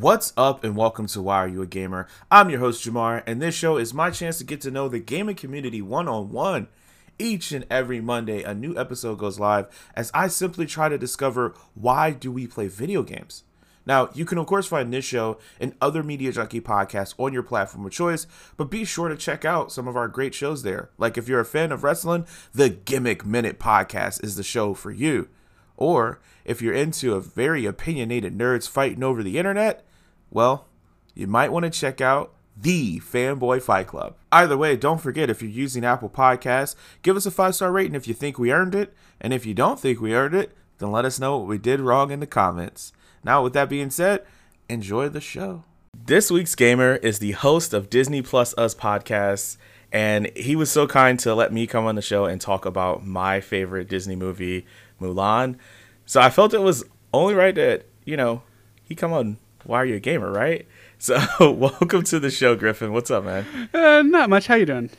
What's 0.00 0.32
up, 0.34 0.64
and 0.64 0.76
welcome 0.76 1.08
to 1.08 1.20
Why 1.20 1.36
Are 1.36 1.48
You 1.48 1.60
a 1.60 1.66
Gamer? 1.66 2.08
I'm 2.30 2.48
your 2.48 2.60
host, 2.60 2.82
Jamar, 2.82 3.22
and 3.26 3.42
this 3.42 3.54
show 3.54 3.76
is 3.76 3.92
my 3.92 4.10
chance 4.10 4.38
to 4.38 4.44
get 4.44 4.62
to 4.62 4.70
know 4.70 4.88
the 4.88 4.98
gaming 4.98 5.36
community 5.36 5.82
one 5.82 6.08
on 6.08 6.30
one. 6.30 6.68
Each 7.18 7.52
and 7.52 7.66
every 7.70 8.00
Monday, 8.00 8.42
a 8.42 8.54
new 8.54 8.78
episode 8.78 9.18
goes 9.18 9.38
live 9.38 9.66
as 9.94 10.10
I 10.14 10.28
simply 10.28 10.64
try 10.64 10.88
to 10.88 10.96
discover 10.96 11.52
why 11.74 12.12
do 12.12 12.32
we 12.32 12.46
play 12.46 12.66
video 12.66 13.02
games. 13.02 13.44
Now, 13.84 14.08
you 14.14 14.24
can 14.24 14.38
of 14.38 14.46
course 14.46 14.66
find 14.66 14.90
this 14.90 15.04
show 15.04 15.36
and 15.60 15.74
other 15.82 16.02
Media 16.02 16.32
Junkie 16.32 16.62
podcasts 16.62 17.12
on 17.18 17.34
your 17.34 17.42
platform 17.42 17.84
of 17.84 17.92
choice, 17.92 18.26
but 18.56 18.70
be 18.70 18.86
sure 18.86 19.10
to 19.10 19.18
check 19.18 19.44
out 19.44 19.70
some 19.70 19.86
of 19.86 19.96
our 19.98 20.08
great 20.08 20.32
shows 20.32 20.62
there. 20.62 20.88
Like 20.96 21.18
if 21.18 21.28
you're 21.28 21.40
a 21.40 21.44
fan 21.44 21.72
of 21.72 21.84
wrestling, 21.84 22.24
the 22.54 22.70
Gimmick 22.70 23.26
Minute 23.26 23.58
podcast 23.58 24.24
is 24.24 24.36
the 24.36 24.42
show 24.42 24.72
for 24.72 24.90
you. 24.90 25.28
Or 25.76 26.20
if 26.46 26.62
you're 26.62 26.72
into 26.72 27.12
a 27.12 27.20
very 27.20 27.66
opinionated 27.66 28.38
nerds 28.38 28.66
fighting 28.66 29.02
over 29.02 29.22
the 29.22 29.36
internet, 29.36 29.84
well, 30.30 30.66
you 31.14 31.26
might 31.26 31.52
want 31.52 31.64
to 31.64 31.70
check 31.70 32.00
out 32.00 32.34
the 32.56 33.00
Fanboy 33.00 33.62
Fight 33.62 33.86
Club. 33.86 34.16
Either 34.30 34.56
way, 34.56 34.76
don't 34.76 35.00
forget 35.00 35.30
if 35.30 35.42
you're 35.42 35.50
using 35.50 35.84
Apple 35.84 36.10
Podcasts, 36.10 36.74
give 37.02 37.16
us 37.16 37.26
a 37.26 37.30
five 37.30 37.54
star 37.54 37.72
rating 37.72 37.94
if 37.94 38.06
you 38.06 38.14
think 38.14 38.38
we 38.38 38.52
earned 38.52 38.74
it. 38.74 38.94
And 39.20 39.32
if 39.32 39.46
you 39.46 39.54
don't 39.54 39.80
think 39.80 40.00
we 40.00 40.14
earned 40.14 40.34
it, 40.34 40.56
then 40.78 40.92
let 40.92 41.04
us 41.04 41.18
know 41.18 41.38
what 41.38 41.48
we 41.48 41.58
did 41.58 41.80
wrong 41.80 42.10
in 42.10 42.20
the 42.20 42.26
comments. 42.26 42.92
Now, 43.24 43.42
with 43.42 43.52
that 43.54 43.68
being 43.68 43.90
said, 43.90 44.24
enjoy 44.68 45.08
the 45.08 45.20
show. 45.20 45.64
This 45.96 46.30
week's 46.30 46.54
gamer 46.54 46.96
is 46.96 47.18
the 47.18 47.32
host 47.32 47.74
of 47.74 47.90
Disney 47.90 48.22
Plus 48.22 48.54
Us 48.56 48.74
podcast, 48.74 49.56
and 49.92 50.30
he 50.36 50.56
was 50.56 50.70
so 50.70 50.86
kind 50.86 51.18
to 51.20 51.34
let 51.34 51.52
me 51.52 51.66
come 51.66 51.84
on 51.84 51.96
the 51.96 52.02
show 52.02 52.24
and 52.24 52.40
talk 52.40 52.64
about 52.64 53.04
my 53.04 53.40
favorite 53.40 53.88
Disney 53.88 54.16
movie, 54.16 54.66
Mulan. 55.00 55.56
So 56.06 56.20
I 56.20 56.30
felt 56.30 56.54
it 56.54 56.60
was 56.60 56.84
only 57.12 57.34
right 57.34 57.54
that, 57.54 57.86
you 58.04 58.16
know, 58.16 58.42
he 58.82 58.94
come 58.94 59.12
on 59.12 59.38
Why 59.64 59.78
Are 59.82 59.84
You 59.84 59.96
a 59.96 60.00
Gamer, 60.00 60.30
right? 60.30 60.66
So 61.02 61.18
welcome 61.50 62.02
to 62.02 62.20
the 62.20 62.30
show, 62.30 62.54
Griffin. 62.54 62.92
What's 62.92 63.10
up, 63.10 63.24
man? 63.24 63.70
Uh, 63.72 64.02
not 64.02 64.28
much. 64.28 64.48
How 64.48 64.56
you 64.56 64.66
doing? 64.66 64.90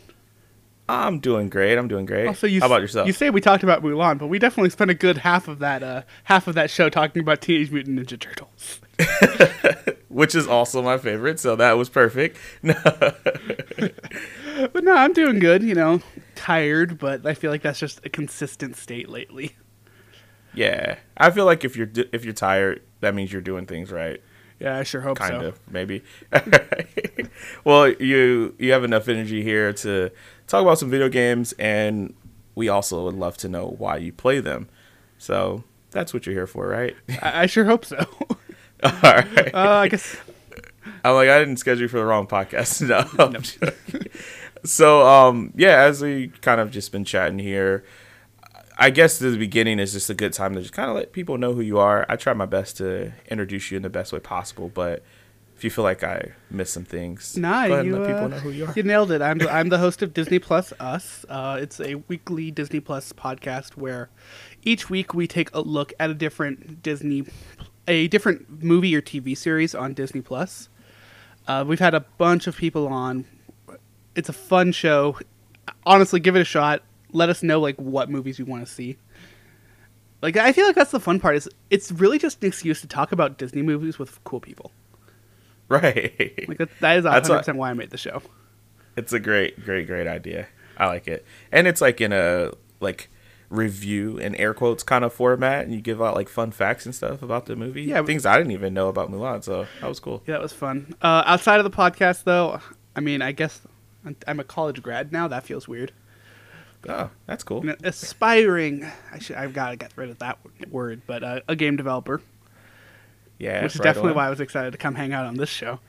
I'm 0.90 1.20
doing 1.20 1.48
great. 1.48 1.78
I'm 1.78 1.88
doing 1.88 2.08
great. 2.08 2.26
Also, 2.26 2.48
you 2.48 2.60
How 2.60 2.66
about 2.66 2.82
yourself? 2.82 3.06
You 3.06 3.14
say 3.14 3.30
we 3.30 3.40
talked 3.40 3.62
about 3.62 3.84
Mulan, 3.84 4.18
but 4.18 4.26
we 4.26 4.40
definitely 4.40 4.72
spent 4.72 4.90
a 4.90 4.96
good 4.96 5.20
half 5.20 5.48
of 5.48 5.60
that 5.60 5.84
uh, 5.84 6.02
half 6.24 6.48
of 6.48 6.56
that 6.56 6.72
show 6.72 6.90
talking 6.90 7.22
about 7.22 7.40
Teenage 7.40 7.70
Mutant 7.70 8.00
Ninja 8.00 8.20
Turtles. 8.20 8.82
Which 10.10 10.34
is 10.34 10.48
also 10.48 10.82
my 10.82 10.98
favorite, 10.98 11.40
so 11.40 11.56
that 11.56 11.74
was 11.74 11.88
perfect. 11.88 12.36
But 14.74 14.84
no, 14.84 14.94
I'm 14.94 15.14
doing 15.14 15.38
good. 15.38 15.62
You 15.62 15.76
know, 15.76 16.02
tired, 16.34 16.98
but 16.98 17.28
I 17.28 17.36
feel 17.36 17.52
like 17.52 17.62
that's 17.62 17.80
just 17.80 18.04
a 18.06 18.10
consistent 18.10 18.76
state 18.76 19.08
lately. 19.08 19.56
yeah, 20.56 20.96
I 21.16 21.30
feel 21.30 21.46
like 21.46 21.64
if 21.64 21.76
you're 21.76 21.90
if 22.12 22.26
you're 22.26 22.34
tired, 22.34 22.82
that 23.02 23.14
means 23.14 23.32
you're 23.32 23.42
doing 23.42 23.68
things 23.68 23.92
right. 23.92 24.20
Yeah, 24.62 24.78
I 24.78 24.84
sure 24.84 25.02
hope 25.02 25.18
kind 25.18 25.32
so. 25.32 25.38
Kind 25.38 25.46
of 25.48 25.60
maybe. 25.72 26.04
Well 27.64 27.90
you 27.90 28.56
you 28.60 28.72
have 28.72 28.84
enough 28.84 29.08
energy 29.08 29.44
here 29.44 29.74
to 29.74 30.12
talk 30.48 30.62
about 30.62 30.78
some 30.78 30.90
video 30.90 31.10
games 31.10 31.54
and 31.54 32.14
we 32.54 32.70
also 32.70 33.06
would 33.06 33.16
love 33.16 33.38
to 33.38 33.50
know 33.50 33.76
why 33.78 33.98
you 33.98 34.12
play 34.14 34.40
them. 34.40 34.70
So 35.18 35.64
that's 35.90 36.14
what 36.14 36.26
you're 36.26 36.36
here 36.36 36.48
for 36.48 36.68
right? 36.68 36.96
I, 37.22 37.44
I 37.44 37.46
sure 37.48 37.66
hope 37.66 37.86
so. 37.86 37.98
all 38.84 38.92
right. 39.04 39.54
Uh, 39.54 39.70
I 39.70 39.88
guess 39.88 40.16
i'm 41.04 41.14
like 41.14 41.30
i 41.30 41.38
didn't 41.38 41.58
schedule 41.58 41.84
you 41.84 41.88
for 41.88 41.98
the 41.98 42.06
wrong 42.06 42.26
podcast 42.26 42.82
no, 42.88 43.24
I'm 43.24 43.44
so 44.64 45.06
um 45.06 45.54
yeah 45.56 45.82
as 45.82 46.02
we 46.02 46.30
kind 46.42 46.60
of 46.60 46.72
just 46.72 46.92
been 46.92 47.06
chatting 47.06 47.38
here 47.40 47.84
I 48.82 48.90
guess 48.90 49.20
the 49.20 49.38
beginning 49.38 49.78
is 49.78 49.94
just 49.94 50.10
a 50.10 50.16
good 50.16 50.34
time 50.34 50.56
to 50.56 50.62
just 50.62 50.74
kind 50.74 50.90
of 50.90 50.96
let 50.96 51.12
people 51.12 51.38
know 51.38 51.54
who 51.54 51.62
you 51.62 51.78
are. 51.78 52.04
I 52.10 52.16
try 52.16 52.34
my 52.34 52.48
best 52.48 52.78
to 52.78 53.14
introduce 53.30 53.70
you 53.70 53.78
in 53.78 53.84
the 53.84 53.92
best 53.92 54.12
way 54.12 54.20
possible, 54.20 54.70
but 54.74 55.04
if 55.56 55.64
you 55.64 55.70
feel 55.70 55.84
like 55.84 56.04
I 56.04 56.32
missed 56.50 56.74
some 56.74 56.86
things, 56.86 57.38
Nah, 57.38 57.68
go 57.68 57.74
ahead 57.74 57.86
you, 57.86 57.96
and 57.96 58.04
let 58.04 58.10
people 58.12 58.26
uh, 58.26 58.28
know 58.30 58.40
who 58.40 58.50
you 58.50 58.66
are. 58.66 58.74
you 58.76 58.82
nailed 58.82 59.12
it. 59.12 59.22
I'm 59.22 59.38
the, 59.38 59.54
I'm 59.54 59.70
the 59.70 59.78
host 59.78 60.02
of 60.02 60.16
Disney 60.16 60.40
Plus 60.40 60.74
Us. 60.80 61.24
Uh, 61.30 61.60
it's 61.62 61.80
a 61.80 61.94
weekly 62.08 62.50
Disney 62.50 62.80
Plus 62.80 63.14
podcast 63.14 63.78
where 63.78 64.10
each 64.64 64.90
week 64.90 65.14
we 65.14 65.28
take 65.28 65.54
a 65.54 65.62
look 65.62 65.94
at 66.00 66.10
a 66.10 66.16
different 66.16 66.82
Disney, 66.82 67.26
a 67.88 68.08
different 68.08 68.64
movie 68.64 68.96
or 68.96 69.02
TV 69.04 69.38
series 69.38 69.76
on 69.76 69.94
Disney 69.94 70.22
Plus. 70.22 70.70
Uh, 71.48 71.64
we've 71.68 71.80
had 71.80 71.94
a 71.94 72.00
bunch 72.18 72.48
of 72.48 72.58
people 72.58 72.88
on. 72.88 73.26
It's 74.16 74.30
a 74.30 74.34
fun 74.34 74.72
show. 74.72 75.20
Honestly, 75.86 76.20
give 76.20 76.36
it 76.36 76.42
a 76.42 76.46
shot. 76.46 76.82
Let 77.14 77.30
us 77.30 77.44
know 77.44 77.60
like 77.60 77.76
what 77.78 78.10
movies 78.10 78.40
you 78.40 78.46
want 78.46 78.66
to 78.66 78.72
see. 78.72 78.98
Like 80.22 80.38
I 80.38 80.52
feel 80.54 80.66
like 80.68 80.76
that's 80.76 80.92
the 80.92 81.00
fun 81.00 81.20
part. 81.20 81.36
Is 81.36 81.50
it's 81.70 81.92
really 81.92 82.20
just 82.20 82.42
an 82.44 82.48
excuse 82.48 82.82
to 82.82 82.88
talk 82.88 83.12
about 83.12 83.38
Disney 83.38 83.62
movies 83.62 83.98
with 84.00 84.24
cool 84.24 84.40
people. 84.40 84.72
Right. 85.70 86.46
Like 86.48 86.58
that, 86.58 86.70
that 86.82 86.98
is 86.98 87.04
That's 87.06 87.30
100 87.30 87.30
what- 87.30 87.38
percent 87.40 87.58
why 87.58 87.70
I 87.70 87.74
made 87.74 87.90
the 87.92 87.98
show. 87.98 88.22
It's 88.98 89.14
a 89.14 89.20
great, 89.20 89.64
great, 89.64 89.88
great 89.88 90.06
idea. 90.06 90.48
I 90.78 90.88
like 90.88 91.08
it. 91.08 91.26
And 91.52 91.66
it's 91.66 91.80
like 91.80 92.02
in 92.02 92.12
a 92.12 92.52
like 92.82 93.10
review 93.50 94.20
and 94.20 94.36
air 94.38 94.54
quotes 94.54 94.84
kind 94.84 95.04
of 95.06 95.14
format 95.14 95.64
and 95.66 95.74
you 95.74 95.80
give 95.82 96.02
out 96.02 96.14
like 96.16 96.28
fun 96.30 96.52
facts 96.52 96.86
and 96.86 96.94
stuff 96.94 97.22
about 97.22 97.46
the 97.46 97.56
movie. 97.56 97.84
Yeah, 97.84 98.04
Things 98.04 98.26
I 98.26 98.38
didn't 98.38 98.52
even 98.52 98.74
know 98.74 98.90
about 98.90 99.10
Mulan, 99.10 99.44
so 99.44 99.66
that 99.80 99.88
was 99.88 100.00
cool. 100.02 100.22
Yeah, 100.28 100.34
that 100.36 100.42
was 100.42 100.54
fun. 100.54 100.94
Uh, 101.02 101.24
outside 101.26 101.60
of 101.60 101.64
the 101.64 101.70
podcast, 101.76 102.26
though, 102.26 102.60
I 102.96 103.00
mean, 103.00 103.22
I 103.22 103.32
guess 103.32 103.62
I'm 104.28 104.40
a 104.40 104.44
college 104.44 104.82
grad 104.82 105.12
now. 105.14 105.28
That 105.30 105.46
feels 105.46 105.68
weird. 105.68 105.94
Oh, 106.90 107.10
that's 107.28 107.44
cool. 107.44 107.62
An 107.68 107.76
aspiring, 107.84 108.86
I 109.12 109.20
should, 109.20 109.36
I've 109.36 109.54
got 109.54 109.70
to 109.72 109.76
get 109.76 109.92
rid 109.96 110.10
of 110.10 110.20
that 110.20 110.40
word, 110.70 111.02
but 111.06 111.24
uh, 111.24 111.40
a 111.48 111.56
game 111.56 111.76
developer, 111.76 112.22
Yeah. 113.38 113.64
which 113.64 113.76
is 113.76 113.80
right 113.80 113.84
definitely 113.86 114.12
on. 114.12 114.16
why 114.18 114.28
I 114.28 114.30
was 114.30 114.40
excited 114.40 114.72
to 114.72 114.78
come 114.78 114.96
hang 114.96 115.14
out 115.14 115.26
on 115.26 115.36
this 115.36 115.50
show. 115.50 115.80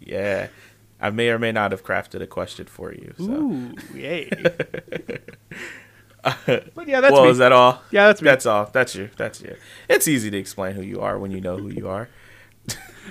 Yeah. 0.00 0.48
I 1.00 1.10
may 1.10 1.28
or 1.28 1.38
may 1.38 1.52
not 1.52 1.70
have 1.72 1.84
crafted 1.84 2.22
a 2.22 2.26
question 2.26 2.66
for 2.66 2.92
you. 2.92 3.14
So. 3.18 3.24
Ooh, 3.24 3.74
yay! 3.94 4.30
but 6.22 6.88
yeah, 6.88 7.00
that's 7.00 7.12
well, 7.12 7.24
me. 7.24 7.30
is 7.30 7.38
that 7.38 7.52
all? 7.52 7.82
Yeah, 7.90 8.06
that's 8.06 8.22
me. 8.22 8.26
That's 8.26 8.46
all. 8.46 8.68
That's 8.72 8.94
you. 8.94 9.10
That's 9.16 9.40
you. 9.42 9.56
It's 9.88 10.08
easy 10.08 10.30
to 10.30 10.38
explain 10.38 10.74
who 10.74 10.82
you 10.82 11.00
are 11.00 11.18
when 11.18 11.30
you 11.30 11.40
know 11.40 11.58
who 11.58 11.68
you 11.68 11.88
are. 11.88 12.08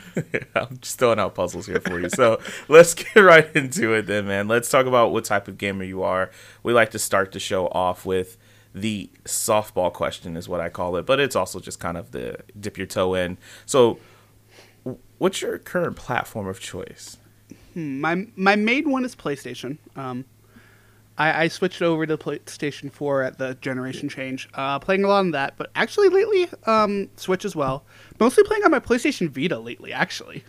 I'm 0.56 0.78
just 0.80 1.00
throwing 1.00 1.20
out 1.20 1.36
puzzles 1.36 1.68
here 1.68 1.80
for 1.80 2.00
you. 2.00 2.10
So 2.10 2.40
let's 2.68 2.94
get 2.94 3.16
right 3.16 3.54
into 3.56 3.94
it 3.94 4.04
then, 4.08 4.28
man. 4.28 4.48
Let's 4.48 4.70
talk 4.70 4.86
about 4.86 5.12
what 5.12 5.26
type 5.26 5.48
of 5.48 5.58
gamer 5.58 5.84
you 5.84 6.04
are. 6.04 6.32
We 6.64 6.74
like 6.74 6.92
to 6.92 7.00
start 7.00 7.32
the 7.32 7.40
show 7.40 7.68
off 7.68 8.06
with 8.06 8.38
the 8.74 9.10
softball 9.24 9.92
question, 9.92 10.36
is 10.36 10.50
what 10.50 10.60
I 10.60 10.70
call 10.70 10.98
it, 10.98 11.06
but 11.06 11.20
it's 11.20 11.36
also 11.36 11.60
just 11.60 11.80
kind 11.80 11.98
of 11.98 12.12
the 12.12 12.38
dip 12.60 12.78
your 12.78 12.88
toe 12.88 13.14
in. 13.14 13.38
So, 13.66 14.00
what's 15.18 15.42
your 15.42 15.58
current 15.60 15.96
platform 15.96 16.48
of 16.48 16.60
choice? 16.60 17.18
Hmm, 17.74 18.02
my 18.02 18.28
my 18.36 18.56
main 18.56 18.92
one 18.92 19.06
is 19.06 19.16
PlayStation. 19.16 19.78
Um, 19.96 20.26
I, 21.18 21.44
I 21.44 21.48
switched 21.48 21.82
over 21.82 22.06
to 22.06 22.18
PlayStation 22.18 22.92
4 22.92 23.24
at 23.24 23.38
the 23.38 23.56
generation 23.56 24.10
change, 24.10 24.50
uh, 24.54 24.80
playing 24.80 25.04
a 25.06 25.08
lot 25.08 25.20
on 25.20 25.32
that. 25.32 25.56
But 25.58 25.72
actually, 25.76 26.10
lately, 26.10 26.50
um, 26.66 27.10
Switch 27.16 27.46
as 27.46 27.56
well. 27.56 27.86
Mostly 28.20 28.44
playing 28.44 28.64
on 28.66 28.72
my 28.72 28.80
PlayStation 28.80 29.30
Vita 29.30 29.58
lately. 29.60 29.94
Actually, 29.94 30.44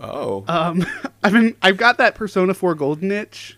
Oh, 0.00 0.44
um, 0.48 0.84
I've 1.22 1.32
been 1.32 1.56
I've 1.62 1.76
got 1.76 1.98
that 1.98 2.14
Persona 2.14 2.54
4 2.54 2.74
Golden 2.74 3.10
itch, 3.12 3.56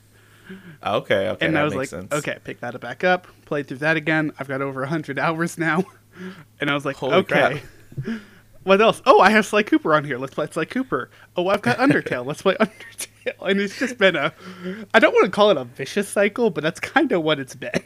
okay, 0.84 1.28
okay, 1.30 1.47
and 1.47 1.56
that 1.56 1.60
I 1.60 1.64
was 1.64 1.75
makes 1.75 1.92
like, 1.92 2.02
sense. 2.02 2.12
okay, 2.12 2.38
pick 2.44 2.60
that 2.60 2.78
back 2.81 3.02
up, 3.02 3.26
played 3.46 3.66
through 3.66 3.78
that 3.78 3.96
again. 3.96 4.32
I've 4.38 4.48
got 4.48 4.60
over 4.60 4.84
hundred 4.84 5.19
hours 5.19 5.56
now, 5.58 5.84
and 6.60 6.70
I 6.70 6.75
was 6.75 6.84
like, 6.84 6.96
Holy 6.96 7.14
okay. 7.14 7.62
What 8.64 8.80
else? 8.80 9.02
Oh, 9.06 9.20
I 9.20 9.30
have 9.30 9.47
Sly 9.47 9.62
Cooper 9.62 9.94
on 9.94 10.05
here. 10.05 10.19
Let's 10.19 10.34
play 10.34 10.49
Sly 10.50 10.64
Cooper. 10.64 11.11
Oh, 11.37 11.49
I've 11.49 11.62
got 11.62 11.78
Undertale. 11.78 12.26
Let's 12.26 12.43
play 12.43 12.55
Undertale. 12.55 13.32
And 13.40 13.61
it's 13.61 13.78
just 13.78 13.99
been 13.99 14.16
a, 14.16 14.32
I 14.93 14.99
don't 14.99 15.12
want 15.12 15.26
to 15.26 15.31
call 15.31 15.50
it 15.50 15.56
a 15.56 15.64
vicious 15.64 16.08
cycle, 16.08 16.50
but 16.50 16.62
that's 16.62 16.81
kind 16.81 17.12
of 17.12 17.22
what 17.22 17.38
it's 17.38 17.55
been. 17.55 17.82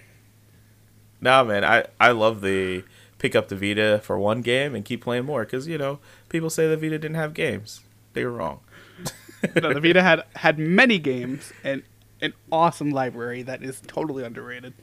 Nah, 1.20 1.44
man, 1.44 1.64
I 1.64 1.84
I 2.00 2.12
love 2.12 2.40
the 2.40 2.84
pick 3.18 3.34
up 3.34 3.48
the 3.48 3.56
Vita 3.56 4.00
for 4.02 4.18
one 4.18 4.40
game 4.40 4.74
and 4.74 4.84
keep 4.84 5.02
playing 5.02 5.24
more 5.24 5.44
because 5.44 5.66
you 5.66 5.76
know 5.78 5.98
people 6.28 6.50
say 6.50 6.68
the 6.68 6.76
Vita 6.76 6.98
didn't 6.98 7.16
have 7.16 7.34
games. 7.34 7.82
They 8.12 8.24
were 8.24 8.32
wrong. 8.32 8.60
no, 9.60 9.74
the 9.74 9.80
Vita 9.80 10.02
had 10.02 10.22
had 10.36 10.58
many 10.58 10.98
games 10.98 11.52
and 11.64 11.82
an 12.20 12.34
awesome 12.50 12.90
library 12.90 13.42
that 13.42 13.62
is 13.62 13.80
totally 13.86 14.24
underrated. 14.24 14.74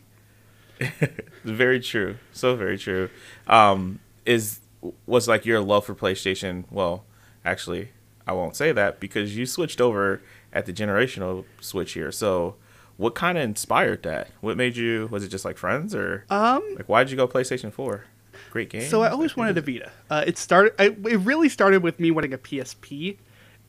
very 1.43 1.79
true. 1.79 2.17
So 2.33 2.55
very 2.55 2.77
true. 2.77 3.09
Um, 3.47 3.99
is 4.25 4.59
was 5.05 5.27
like 5.27 5.45
your 5.45 5.61
love 5.61 5.85
for 5.85 5.95
PlayStation? 5.95 6.65
Well, 6.71 7.03
actually, 7.43 7.89
I 8.27 8.33
won't 8.33 8.55
say 8.55 8.71
that 8.71 8.99
because 8.99 9.35
you 9.37 9.45
switched 9.45 9.79
over 9.81 10.21
at 10.53 10.65
the 10.65 10.73
generational 10.73 11.45
switch 11.61 11.93
here. 11.93 12.11
So, 12.11 12.55
what 12.97 13.13
kind 13.15 13.37
of 13.37 13.43
inspired 13.43 14.03
that? 14.03 14.29
What 14.41 14.57
made 14.57 14.75
you? 14.77 15.07
Was 15.11 15.23
it 15.23 15.29
just 15.29 15.45
like 15.45 15.57
friends 15.57 15.93
or 15.95 16.25
Um, 16.29 16.63
like 16.75 16.87
why 16.89 17.03
did 17.03 17.11
you 17.11 17.17
go 17.17 17.27
PlayStation 17.27 17.71
Four? 17.71 18.05
Great 18.51 18.69
game. 18.69 18.81
so 18.89 19.01
I 19.01 19.09
always 19.09 19.35
wanted 19.35 19.57
a 19.57 19.61
Vita. 19.61 19.91
Uh, 20.09 20.23
it 20.25 20.37
started. 20.37 20.73
I, 20.79 20.85
it 20.87 21.19
really 21.19 21.49
started 21.49 21.83
with 21.83 21.99
me 21.99 22.11
wanting 22.11 22.33
a 22.33 22.37
PSP, 22.37 23.17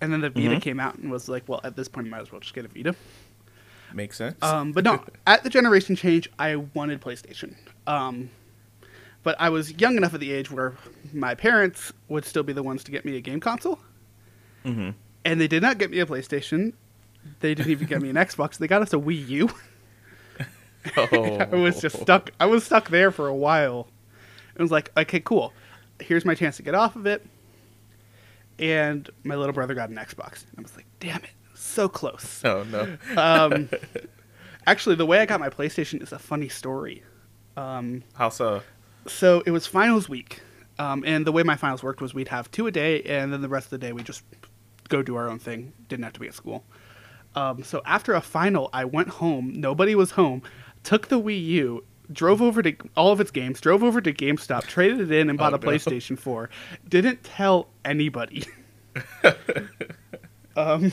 and 0.00 0.12
then 0.12 0.20
the 0.20 0.30
Vita 0.30 0.56
Mhm. 0.56 0.62
came 0.62 0.78
out 0.80 0.96
and 0.96 1.10
was 1.10 1.28
like, 1.28 1.44
well, 1.48 1.60
at 1.64 1.74
this 1.76 1.88
point, 1.88 2.06
I 2.06 2.10
might 2.10 2.20
as 2.22 2.30
well 2.32 2.40
just 2.40 2.54
get 2.54 2.64
a 2.64 2.68
Vita. 2.68 2.94
makes 3.94 4.16
sense. 4.16 4.40
Um, 4.42 4.72
but 4.72 4.84
no, 4.84 5.02
at 5.26 5.42
the 5.42 5.50
generation 5.50 5.96
change, 5.96 6.30
I 6.38 6.56
wanted 6.56 7.00
PlayStation. 7.00 7.54
Um, 7.86 8.30
but 9.26 9.34
I 9.40 9.48
was 9.48 9.72
young 9.72 9.96
enough 9.96 10.14
at 10.14 10.20
the 10.20 10.30
age 10.32 10.52
where 10.52 10.74
my 11.12 11.34
parents 11.34 11.92
would 12.08 12.24
still 12.24 12.44
be 12.44 12.52
the 12.52 12.62
ones 12.62 12.84
to 12.84 12.92
get 12.92 13.04
me 13.04 13.16
a 13.16 13.20
game 13.20 13.40
console, 13.40 13.80
Mm-hmm. 14.64 14.90
and 15.24 15.40
they 15.40 15.48
did 15.48 15.62
not 15.62 15.78
get 15.78 15.90
me 15.90 15.98
a 15.98 16.06
PlayStation. 16.06 16.72
They 17.40 17.54
didn't 17.56 17.72
even 17.72 17.88
get 17.88 18.00
me 18.00 18.08
an 18.10 18.14
Xbox. 18.28 18.58
They 18.58 18.68
got 18.68 18.82
us 18.82 18.92
a 18.92 18.96
Wii 18.98 19.28
U. 19.28 19.50
Oh. 20.96 21.38
I 21.52 21.56
was 21.56 21.80
just 21.80 22.00
stuck. 22.00 22.30
I 22.38 22.46
was 22.46 22.62
stuck 22.64 22.88
there 22.90 23.10
for 23.10 23.26
a 23.26 23.34
while. 23.34 23.88
It 24.54 24.62
was 24.62 24.70
like, 24.70 24.92
okay, 24.96 25.18
cool. 25.20 25.52
Here's 26.00 26.24
my 26.24 26.34
chance 26.36 26.56
to 26.58 26.62
get 26.62 26.74
off 26.76 26.94
of 26.94 27.04
it. 27.06 27.26
And 28.60 29.10
my 29.24 29.34
little 29.34 29.52
brother 29.52 29.74
got 29.74 29.90
an 29.90 29.96
Xbox. 29.96 30.44
I 30.56 30.62
was 30.62 30.74
like, 30.76 30.86
damn 31.00 31.22
it, 31.24 31.30
so 31.54 31.88
close. 31.88 32.42
Oh 32.44 32.64
no. 32.64 32.96
Um, 33.20 33.68
actually, 34.66 34.94
the 34.94 35.06
way 35.06 35.18
I 35.18 35.26
got 35.26 35.40
my 35.40 35.50
PlayStation 35.50 36.00
is 36.02 36.12
a 36.12 36.18
funny 36.18 36.48
story. 36.48 37.02
Um, 37.56 38.02
How 38.14 38.28
so? 38.30 38.62
So 39.08 39.42
it 39.46 39.50
was 39.50 39.66
finals 39.66 40.08
week, 40.08 40.40
um, 40.78 41.02
and 41.06 41.26
the 41.26 41.32
way 41.32 41.42
my 41.42 41.56
finals 41.56 41.82
worked 41.82 42.00
was 42.00 42.14
we'd 42.14 42.28
have 42.28 42.50
two 42.50 42.66
a 42.66 42.70
day, 42.70 43.02
and 43.02 43.32
then 43.32 43.40
the 43.42 43.48
rest 43.48 43.66
of 43.66 43.70
the 43.70 43.78
day 43.78 43.92
we 43.92 44.02
just 44.02 44.22
go 44.88 45.02
do 45.02 45.16
our 45.16 45.28
own 45.28 45.38
thing. 45.38 45.72
Didn't 45.88 46.04
have 46.04 46.12
to 46.14 46.20
be 46.20 46.28
at 46.28 46.34
school. 46.34 46.64
Um, 47.34 47.62
so 47.62 47.82
after 47.84 48.14
a 48.14 48.20
final, 48.20 48.70
I 48.72 48.84
went 48.84 49.08
home. 49.08 49.52
Nobody 49.54 49.94
was 49.94 50.12
home. 50.12 50.42
Took 50.84 51.08
the 51.08 51.20
Wii 51.20 51.42
U, 51.44 51.84
drove 52.10 52.40
over 52.40 52.62
to 52.62 52.74
all 52.96 53.12
of 53.12 53.20
its 53.20 53.30
games, 53.30 53.60
drove 53.60 53.82
over 53.82 54.00
to 54.00 54.12
GameStop, 54.12 54.62
traded 54.62 55.00
it 55.00 55.12
in, 55.12 55.28
and 55.28 55.38
bought 55.38 55.52
Oh, 55.52 55.56
a 55.56 55.58
no. 55.58 55.66
PlayStation 55.68 56.18
4. 56.18 56.48
Didn't 56.88 57.24
tell 57.24 57.68
anybody. 57.84 58.44
um, 60.56 60.92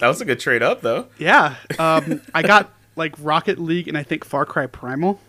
That 0.00 0.08
was 0.08 0.20
a 0.20 0.24
good 0.24 0.40
trade 0.40 0.62
up 0.62 0.80
though. 0.80 1.08
yeah, 1.18 1.56
um, 1.78 2.20
I 2.34 2.42
got 2.42 2.72
like 2.96 3.14
Rocket 3.18 3.58
League 3.58 3.88
and 3.88 3.98
I 3.98 4.02
think 4.02 4.24
Far 4.24 4.46
Cry 4.46 4.66
Primal. 4.66 5.20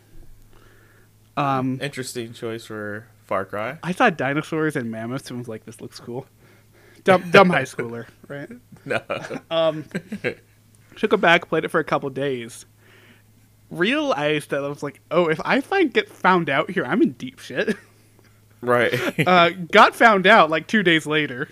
Um, 1.38 1.80
Interesting 1.82 2.34
choice 2.34 2.66
for 2.66 3.08
Far 3.24 3.46
Cry. 3.46 3.78
I 3.84 3.92
saw 3.92 4.10
dinosaurs 4.10 4.76
and 4.76 4.90
mammoths 4.92 5.30
and 5.30 5.40
was 5.40 5.48
like, 5.48 5.66
"This 5.66 5.82
looks 5.82 6.00
cool." 6.00 6.26
Dumb, 7.04 7.30
dumb 7.32 7.50
high 7.50 7.64
schooler, 7.64 8.08
right? 8.28 8.50
No. 8.86 9.02
Um, 9.50 9.86
took 10.96 11.12
it 11.14 11.18
back, 11.22 11.50
played 11.50 11.66
it 11.66 11.70
for 11.70 11.80
a 11.80 11.84
couple 11.84 12.10
days. 12.12 12.66
Realized 13.72 14.52
that 14.52 14.64
I 14.64 14.68
was 14.68 14.84
like, 14.84 15.02
"Oh, 15.10 15.28
if 15.28 15.40
I 15.44 15.60
find 15.62 15.92
get 15.92 16.08
found 16.08 16.50
out 16.50 16.70
here, 16.70 16.86
I'm 16.86 17.02
in 17.02 17.14
deep 17.14 17.40
shit." 17.40 17.76
right. 18.62 19.28
uh, 19.28 19.50
got 19.72 19.96
found 19.96 20.28
out 20.28 20.50
like 20.52 20.68
two 20.68 20.84
days 20.84 21.08
later, 21.08 21.50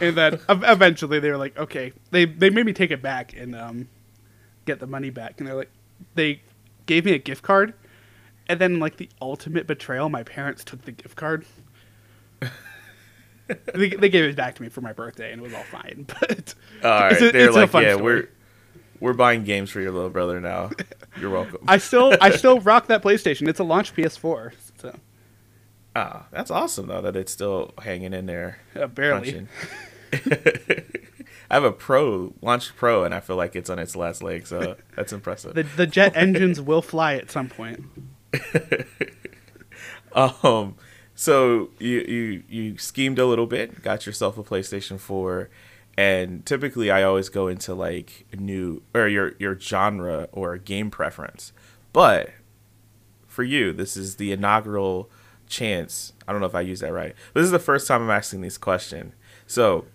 and 0.00 0.16
then 0.16 0.40
eventually 0.48 1.18
they 1.18 1.30
were 1.30 1.36
like, 1.36 1.58
"Okay." 1.58 1.92
They 2.12 2.26
they 2.26 2.48
made 2.50 2.64
me 2.64 2.72
take 2.72 2.92
it 2.92 3.02
back 3.02 3.36
and 3.36 3.56
um, 3.56 3.88
get 4.66 4.78
the 4.78 4.86
money 4.86 5.10
back, 5.10 5.34
and 5.38 5.46
they're 5.48 5.56
like, 5.56 5.70
they 6.14 6.42
gave 6.86 7.04
me 7.04 7.12
a 7.12 7.18
gift 7.18 7.42
card, 7.42 7.74
and 8.50 8.60
then 8.60 8.78
like 8.80 8.96
the 8.98 9.08
ultimate 9.22 9.66
betrayal, 9.66 10.08
my 10.08 10.22
parents 10.22 10.64
took 10.64 10.82
the 10.82 10.92
gift 10.92 11.16
card. 11.16 11.44
they, 13.74 13.88
they 13.90 14.08
gave 14.08 14.24
it 14.24 14.36
back 14.36 14.54
to 14.56 14.62
me 14.62 14.68
for 14.68 14.80
my 14.80 14.92
birthday, 14.92 15.32
and 15.32 15.40
it 15.40 15.42
was 15.44 15.54
all 15.54 15.62
fine. 15.64 16.06
But 16.20 16.54
All 16.84 16.90
right. 16.90 17.12
it's 17.12 17.22
a- 17.22 17.32
They're 17.32 17.52
like, 17.52 17.72
yeah, 17.72 17.94
story. 17.94 18.02
we're 18.02 18.28
we're 19.00 19.12
buying 19.14 19.44
games 19.44 19.70
for 19.70 19.80
your 19.80 19.92
little 19.92 20.10
brother 20.10 20.40
now. 20.40 20.70
You're 21.20 21.30
welcome. 21.30 21.64
I 21.66 21.78
still 21.78 22.14
I 22.20 22.30
still 22.30 22.60
rock 22.60 22.86
that 22.88 23.02
PlayStation. 23.02 23.48
It's 23.48 23.58
a 23.60 23.64
launch 23.64 23.94
PS4, 23.94 24.52
so 24.80 24.96
Ah, 25.96 26.26
that's 26.30 26.50
awesome 26.50 26.86
though 26.86 27.00
that 27.02 27.16
it's 27.16 27.32
still 27.32 27.72
hanging 27.82 28.12
in 28.14 28.26
there. 28.26 28.60
uh, 28.76 28.86
barely. 28.86 29.46
I 30.12 31.54
have 31.54 31.64
a 31.64 31.72
Pro, 31.72 32.32
Launch 32.42 32.76
Pro, 32.76 33.02
and 33.04 33.12
I 33.12 33.18
feel 33.20 33.34
like 33.36 33.56
it's 33.56 33.68
on 33.70 33.78
its 33.80 33.96
last 33.96 34.22
leg, 34.22 34.46
so 34.46 34.76
that's 34.94 35.12
impressive. 35.12 35.54
The 35.54 35.64
the 35.64 35.86
jet 35.86 36.16
engines 36.16 36.60
will 36.60 36.82
fly 36.82 37.14
at 37.14 37.30
some 37.30 37.48
point. 37.48 37.84
Um, 40.12 40.76
so 41.14 41.70
you 41.78 42.00
you 42.00 42.42
you 42.48 42.78
schemed 42.78 43.18
a 43.18 43.26
little 43.26 43.46
bit, 43.46 43.82
got 43.82 44.06
yourself 44.06 44.38
a 44.38 44.42
PlayStation 44.42 44.98
Four, 44.98 45.50
and 45.96 46.44
typically 46.44 46.90
I 46.90 47.02
always 47.02 47.28
go 47.28 47.48
into 47.48 47.74
like 47.74 48.26
new 48.36 48.82
or 48.94 49.06
your 49.06 49.32
your 49.38 49.58
genre 49.58 50.28
or 50.32 50.56
game 50.58 50.90
preference, 50.90 51.52
but 51.92 52.30
for 53.26 53.42
you, 53.44 53.72
this 53.72 53.96
is 53.96 54.16
the 54.16 54.32
inaugural 54.32 55.10
chance. 55.46 56.12
I 56.26 56.32
don't 56.32 56.40
know 56.40 56.46
if 56.46 56.54
I 56.54 56.60
use 56.62 56.80
that 56.80 56.92
right, 56.92 57.14
this 57.34 57.44
is 57.44 57.50
the 57.50 57.58
first 57.58 57.86
time 57.86 58.02
I'm 58.02 58.10
asking 58.10 58.40
this 58.40 58.58
question. 58.58 59.12
So, 59.46 59.86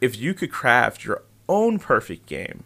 if 0.00 0.16
you 0.18 0.34
could 0.34 0.50
craft 0.50 1.04
your 1.04 1.22
own 1.48 1.78
perfect 1.78 2.26
game, 2.26 2.64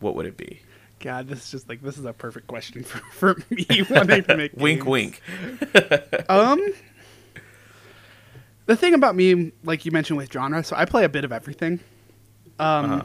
what 0.00 0.14
would 0.14 0.26
it 0.26 0.36
be? 0.36 0.60
God, 1.06 1.28
this 1.28 1.44
is 1.44 1.50
just 1.52 1.68
like 1.68 1.80
this 1.82 1.98
is 1.98 2.04
a 2.04 2.12
perfect 2.12 2.48
question 2.48 2.82
for, 2.84 2.98
for 3.12 3.36
me 3.48 3.82
wanting 3.88 4.24
to 4.24 4.36
make 4.36 4.52
Wink, 4.56 4.84
wink. 4.84 5.22
Um, 6.28 6.60
the 8.66 8.74
thing 8.76 8.92
about 8.92 9.14
me, 9.14 9.52
like 9.62 9.84
you 9.86 9.92
mentioned 9.92 10.16
with 10.16 10.32
genre, 10.32 10.64
so 10.64 10.74
I 10.74 10.84
play 10.84 11.04
a 11.04 11.08
bit 11.08 11.24
of 11.24 11.30
everything. 11.30 11.78
Um, 12.58 12.90
Uh-huh. 12.90 13.02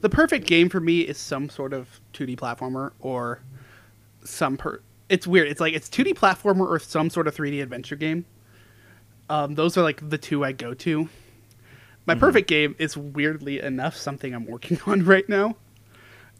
the 0.00 0.08
perfect 0.08 0.46
game 0.46 0.70
for 0.70 0.80
me 0.80 1.00
is 1.00 1.18
some 1.18 1.50
sort 1.50 1.74
of 1.74 2.00
2D 2.14 2.36
platformer 2.38 2.92
or 3.00 3.40
some 4.24 4.56
per. 4.56 4.80
It's 5.10 5.26
weird. 5.26 5.48
It's 5.48 5.60
like 5.60 5.74
it's 5.74 5.90
2D 5.90 6.14
platformer 6.14 6.66
or 6.66 6.78
some 6.78 7.10
sort 7.10 7.26
of 7.28 7.36
3D 7.36 7.62
adventure 7.62 7.96
game. 7.96 8.24
Um, 9.28 9.54
those 9.54 9.76
are 9.76 9.82
like 9.82 10.08
the 10.08 10.16
two 10.16 10.44
I 10.46 10.52
go 10.52 10.72
to. 10.72 11.10
My 12.06 12.14
perfect 12.14 12.48
game 12.48 12.74
is 12.78 12.96
weirdly 12.96 13.60
enough 13.60 13.96
something 13.96 14.32
I'm 14.34 14.46
working 14.46 14.80
on 14.86 15.04
right 15.04 15.28
now. 15.28 15.56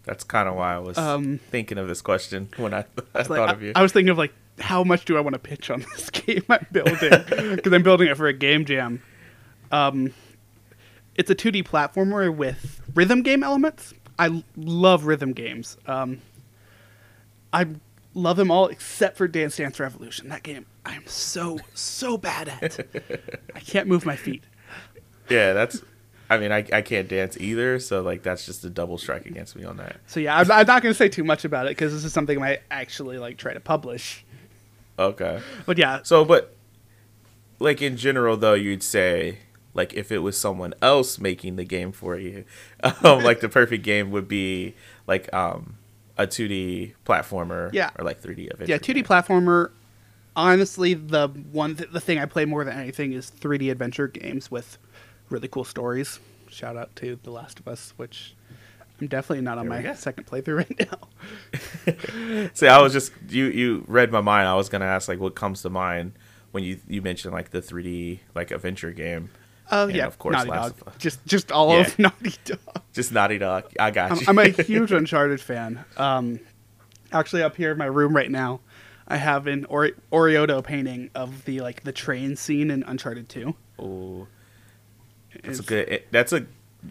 That's 0.05 0.25
kind 0.25 0.49
of 0.49 0.55
why 0.57 0.75
I 0.75 0.79
was 0.79 0.99
Um, 0.99 1.39
thinking 1.51 1.79
of 1.79 1.89
this 1.89 2.03
question 2.03 2.49
when 2.57 2.75
I, 2.75 2.85
I 3.15 3.19
like, 3.19 3.27
thought 3.27 3.55
of 3.55 3.63
you. 3.63 3.73
I 3.75 3.83
was 3.83 3.93
thinking 3.93 4.11
of 4.11 4.19
like 4.19 4.33
how 4.59 4.85
much 4.85 5.05
do 5.05 5.17
I 5.17 5.21
want 5.21 5.35
to 5.35 5.39
pitch 5.39 5.71
on 5.71 5.81
this 5.97 6.11
game 6.11 6.43
I'm 6.49 6.67
building 6.73 6.97
because 7.57 7.73
I'm 7.73 7.83
building 7.83 8.09
it 8.09 8.17
for 8.17 8.27
a 8.27 8.33
game 8.33 8.65
jam. 8.65 9.03
Um, 9.71 10.13
it's 11.15 11.31
a 11.31 11.35
2D 11.35 11.65
platformer 11.67 12.35
with 12.35 12.81
rhythm 12.95 13.23
game 13.23 13.43
elements. 13.43 13.95
I 14.19 14.43
love 14.57 15.05
rhythm 15.07 15.33
games. 15.33 15.77
Um, 15.87 16.21
I 17.53 17.67
love 18.15 18.37
them 18.37 18.51
all 18.51 18.67
except 18.69 19.17
for 19.17 19.27
Dance 19.29 19.57
Dance 19.57 19.79
Revolution. 19.81 20.29
That 20.29 20.43
game 20.43 20.67
I 20.85 20.95
am 20.95 21.07
so 21.07 21.59
so 21.75 22.17
bad 22.19 22.49
at. 22.49 22.87
I 23.55 23.61
can't 23.61 23.87
move 23.89 24.05
my 24.05 24.17
feet. 24.17 24.43
Yeah, 25.31 25.53
that's. 25.53 25.83
I 26.33 26.39
mean, 26.39 26.53
I, 26.53 26.65
I 26.73 26.83
can't 26.83 27.09
dance 27.09 27.37
either, 27.39 27.79
so 27.79 28.03
like 28.03 28.23
that's 28.23 28.47
just 28.47 28.65
a 28.65 28.71
double 28.71 28.99
strike 28.99 29.27
against 29.27 29.55
me 29.57 29.65
on 29.65 29.77
that. 29.77 29.97
So 30.07 30.21
yeah, 30.21 30.37
I'm, 30.37 30.51
I'm 30.51 30.67
not 30.67 30.83
going 30.83 30.93
to 30.93 30.95
say 30.95 31.09
too 31.09 31.25
much 31.25 31.45
about 31.45 31.67
it 31.67 31.71
because 31.71 31.93
this 31.93 32.05
is 32.05 32.13
something 32.13 32.39
I 32.39 32.41
might 32.41 32.63
actually 32.71 33.19
like 33.19 33.37
try 33.37 33.53
to 33.55 33.61
publish. 33.61 34.25
Okay. 34.99 35.41
But 35.67 35.79
yeah, 35.79 36.01
So, 36.03 36.25
but 36.25 36.55
like 37.59 37.81
in 37.83 37.97
general, 37.97 38.37
though, 38.37 38.55
you'd 38.55 38.83
say 38.83 39.39
like 39.75 39.95
if 39.95 40.13
it 40.13 40.19
was 40.19 40.37
someone 40.39 40.75
else 40.83 41.19
making 41.19 41.57
the 41.57 41.65
game 41.65 41.93
for 41.93 42.17
you, 42.19 42.45
um, 42.83 43.23
like 43.23 43.41
the 43.41 43.49
perfect 43.49 43.85
game 43.85 44.11
would 44.11 44.29
be 44.29 44.75
like 45.07 45.33
um 45.33 45.77
a 46.19 46.27
2D 46.27 46.93
platformer, 47.07 47.73
Yeah. 47.73 47.91
or 47.99 48.05
like 48.05 48.21
3D 48.23 48.51
adventure. 48.53 48.71
Yeah, 48.73 48.79
2D 48.79 49.05
platformer. 49.07 49.71
Honestly, 50.37 50.95
the 50.95 51.29
one 51.29 51.75
th- 51.77 51.91
the 51.91 52.01
thing 52.01 52.19
I 52.19 52.27
play 52.27 52.45
more 52.45 52.65
than 52.65 52.79
anything 52.79 53.13
is 53.13 53.31
3D 53.41 53.71
adventure 53.71 54.09
games 54.09 54.51
with 54.51 54.79
really 55.33 55.49
cool 55.49 55.65
stories. 55.65 56.21
Shout 56.49 56.77
out 56.77 56.95
to 56.97 57.19
The 57.23 57.31
Last 57.31 57.59
of 57.59 57.67
Us, 57.67 57.95
which 57.97 58.35
I'm 59.01 59.07
definitely 59.07 59.43
not 59.43 59.59
on 59.59 59.69
There 59.69 59.83
my 59.83 59.95
second 59.95 60.27
playthrough 60.27 60.57
right 60.69 60.91
now. 60.91 62.49
See, 62.55 62.67
I 62.69 62.81
was 62.81 62.93
just 62.93 63.13
you 63.29 63.47
you 63.47 63.85
read 63.89 64.13
my 64.13 64.21
mind. 64.21 64.47
I 64.49 64.55
was 64.55 64.69
gonna 64.69 64.85
ask 64.85 65.09
like 65.09 65.19
what 65.19 65.35
comes 65.35 65.63
to 65.63 65.71
mind 65.71 66.13
when 66.53 66.63
you 66.63 66.79
you 66.87 67.03
mentioned 67.03 67.33
like 67.35 67.51
the 67.51 67.61
3D 67.63 68.21
like 68.35 68.51
adventure 68.51 68.93
game. 68.93 69.31
Oh 69.71 69.85
And 69.87 69.97
yeah, 69.97 70.07
of 70.07 70.19
course, 70.19 70.35
Naughty 70.35 70.51
Last 70.51 70.77
Dog. 70.77 70.81
of 70.83 70.89
Us. 70.89 70.95
Just 70.99 71.25
just 71.27 71.51
all 71.51 71.71
Yeah. 71.75 71.81
of 71.87 71.99
Naughty 71.99 72.35
Dog. 72.45 72.83
Just 72.93 73.13
Naughty 73.13 73.39
Dog. 73.39 73.65
I 73.81 73.91
got 73.91 74.13
I'm, 74.13 74.19
you. 74.19 74.25
I'm 74.29 74.39
a 74.39 74.49
huge 74.63 74.93
Uncharted 74.93 75.41
fan. 75.41 75.83
Um, 75.97 76.41
actually, 77.13 77.43
up 77.43 77.57
here 77.57 77.73
in 77.73 77.79
my 77.79 77.87
room 77.87 78.15
right 78.15 78.31
now, 78.31 78.61
I 79.09 79.17
have 79.17 79.47
an 79.47 79.65
Ori- 79.67 79.95
Orioto 80.13 80.63
painting 80.63 81.11
of 81.15 81.45
the 81.47 81.61
like 81.63 81.85
the 81.85 81.93
train 81.93 82.37
scene 82.37 82.71
in 82.71 82.83
Uncharted 82.83 83.31
Two. 83.31 83.55
Ooh. 83.81 84.29
That's 85.43 85.59
a 85.59 85.63
good. 85.63 86.03
That's 86.11 86.33
a 86.33 86.47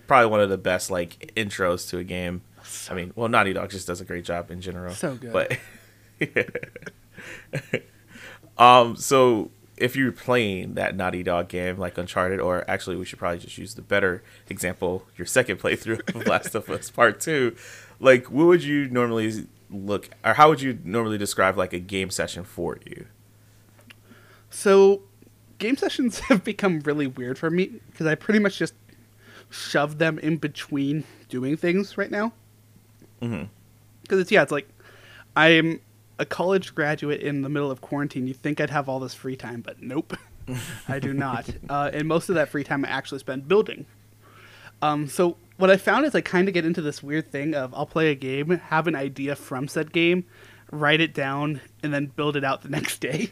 probably 0.07 0.29
one 0.29 0.39
of 0.39 0.49
the 0.49 0.57
best 0.57 0.91
like 0.91 1.33
intros 1.35 1.89
to 1.89 1.97
a 1.97 2.03
game. 2.03 2.41
I 2.89 2.93
mean, 2.93 3.11
well, 3.15 3.27
Naughty 3.27 3.53
Dog 3.53 3.69
just 3.69 3.87
does 3.87 4.01
a 4.01 4.05
great 4.05 4.23
job 4.23 4.51
in 4.51 4.61
general. 4.61 4.93
So 4.93 5.15
good. 5.15 5.33
But 5.33 5.57
um, 8.57 8.95
so 8.95 9.51
if 9.81 9.95
you're 9.95 10.11
playing 10.11 10.75
that 10.75 10.95
Naughty 10.95 11.23
Dog 11.23 11.49
game 11.49 11.77
like 11.77 11.97
Uncharted, 11.97 12.39
or 12.39 12.63
actually, 12.69 12.95
we 12.95 13.05
should 13.05 13.19
probably 13.19 13.39
just 13.39 13.57
use 13.57 13.73
the 13.73 13.81
better 13.81 14.23
example, 14.47 15.05
your 15.17 15.25
second 15.25 15.57
playthrough 15.59 16.15
of 16.15 16.27
Last 16.27 16.55
of 16.55 16.69
Us 16.69 16.89
Part 16.89 17.19
Two. 17.19 17.55
Like, 17.99 18.31
what 18.31 18.45
would 18.45 18.63
you 18.63 18.87
normally 18.89 19.47
look, 19.69 20.09
or 20.23 20.35
how 20.35 20.49
would 20.49 20.61
you 20.61 20.79
normally 20.83 21.17
describe 21.17 21.57
like 21.57 21.73
a 21.73 21.79
game 21.79 22.09
session 22.09 22.43
for 22.43 22.77
you? 22.85 23.07
So, 24.49 25.01
game 25.61 25.77
sessions 25.77 26.19
have 26.27 26.43
become 26.43 26.81
really 26.81 27.07
weird 27.07 27.39
for 27.39 27.49
me 27.49 27.67
because 27.89 28.05
I 28.05 28.15
pretty 28.15 28.39
much 28.39 28.57
just 28.57 28.73
shove 29.49 29.97
them 29.97 30.19
in 30.19 30.37
between 30.37 31.05
doing 31.29 31.55
things 31.55 31.97
right 31.97 32.11
now. 32.11 32.33
Because 34.01 34.19
it's 34.19 34.31
yeah, 34.31 34.41
it's 34.43 34.51
like 34.51 34.67
I'm 35.37 35.79
a 36.19 36.25
college 36.25 36.75
graduate 36.75 37.21
in 37.21 37.41
the 37.41 37.49
middle 37.49 37.71
of 37.71 37.81
quarantine, 37.81 38.27
you 38.27 38.33
think 38.33 38.59
I'd 38.59 38.69
have 38.69 38.89
all 38.89 38.99
this 38.99 39.13
free 39.13 39.35
time, 39.35 39.61
but 39.61 39.81
nope, 39.81 40.17
I 40.87 40.99
do 40.99 41.13
not. 41.13 41.49
Uh, 41.69 41.89
and 41.93 42.07
most 42.07 42.27
of 42.27 42.35
that 42.35 42.49
free 42.49 42.63
time 42.65 42.83
I 42.83 42.89
actually 42.89 43.19
spend 43.19 43.47
building. 43.47 43.85
Um, 44.81 45.07
so 45.07 45.37
what 45.57 45.69
I 45.71 45.77
found 45.77 46.05
is 46.05 46.13
I 46.15 46.21
kind 46.21 46.47
of 46.47 46.53
get 46.53 46.65
into 46.65 46.81
this 46.81 47.01
weird 47.01 47.31
thing 47.31 47.55
of 47.55 47.73
I'll 47.73 47.85
play 47.85 48.11
a 48.11 48.15
game, 48.15 48.49
have 48.49 48.87
an 48.87 48.95
idea 48.95 49.35
from 49.35 49.67
said 49.67 49.93
game, 49.93 50.25
write 50.71 50.99
it 50.99 51.13
down, 51.13 51.61
and 51.81 51.93
then 51.93 52.07
build 52.07 52.35
it 52.35 52.43
out 52.43 52.61
the 52.61 52.69
next 52.77 52.99
day. 52.99 53.31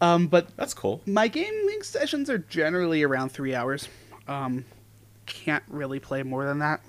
Um, 0.00 0.28
but 0.28 0.48
That's 0.56 0.74
cool. 0.74 1.00
my 1.06 1.28
gaming 1.28 1.82
sessions 1.82 2.30
are 2.30 2.38
generally 2.38 3.02
around 3.02 3.30
three 3.30 3.54
hours. 3.54 3.88
Um, 4.28 4.64
can't 5.26 5.64
really 5.68 5.98
play 5.98 6.22
more 6.22 6.44
than 6.46 6.60
that 6.60 6.80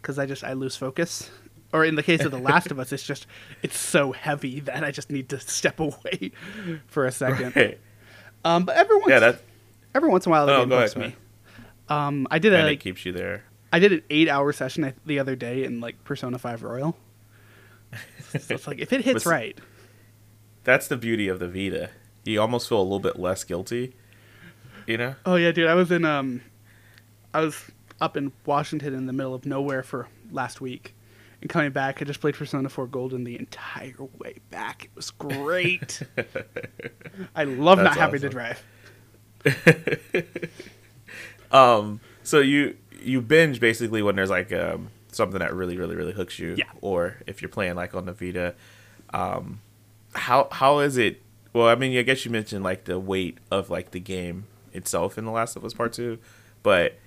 because 0.00 0.18
I 0.18 0.26
just 0.26 0.42
I 0.44 0.54
lose 0.54 0.76
focus. 0.76 1.30
Or 1.72 1.84
in 1.84 1.94
the 1.96 2.02
case 2.02 2.24
of 2.24 2.30
The 2.30 2.38
Last 2.50 2.70
of 2.70 2.78
Us, 2.78 2.92
it's 2.92 3.02
just 3.02 3.26
it's 3.62 3.76
so 3.78 4.12
heavy 4.12 4.60
that 4.60 4.82
I 4.84 4.90
just 4.92 5.10
need 5.10 5.28
to 5.30 5.40
step 5.40 5.78
away 5.80 6.32
for 6.86 7.04
a 7.06 7.12
second. 7.12 7.54
Right. 7.56 7.78
Um, 8.44 8.64
but 8.64 8.76
every 8.76 8.96
once 8.96 9.10
Yeah, 9.10 9.18
that 9.20 9.40
every 9.94 10.08
once 10.08 10.24
in 10.26 10.30
a 10.30 10.32
while, 10.32 10.46
the 10.46 10.54
Oh, 10.54 10.66
game 10.66 10.78
hooks 10.78 10.96
me. 10.96 11.14
Um, 11.88 12.26
I 12.30 12.38
did 12.38 12.52
a 12.54 12.58
kind 12.62 12.74
of 12.74 12.80
keeps 12.80 13.04
you 13.04 13.12
there. 13.12 13.44
I 13.72 13.78
did 13.78 13.92
an 13.92 14.02
eight 14.10 14.28
hour 14.28 14.52
session 14.52 14.94
the 15.04 15.18
other 15.18 15.36
day 15.36 15.64
in 15.64 15.80
like 15.80 16.02
Persona 16.04 16.38
Five 16.38 16.62
Royal. 16.62 16.96
so 18.30 18.54
it's 18.54 18.66
like 18.66 18.78
if 18.78 18.92
it 18.92 19.02
hits 19.04 19.26
right, 19.26 19.58
That's 20.64 20.88
the 20.88 20.96
beauty 20.96 21.28
of 21.28 21.38
the 21.40 21.48
Vita. 21.48 21.90
You 22.32 22.40
almost 22.40 22.68
feel 22.68 22.80
a 22.80 22.82
little 22.82 22.98
bit 23.00 23.18
less 23.18 23.44
guilty. 23.44 23.94
You 24.86 24.98
know? 24.98 25.14
Oh 25.24 25.36
yeah, 25.36 25.52
dude. 25.52 25.68
I 25.68 25.74
was 25.74 25.90
in 25.90 26.04
um, 26.04 26.42
I 27.34 27.40
was 27.40 27.60
up 28.00 28.16
in 28.16 28.32
Washington 28.44 28.94
in 28.94 29.06
the 29.06 29.12
middle 29.12 29.34
of 29.34 29.46
nowhere 29.46 29.82
for 29.82 30.08
last 30.30 30.60
week, 30.60 30.94
and 31.40 31.48
coming 31.50 31.70
back, 31.72 32.00
I 32.00 32.04
just 32.04 32.20
played 32.20 32.34
Persona 32.34 32.68
4 32.68 32.86
Golden 32.86 33.24
the 33.24 33.38
entire 33.38 33.94
way 34.18 34.36
back. 34.50 34.84
It 34.84 34.90
was 34.94 35.10
great. 35.10 36.02
I 37.34 37.44
love 37.44 37.78
not 37.78 37.84
That's 37.84 37.96
having 37.96 38.20
to 38.20 38.28
drive. 38.28 38.62
Um, 41.52 42.00
so 42.24 42.40
you 42.40 42.76
you 43.00 43.20
binge 43.20 43.60
basically 43.60 44.02
when 44.02 44.16
there's 44.16 44.30
like 44.30 44.52
um 44.52 44.88
something 45.12 45.38
that 45.38 45.54
really 45.54 45.76
really 45.76 45.94
really 45.94 46.12
hooks 46.12 46.38
you, 46.38 46.54
Yeah. 46.58 46.64
or 46.80 47.18
if 47.26 47.40
you're 47.40 47.48
playing 47.48 47.76
like 47.76 47.94
on 47.94 48.06
the 48.06 48.12
Vita. 48.12 48.54
Um, 49.10 49.60
how 50.14 50.48
how 50.50 50.80
is 50.80 50.96
it? 50.96 51.22
Well, 51.56 51.68
I 51.68 51.74
mean, 51.74 51.96
I 51.96 52.02
guess 52.02 52.22
you 52.26 52.30
mentioned 52.30 52.62
like 52.62 52.84
the 52.84 52.98
weight 52.98 53.38
of 53.50 53.70
like 53.70 53.92
the 53.92 53.98
game 53.98 54.46
itself 54.74 55.16
in 55.16 55.24
The 55.24 55.30
Last 55.30 55.56
of 55.56 55.64
Us 55.64 55.72
Part 55.72 55.94
Two, 55.94 56.18
but 56.62 56.98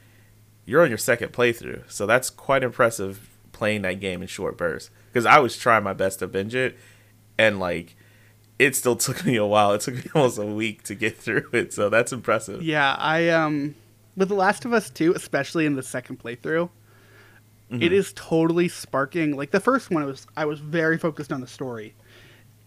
you're 0.65 0.82
on 0.82 0.89
your 0.89 0.98
second 0.98 1.34
playthrough, 1.34 1.84
so 1.88 2.08
that's 2.08 2.32
quite 2.32 2.63
impressive 2.63 3.29
playing 3.51 3.84
that 3.84 4.00
game 4.00 4.24
in 4.24 4.27
short 4.27 4.58
bursts. 4.58 4.89
Because 5.13 5.27
I 5.27 5.38
was 5.38 5.56
trying 5.56 5.84
my 5.84 5.94
best 5.94 6.18
to 6.18 6.27
binge 6.27 6.56
it, 6.56 6.79
and 7.38 7.60
like 7.60 7.96
it 8.58 8.75
still 8.75 8.96
took 8.96 9.24
me 9.24 9.36
a 9.36 9.46
while. 9.46 9.74
It 9.74 9.82
took 9.82 9.94
me 9.94 10.06
almost 10.15 10.39
a 10.39 10.46
week 10.48 10.82
to 10.86 10.96
get 10.96 11.15
through 11.15 11.48
it, 11.53 11.72
so 11.72 11.91
that's 11.91 12.12
impressive. 12.12 12.63
Yeah, 12.63 12.96
I 12.98 13.29
um, 13.29 13.75
with 14.18 14.29
The 14.29 14.36
Last 14.36 14.65
of 14.65 14.74
Us 14.74 14.89
2, 14.89 15.13
especially 15.13 15.68
in 15.68 15.75
the 15.75 15.84
second 15.84 16.18
playthrough, 16.18 16.72
it 17.70 17.94
is 17.94 18.13
totally 18.13 18.68
sparking. 18.68 19.38
Like 19.38 19.51
the 19.51 19.60
first 19.60 19.91
one, 19.91 20.03
was 20.06 20.25
I 20.36 20.46
was 20.46 20.60
very 20.60 20.98
focused 20.98 21.32
on 21.32 21.39
the 21.39 21.46
story, 21.46 21.94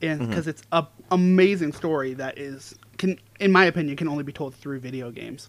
because 0.02 0.46
it's 0.48 0.62
a 0.72 0.86
amazing 1.10 1.72
story 1.72 2.14
that 2.14 2.38
is 2.38 2.74
can, 2.98 3.18
in 3.40 3.52
my 3.52 3.64
opinion, 3.64 3.96
can 3.96 4.08
only 4.08 4.24
be 4.24 4.32
told 4.32 4.54
through 4.54 4.80
video 4.80 5.10
games. 5.10 5.48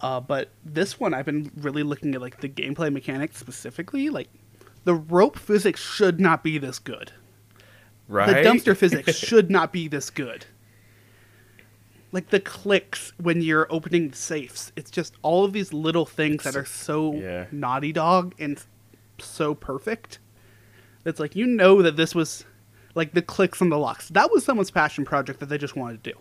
Uh, 0.00 0.20
but 0.20 0.50
this 0.64 1.00
one, 1.00 1.14
I've 1.14 1.24
been 1.24 1.50
really 1.56 1.82
looking 1.82 2.14
at 2.14 2.20
like 2.20 2.40
the 2.40 2.48
gameplay 2.48 2.92
mechanics 2.92 3.38
specifically. 3.38 4.10
Like 4.10 4.28
the 4.84 4.94
rope 4.94 5.38
physics 5.38 5.80
should 5.80 6.20
not 6.20 6.44
be 6.44 6.58
this 6.58 6.78
good. 6.78 7.12
Right? 8.08 8.42
The 8.42 8.48
dumpster 8.48 8.76
physics 8.82 9.16
should 9.16 9.50
not 9.50 9.72
be 9.72 9.88
this 9.88 10.10
good. 10.10 10.46
Like 12.12 12.30
the 12.30 12.40
clicks 12.40 13.12
when 13.18 13.42
you're 13.42 13.66
opening 13.70 14.12
safes, 14.12 14.72
it's 14.76 14.90
just 14.90 15.14
all 15.22 15.44
of 15.44 15.52
these 15.52 15.72
little 15.72 16.06
things 16.06 16.44
that 16.44 16.56
are 16.56 16.64
so 16.64 17.14
Yeah. 17.14 17.46
naughty 17.50 17.92
dog 17.92 18.34
and 18.38 18.62
so 19.18 19.54
perfect. 19.54 20.18
It's 21.04 21.20
like 21.20 21.34
you 21.36 21.46
know 21.46 21.82
that 21.82 21.96
this 21.96 22.14
was 22.14 22.44
like 22.96 23.12
the 23.12 23.22
clicks 23.22 23.60
and 23.60 23.70
the 23.70 23.76
locks. 23.76 24.08
That 24.08 24.32
was 24.32 24.44
someone's 24.44 24.72
passion 24.72 25.04
project 25.04 25.38
that 25.38 25.46
they 25.46 25.58
just 25.58 25.76
wanted 25.76 26.02
to 26.02 26.12
do. 26.12 26.18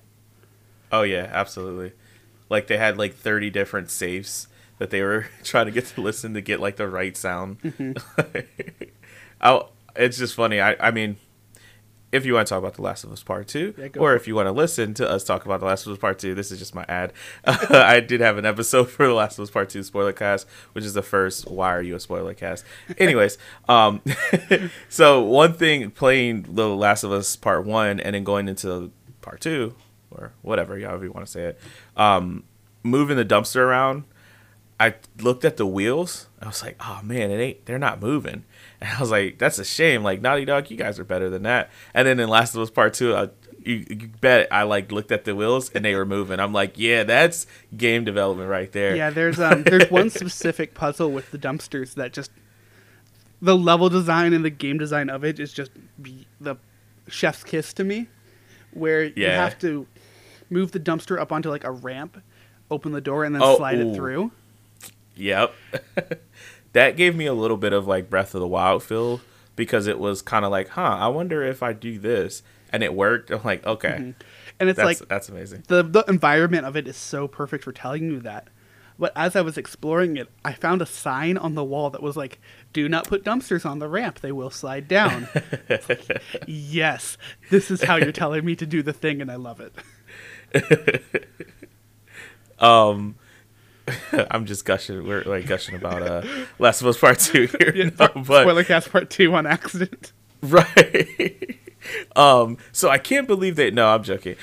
Oh 0.91 1.01
yeah, 1.01 1.27
absolutely. 1.31 1.93
Like 2.49 2.67
they 2.67 2.77
had 2.77 2.97
like 2.97 3.15
30 3.15 3.49
different 3.49 3.89
safes 3.89 4.47
that 4.77 4.91
they 4.91 5.01
were 5.01 5.27
trying 5.43 5.65
to 5.65 5.71
get 5.71 5.85
to 5.87 6.01
listen 6.01 6.35
to 6.35 6.41
get 6.41 6.59
like 6.59 6.75
the 6.75 6.87
right 6.87 7.17
sound. 7.17 7.61
Mm-hmm. 7.61 8.83
oh, 9.41 9.69
it's 9.95 10.17
just 10.17 10.35
funny. 10.35 10.59
I 10.59 10.75
I 10.79 10.91
mean, 10.91 11.15
if 12.15 12.25
you 12.25 12.33
want 12.33 12.47
to 12.47 12.49
talk 12.49 12.59
about 12.59 12.75
The 12.75 12.81
Last 12.81 13.03
of 13.03 13.11
Us 13.11 13.21
Part 13.23 13.47
2 13.47 13.73
Yeah, 13.77 13.87
or 13.97 14.15
if 14.15 14.27
you 14.27 14.35
want 14.35 14.47
to 14.47 14.51
listen 14.51 14.93
to 14.95 15.09
us 15.09 15.23
talk 15.23 15.45
about 15.45 15.59
The 15.59 15.65
Last 15.65 15.85
of 15.85 15.93
Us 15.93 15.99
Part 15.99 16.19
2, 16.19 16.33
this 16.33 16.51
is 16.51 16.59
just 16.59 16.73
my 16.73 16.85
ad. 16.87 17.13
I 17.45 17.99
did 17.99 18.21
have 18.21 18.37
an 18.37 18.45
episode 18.45 18.89
for 18.89 19.07
The 19.07 19.13
Last 19.13 19.37
of 19.37 19.43
Us 19.43 19.51
Part 19.51 19.69
2 19.69 19.83
spoiler 19.83 20.13
cast, 20.13 20.47
which 20.73 20.85
is 20.85 20.93
the 20.93 21.01
first 21.01 21.49
why 21.49 21.73
are 21.73 21.81
you 21.81 21.95
a 21.95 21.99
spoiler 21.99 22.33
cast. 22.33 22.65
Anyways, 22.97 23.37
um 23.67 24.01
so 24.89 25.21
one 25.21 25.53
thing 25.53 25.91
playing 25.91 26.55
The 26.55 26.69
Last 26.69 27.03
of 27.03 27.11
Us 27.11 27.35
Part 27.35 27.65
1 27.65 27.99
and 27.99 28.15
then 28.15 28.23
going 28.23 28.47
into 28.47 28.91
Part 29.21 29.41
2 29.41 29.75
or 30.11 30.33
whatever, 30.41 30.79
however 30.79 31.05
you 31.05 31.11
want 31.11 31.25
to 31.25 31.31
say 31.31 31.43
it. 31.43 31.59
Um 31.97 32.43
moving 32.83 33.17
the 33.17 33.25
dumpster 33.25 33.57
around 33.57 34.03
I 34.79 34.95
looked 35.19 35.45
at 35.45 35.57
the 35.57 35.65
wheels. 35.65 36.27
I 36.41 36.47
was 36.47 36.61
like, 36.61 36.75
"Oh 36.81 36.99
man, 37.01 37.31
it 37.31 37.39
ain't. 37.39 37.65
They're 37.65 37.79
not 37.79 38.01
moving." 38.01 38.43
And 38.81 38.89
I 38.91 38.99
was 38.99 39.11
like, 39.11 39.37
"That's 39.37 39.57
a 39.59 39.65
shame. 39.65 40.03
Like 40.03 40.21
Naughty 40.21 40.45
Dog, 40.45 40.69
you 40.69 40.77
guys 40.77 40.99
are 40.99 41.03
better 41.05 41.29
than 41.29 41.43
that." 41.43 41.69
And 41.93 42.07
then 42.07 42.19
in 42.19 42.27
Last 42.29 42.55
of 42.55 42.61
Us 42.61 42.69
Part 42.69 42.93
Two, 42.93 43.15
I, 43.15 43.29
you, 43.63 43.85
you 43.89 44.09
bet 44.21 44.47
I 44.51 44.63
like 44.63 44.91
looked 44.91 45.11
at 45.11 45.23
the 45.25 45.35
wheels 45.35 45.69
and 45.71 45.83
they 45.85 45.95
were 45.95 46.05
moving. 46.05 46.39
I'm 46.39 46.53
like, 46.53 46.77
"Yeah, 46.77 47.03
that's 47.03 47.47
game 47.75 48.03
development 48.03 48.49
right 48.49 48.71
there." 48.71 48.95
Yeah, 48.95 49.09
there's 49.11 49.39
um 49.39 49.63
there's 49.63 49.89
one 49.89 50.09
specific 50.09 50.73
puzzle 50.73 51.11
with 51.11 51.31
the 51.31 51.37
dumpsters 51.37 51.93
that 51.95 52.11
just 52.13 52.31
the 53.41 53.55
level 53.55 53.89
design 53.89 54.33
and 54.33 54.43
the 54.43 54.49
game 54.49 54.77
design 54.77 55.09
of 55.09 55.23
it 55.23 55.39
is 55.39 55.53
just 55.53 55.71
be- 56.01 56.27
the 56.41 56.55
chef's 57.07 57.43
kiss 57.43 57.73
to 57.73 57.83
me, 57.83 58.07
where 58.71 59.03
you 59.03 59.25
have 59.27 59.57
to 59.59 59.87
move 60.49 60.71
the 60.71 60.79
dumpster 60.79 61.19
up 61.19 61.31
onto 61.31 61.49
like 61.49 61.63
a 61.63 61.71
ramp, 61.71 62.21
open 62.69 62.91
the 62.91 63.01
door, 63.01 63.23
and 63.23 63.33
then 63.35 63.41
Oh, 63.43 63.57
slide 63.57 63.79
ooh. 63.79 63.91
it 63.91 63.95
through. 63.95 64.31
Yep. 65.15 65.53
that 66.75 66.97
gave 66.97 67.15
me 67.15 67.25
a 67.25 67.33
little 67.33 67.55
bit 67.55 67.71
of 67.71 67.87
like 67.87 68.09
Breath 68.09 68.35
of 68.35 68.41
the 68.41 68.47
Wild 68.47 68.83
feel 68.83 69.21
because 69.55 69.87
it 69.87 69.97
was 69.97 70.21
kind 70.21 70.43
of 70.43 70.51
like, 70.51 70.67
"Huh, 70.69 70.97
I 70.99 71.07
wonder 71.07 71.41
if 71.41 71.63
I 71.63 71.71
do 71.71 71.97
this." 71.97 72.43
And 72.71 72.83
it 72.83 72.93
worked. 72.93 73.31
I'm 73.31 73.41
like, 73.43 73.65
"Okay." 73.65 74.13
And 74.59 74.69
it's 74.69 74.75
That's 74.77 74.99
like 75.01 75.07
that's 75.07 75.29
amazing. 75.29 75.63
the 75.67 75.83
the 75.83 76.03
environment 76.07 76.65
of 76.65 76.75
it 76.75 76.85
is 76.87 76.97
so 76.97 77.27
perfect 77.27 77.63
for 77.63 77.71
telling 77.71 78.03
you 78.03 78.19
that. 78.19 78.49
But 78.99 79.13
as 79.15 79.35
I 79.35 79.41
was 79.41 79.57
exploring 79.57 80.17
it, 80.17 80.29
I 80.43 80.51
found 80.53 80.81
a 80.81 80.85
sign 80.85 81.37
on 81.37 81.55
the 81.55 81.63
wall 81.63 81.89
that 81.91 82.03
was 82.03 82.17
like, 82.17 82.39
"Do 82.73 82.87
not 82.89 83.07
put 83.07 83.23
dumpsters 83.23 83.65
on 83.65 83.79
the 83.79 83.87
ramp; 83.87 84.19
they 84.19 84.33
will 84.33 84.49
slide 84.49 84.87
down." 84.89 85.29
It's 85.69 85.87
like, 85.87 86.21
yes, 86.47 87.17
this 87.49 87.71
is 87.71 87.83
how 87.83 87.95
you're 87.95 88.11
telling 88.11 88.43
me 88.43 88.55
to 88.57 88.65
do 88.65 88.83
the 88.83 88.93
thing, 88.93 89.21
and 89.21 89.31
I 89.31 89.35
love 89.35 89.61
it. 89.61 89.73
Um, 92.57 93.15
I'm 94.31 94.45
just 94.45 94.65
gushing. 94.65 95.07
We're 95.07 95.23
like 95.23 95.47
gushing 95.47 95.75
about 95.75 96.01
uh, 96.01 96.21
Last 96.59 96.81
of 96.81 96.87
Us 96.87 96.97
Part 96.97 97.19
Two 97.19 97.47
here, 97.59 97.73
Yeah, 97.75 97.89
No, 97.99 98.07
but 98.15 98.41
Spoiler 98.41 98.63
cast 98.63 98.91
part 98.91 99.09
two 99.09 99.33
on 99.35 99.45
accident. 99.45 100.11
right. 100.41 101.57
um, 102.15 102.57
so 102.71 102.89
I 102.89 102.97
can't 102.97 103.27
believe 103.27 103.55
that. 103.57 103.73
No, 103.73 103.87
I'm 103.87 104.03
joking. 104.03 104.35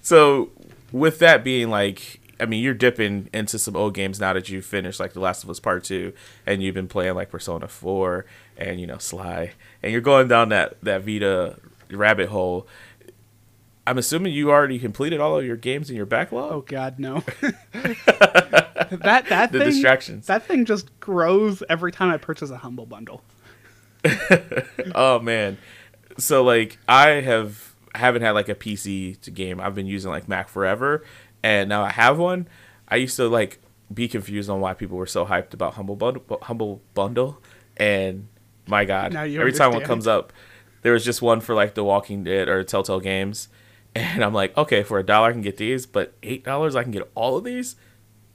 so 0.00 0.50
with 0.92 1.18
that 1.20 1.42
being 1.44 1.70
like, 1.70 2.20
I 2.40 2.46
mean, 2.46 2.62
you're 2.62 2.74
dipping 2.74 3.28
into 3.32 3.58
some 3.58 3.76
old 3.76 3.94
games 3.94 4.20
now 4.20 4.32
that 4.32 4.48
you've 4.48 4.64
finished 4.64 5.00
like 5.00 5.12
The 5.12 5.20
Last 5.20 5.42
of 5.42 5.50
Us 5.50 5.60
Part 5.60 5.84
Two, 5.84 6.12
and 6.46 6.62
you've 6.62 6.74
been 6.74 6.88
playing 6.88 7.14
like 7.14 7.30
Persona 7.30 7.68
Four 7.68 8.26
and 8.56 8.80
you 8.80 8.86
know 8.86 8.98
Sly, 8.98 9.52
and 9.82 9.92
you're 9.92 10.00
going 10.00 10.28
down 10.28 10.50
that 10.50 10.80
that 10.82 11.02
Vita 11.02 11.56
rabbit 11.90 12.28
hole. 12.28 12.66
I'm 13.88 13.98
assuming 13.98 14.32
you 14.32 14.50
already 14.50 14.78
completed 14.78 15.18
all 15.20 15.38
of 15.38 15.44
your 15.46 15.56
games 15.56 15.88
in 15.88 15.96
your 15.96 16.06
backlog. 16.06 16.52
Oh 16.52 16.60
God, 16.60 16.98
no. 16.98 17.24
that 17.72 19.26
that 19.28 19.52
The 19.52 19.58
thing, 19.58 19.68
distractions. 19.70 20.26
That 20.26 20.44
thing 20.44 20.64
just 20.64 20.98
grows 21.00 21.62
every 21.68 21.92
time 21.92 22.10
I 22.10 22.18
purchase 22.18 22.50
a 22.50 22.58
humble 22.58 22.86
bundle. 22.86 23.22
oh 24.94 25.18
man 25.18 25.58
so 26.16 26.44
like 26.44 26.78
i 26.88 27.08
have 27.08 27.74
haven't 27.94 28.22
had 28.22 28.32
like 28.32 28.48
a 28.48 28.54
pc 28.54 29.20
to 29.20 29.30
game 29.30 29.60
i've 29.60 29.74
been 29.74 29.86
using 29.86 30.10
like 30.10 30.28
mac 30.28 30.48
forever 30.48 31.04
and 31.42 31.68
now 31.68 31.82
i 31.82 31.90
have 31.90 32.18
one 32.18 32.46
i 32.88 32.96
used 32.96 33.16
to 33.16 33.28
like 33.28 33.58
be 33.92 34.06
confused 34.06 34.48
on 34.48 34.60
why 34.60 34.74
people 34.74 34.96
were 34.96 35.06
so 35.06 35.24
hyped 35.26 35.52
about 35.52 35.74
humble 35.74 35.96
bundle 35.96 36.22
humble 36.42 36.80
bundle 36.94 37.42
and 37.76 38.28
my 38.66 38.84
god 38.84 39.12
Now 39.12 39.24
you 39.24 39.40
every 39.40 39.52
time 39.52 39.72
one 39.72 39.82
comes 39.82 40.06
up 40.06 40.32
there 40.82 40.92
was 40.92 41.04
just 41.04 41.20
one 41.20 41.40
for 41.40 41.54
like 41.54 41.74
the 41.74 41.82
walking 41.82 42.22
dead 42.22 42.48
or 42.48 42.62
telltale 42.62 43.00
games 43.00 43.48
and 44.00 44.24
i'm 44.24 44.34
like 44.34 44.56
okay 44.56 44.82
for 44.82 44.98
a 44.98 45.02
dollar 45.04 45.28
i 45.28 45.32
can 45.32 45.42
get 45.42 45.56
these 45.56 45.86
but 45.86 46.14
eight 46.22 46.44
dollars 46.44 46.74
i 46.76 46.82
can 46.82 46.92
get 46.92 47.08
all 47.14 47.36
of 47.36 47.44
these 47.44 47.76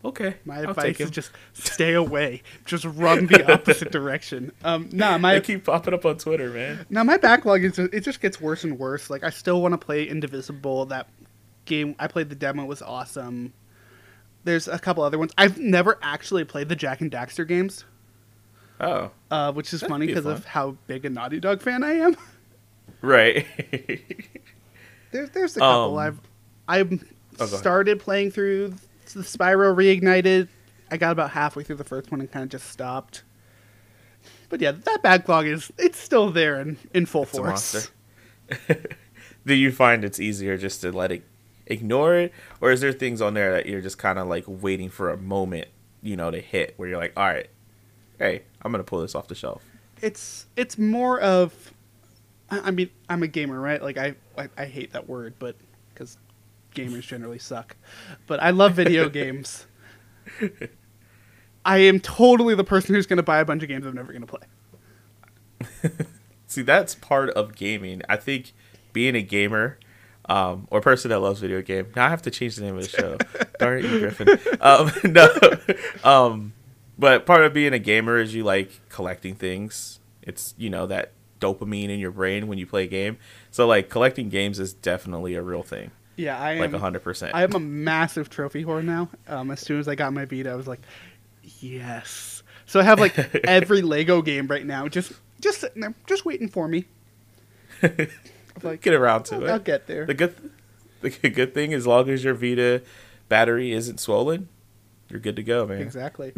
Okay. 0.05 0.35
My 0.43 0.57
I'll 0.57 0.71
advice 0.71 0.83
take 0.83 0.99
is 0.99 1.11
just 1.11 1.31
stay 1.53 1.93
away. 1.93 2.43
Just 2.65 2.83
run 2.83 3.25
the 3.27 3.49
opposite 3.53 3.89
direction. 3.89 4.51
Um, 4.63 4.89
nah, 4.91 5.17
my 5.17 5.35
They 5.35 5.39
keep 5.41 5.63
popping 5.63 5.93
up 5.93 6.05
on 6.05 6.17
Twitter, 6.17 6.49
man. 6.49 6.85
now 6.89 7.03
my 7.05 7.15
backlog 7.15 7.63
is 7.63 7.77
just, 7.77 7.93
it 7.93 8.01
just 8.01 8.19
gets 8.19 8.41
worse 8.41 8.65
and 8.65 8.77
worse. 8.77 9.09
Like 9.09 9.23
I 9.23 9.29
still 9.29 9.61
want 9.61 9.71
to 9.71 9.77
play 9.77 10.03
Indivisible. 10.03 10.87
That 10.87 11.07
game 11.63 11.95
I 11.99 12.07
played 12.07 12.29
the 12.29 12.35
demo 12.35 12.65
was 12.65 12.81
awesome. 12.81 13.53
There's 14.43 14.67
a 14.67 14.77
couple 14.77 15.03
other 15.03 15.17
ones. 15.17 15.31
I've 15.37 15.57
never 15.57 15.97
actually 16.01 16.43
played 16.43 16.67
the 16.67 16.75
Jak 16.75 16.99
and 16.99 17.09
Daxter 17.09 17.47
games, 17.47 17.85
Oh, 18.81 19.11
uh, 19.31 19.53
which 19.53 19.73
is 19.73 19.79
That'd 19.79 19.89
funny 19.93 20.07
because 20.07 20.25
fun. 20.25 20.33
of 20.33 20.43
how 20.43 20.71
big 20.85 21.05
a 21.05 21.09
Naughty 21.09 21.39
Dog 21.39 21.61
fan 21.61 21.81
I 21.81 21.93
am. 21.93 22.17
right. 23.01 23.45
There's 25.13 25.29
there's 25.29 25.55
a 25.57 25.61
couple 25.61 25.97
Um, 25.97 26.19
I've 26.67 26.89
go 27.37 27.45
ahead. 27.45 27.59
started 27.59 27.99
playing 27.99 28.31
through 28.31 28.69
the 29.13 29.21
Spyro 29.21 29.73
Reignited. 29.75 30.47
I 30.91 30.97
got 30.97 31.11
about 31.11 31.31
halfway 31.31 31.63
through 31.63 31.77
the 31.77 31.83
first 31.83 32.11
one 32.11 32.19
and 32.19 32.31
kind 32.31 32.43
of 32.43 32.49
just 32.49 32.69
stopped. 32.69 33.23
But 34.49 34.59
yeah, 34.61 34.71
that 34.71 35.01
backlog 35.01 35.45
is 35.45 35.71
it's 35.77 35.97
still 35.99 36.31
there 36.31 36.59
in, 36.59 36.77
in 36.93 37.05
full 37.05 37.23
It's 37.23 37.31
force. 37.31 37.91
Do 39.45 39.53
you 39.53 39.71
find 39.71 40.03
it's 40.05 40.19
easier 40.19 40.57
just 40.57 40.81
to 40.81 40.91
let 40.91 41.11
it 41.11 41.23
ignore 41.67 42.15
it, 42.15 42.33
or 42.61 42.71
is 42.71 42.81
there 42.81 42.91
things 42.91 43.21
on 43.21 43.33
there 43.33 43.51
that 43.53 43.65
you're 43.67 43.81
just 43.81 43.97
kind 43.97 44.19
of 44.19 44.27
like 44.27 44.45
waiting 44.47 44.89
for 44.89 45.09
a 45.09 45.17
moment, 45.17 45.67
you 46.01 46.15
know, 46.15 46.31
to 46.31 46.39
hit 46.39 46.73
where 46.77 46.87
you're 46.89 46.97
like, 46.97 47.13
all 47.17 47.25
right, 47.25 47.49
hey, 48.19 48.43
I'm 48.61 48.71
gonna 48.71 48.83
pull 48.83 49.01
this 49.01 49.15
off 49.15 49.27
the 49.27 49.35
shelf. 49.35 49.63
It's 50.01 50.47
it's 50.55 50.77
more 50.77 51.19
of 51.19 51.73
I 52.53 52.67
I 52.67 52.71
mean, 52.71 52.89
I'm 53.09 53.23
a 53.23 53.27
gamer, 53.27 53.59
right? 53.59 53.81
Like 53.81 53.97
I 53.97 54.15
I, 54.37 54.49
I 54.57 54.65
hate 54.65 54.93
that 54.93 55.07
word, 55.07 55.35
but 55.39 55.55
cuz 55.95 56.17
gamers 56.75 57.03
generally 57.03 57.39
suck. 57.39 57.75
But 58.27 58.41
I 58.41 58.51
love 58.51 58.73
video 58.73 59.09
games. 59.21 59.65
I 61.65 61.77
am 61.77 61.99
totally 61.99 62.55
the 62.55 62.63
person 62.63 62.95
who's 62.95 63.05
going 63.05 63.17
to 63.17 63.23
buy 63.23 63.39
a 63.39 63.45
bunch 63.45 63.63
of 63.63 63.69
games 63.69 63.85
I'm 63.85 63.95
never 63.95 64.11
going 64.11 64.25
to 64.25 64.37
play. 65.81 65.91
See, 66.47 66.61
that's 66.61 66.95
part 66.95 67.29
of 67.31 67.55
gaming. 67.55 68.01
I 68.09 68.17
think 68.17 68.53
being 68.91 69.15
a 69.15 69.21
gamer, 69.21 69.79
um, 70.25 70.67
or 70.71 70.81
person 70.81 71.09
that 71.09 71.19
loves 71.19 71.39
video 71.39 71.61
game. 71.61 71.87
Now 71.95 72.07
I 72.07 72.09
have 72.09 72.21
to 72.23 72.31
change 72.31 72.55
the 72.55 72.63
name 72.63 72.77
of 72.77 72.83
the 72.83 72.89
show. 72.89 73.17
Darn 73.59 73.79
it, 73.79 73.85
you 73.85 73.99
Griffin. 73.99 74.39
Um, 74.61 74.91
no, 75.03 75.27
um, 76.03 76.53
but 76.97 77.25
part 77.25 77.43
of 77.43 77.53
being 77.53 77.73
a 77.73 77.79
gamer 77.79 78.19
is 78.19 78.33
you 78.35 78.43
like 78.43 78.87
collecting 78.89 79.35
things. 79.35 79.99
It's 80.21 80.53
you 80.57 80.69
know 80.69 80.85
that 80.87 81.11
dopamine 81.43 81.89
in 81.89 81.99
your 81.99 82.11
brain 82.11 82.47
when 82.47 82.57
you 82.57 82.65
play 82.65 82.83
a 82.83 82.87
game. 82.87 83.17
So 83.51 83.67
like 83.67 83.89
collecting 83.89 84.29
games 84.29 84.59
is 84.59 84.73
definitely 84.73 85.35
a 85.35 85.41
real 85.41 85.63
thing, 85.63 85.91
Yeah, 86.15 86.39
I 86.39 86.59
like 86.59 86.73
hundred 86.73 87.03
percent. 87.03 87.35
I 87.35 87.43
am 87.43 87.53
a 87.53 87.59
massive 87.59 88.29
trophy 88.29 88.63
whore 88.63 88.83
now. 88.83 89.09
Um, 89.27 89.51
as 89.51 89.59
soon 89.59 89.79
as 89.79 89.87
I 89.87 89.95
got 89.95 90.13
my 90.13 90.25
Vita, 90.25 90.51
I 90.51 90.55
was 90.55 90.67
like, 90.67 90.81
yes. 91.59 92.43
So 92.65 92.79
I 92.79 92.83
have 92.83 92.99
like 92.99 93.17
every 93.45 93.81
Lego 93.81 94.21
game 94.21 94.47
right 94.47 94.65
now, 94.65 94.87
just 94.87 95.11
just 95.41 95.59
sitting 95.61 95.81
there, 95.81 95.93
just 96.07 96.25
waiting 96.25 96.47
for 96.49 96.67
me. 96.67 96.85
Like, 98.61 98.81
Get 98.81 98.93
around 98.93 99.23
to 99.25 99.35
I'll, 99.35 99.43
it. 99.43 99.49
I'll 99.49 99.59
get 99.59 99.87
there. 99.87 100.05
The 100.05 100.13
good, 100.13 100.35
the 101.01 101.09
good 101.29 101.55
thing, 101.55 101.73
as 101.73 101.87
long 101.87 102.07
as 102.09 102.23
your 102.23 102.35
Vita 102.35 102.83
battery 103.27 103.71
isn't 103.71 103.99
swollen, 103.99 104.47
you're 105.09 105.19
good 105.19 105.35
to 105.37 105.43
go, 105.43 105.65
man. 105.65 105.81
Exactly. 105.81 106.33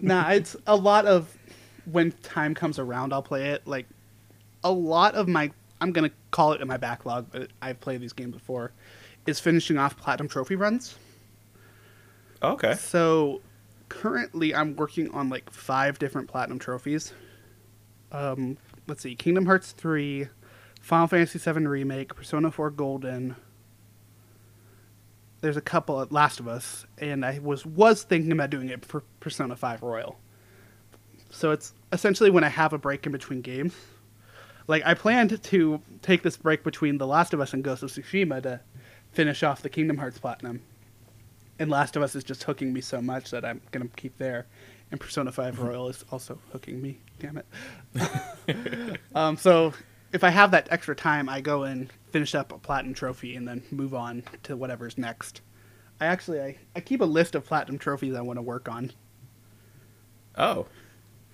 nah, 0.00 0.30
it's 0.30 0.56
a 0.68 0.76
lot 0.76 1.06
of 1.06 1.36
when 1.90 2.12
time 2.22 2.54
comes 2.54 2.78
around, 2.78 3.12
I'll 3.12 3.22
play 3.22 3.50
it. 3.50 3.66
Like 3.66 3.86
a 4.64 4.70
lot 4.70 5.14
of 5.14 5.28
my, 5.28 5.50
I'm 5.80 5.92
gonna 5.92 6.10
call 6.30 6.52
it 6.52 6.60
in 6.60 6.68
my 6.68 6.76
backlog, 6.76 7.26
but 7.30 7.50
I've 7.62 7.80
played 7.80 8.00
these 8.00 8.12
games 8.12 8.34
before. 8.34 8.72
Is 9.26 9.40
finishing 9.40 9.76
off 9.76 9.96
platinum 9.96 10.28
trophy 10.28 10.56
runs. 10.56 10.96
Okay. 12.42 12.74
So 12.74 13.42
currently, 13.88 14.54
I'm 14.54 14.74
working 14.76 15.10
on 15.10 15.28
like 15.28 15.50
five 15.50 15.98
different 15.98 16.28
platinum 16.28 16.58
trophies. 16.58 17.12
Um, 18.10 18.56
let's 18.86 19.02
see: 19.02 19.14
Kingdom 19.14 19.44
Hearts 19.44 19.72
three, 19.72 20.28
Final 20.80 21.08
Fantasy 21.08 21.38
VII 21.38 21.66
remake, 21.66 22.14
Persona 22.14 22.50
four 22.50 22.70
Golden. 22.70 23.36
There's 25.40 25.58
a 25.58 25.62
couple 25.62 26.00
at 26.00 26.10
Last 26.10 26.40
of 26.40 26.48
Us, 26.48 26.86
and 26.96 27.24
I 27.24 27.38
was 27.38 27.66
was 27.66 28.04
thinking 28.04 28.32
about 28.32 28.50
doing 28.50 28.70
it 28.70 28.84
for 28.84 29.02
Persona 29.20 29.56
five 29.56 29.82
Royal. 29.82 30.18
So 31.30 31.50
it's 31.50 31.74
essentially 31.92 32.30
when 32.30 32.44
I 32.44 32.48
have 32.48 32.72
a 32.72 32.78
break 32.78 33.04
in 33.04 33.12
between 33.12 33.42
games. 33.42 33.74
Like 34.68 34.82
I 34.86 34.94
planned 34.94 35.42
to 35.42 35.82
take 36.02 36.22
this 36.22 36.36
break 36.36 36.62
between 36.62 36.98
The 36.98 37.06
Last 37.06 37.34
of 37.34 37.40
Us 37.40 37.52
and 37.52 37.64
Ghost 37.64 37.82
of 37.82 37.90
Tsushima 37.90 38.42
to 38.44 38.60
finish 39.10 39.42
off 39.42 39.62
the 39.62 39.68
Kingdom 39.68 39.98
Hearts 39.98 40.18
platinum 40.18 40.62
and 41.58 41.70
Last 41.70 41.96
of 41.96 42.02
Us 42.02 42.14
is 42.14 42.24
just 42.24 42.44
hooking 42.44 42.72
me 42.72 42.80
so 42.80 43.02
much 43.02 43.30
that 43.30 43.44
I'm 43.44 43.60
gonna 43.72 43.88
keep 43.96 44.16
there. 44.18 44.46
And 44.90 45.00
Persona 45.00 45.32
Five 45.32 45.58
Royal 45.58 45.88
is 45.88 46.04
also 46.10 46.38
hooking 46.52 46.80
me. 46.80 46.98
Damn 47.18 47.38
it. 47.38 49.00
um, 49.14 49.36
so 49.36 49.74
if 50.12 50.24
I 50.24 50.30
have 50.30 50.50
that 50.52 50.68
extra 50.70 50.94
time, 50.94 51.28
I 51.28 51.40
go 51.40 51.64
and 51.64 51.92
finish 52.10 52.34
up 52.34 52.52
a 52.52 52.58
platinum 52.58 52.94
trophy 52.94 53.36
and 53.36 53.46
then 53.46 53.62
move 53.70 53.94
on 53.94 54.22
to 54.44 54.56
whatever's 54.56 54.96
next. 54.96 55.42
I 56.00 56.06
actually 56.06 56.40
I, 56.40 56.56
I 56.76 56.80
keep 56.80 57.00
a 57.00 57.06
list 57.06 57.34
of 57.34 57.44
platinum 57.44 57.78
trophies 57.78 58.14
I 58.14 58.22
want 58.22 58.38
to 58.38 58.42
work 58.42 58.68
on. 58.68 58.92
Oh, 60.36 60.66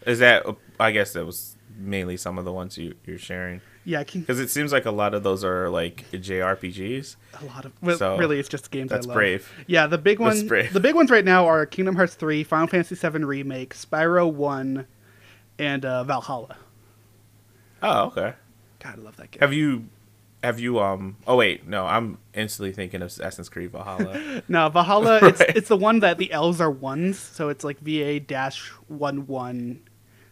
is 0.07 0.19
that? 0.21 0.45
I 0.81 0.91
guess 0.91 1.13
that 1.15 1.25
was 1.27 1.57
mainly 1.77 2.17
some 2.17 2.39
of 2.39 2.45
the 2.45 2.53
ones 2.53 2.79
you 2.79 2.95
you're 3.05 3.19
sharing 3.19 3.61
Yeah, 3.85 4.05
because 4.05 4.39
it 4.39 4.49
seems 4.49 4.73
like 4.73 4.85
a 4.87 4.91
lot 4.93 5.13
of 5.13 5.23
those 5.25 5.43
are 5.45 5.69
like 5.69 6.05
JRPGs. 6.13 7.17
a 7.41 7.45
lot 7.47 7.65
of 7.65 7.73
well, 7.83 7.97
So, 7.99 8.17
really 8.17 8.39
it's 8.39 8.49
just 8.49 8.71
games 8.71 8.91
That's 8.91 9.07
I 9.07 9.09
love. 9.09 9.15
brave. 9.17 9.51
Yeah, 9.67 9.87
the 9.89 9.99
big 9.99 10.21
one 10.21 10.47
brave. 10.47 10.73
the 10.73 10.81
big 10.81 10.95
ones 10.95 11.11
right 11.11 11.25
now 11.25 11.47
are 11.47 11.67
Kingdom 11.67 11.97
Hearts 11.97 12.15
3, 12.15 12.45
Final 12.45 12.67
Fantasy 12.69 12.95
7 12.95 13.25
remake, 13.25 13.75
Spyro 13.75 14.33
1 14.33 14.87
and 15.59 15.85
uh, 15.85 16.05
Valhalla. 16.05 16.57
Oh, 17.83 18.07
okay. 18.07 18.35
God, 18.83 18.99
I 18.99 19.03
love 19.03 19.17
that 19.17 19.31
game. 19.33 19.41
Have 19.41 19.53
you? 19.53 19.87
Have 20.43 20.61
you? 20.61 20.79
Um. 20.79 21.17
Oh 21.27 21.37
wait, 21.37 21.67
no. 21.67 21.87
I'm 21.87 22.19
instantly 22.35 22.73
thinking 22.73 23.01
of 23.03 23.09
Assassin's 23.09 23.49
Creed 23.49 23.73
Valhalla. 23.73 24.43
No, 24.49 24.69
Valhalla. 24.69 25.19
It's 25.23 25.41
it's 25.49 25.69
the 25.69 25.77
one 25.77 26.01
that 26.01 26.19
the 26.19 26.31
L's 26.33 26.61
are 26.61 26.71
ones, 26.71 27.19
so 27.19 27.49
it's 27.49 27.65
like 27.65 27.79
VA 27.81 28.21
dash 28.21 28.69
one 28.89 29.27
one 29.27 29.81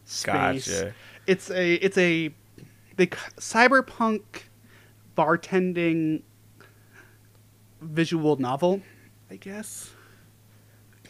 space. 0.05 0.69
Gotcha. 0.69 0.95
It's 1.27 1.51
a 1.51 1.75
it's 1.75 1.99
a 1.99 2.35
the 2.97 3.07
cyberpunk 3.07 4.23
bartending 5.17 6.23
visual 7.81 8.37
novel, 8.37 8.83
I 9.31 9.37
guess. 9.37 9.91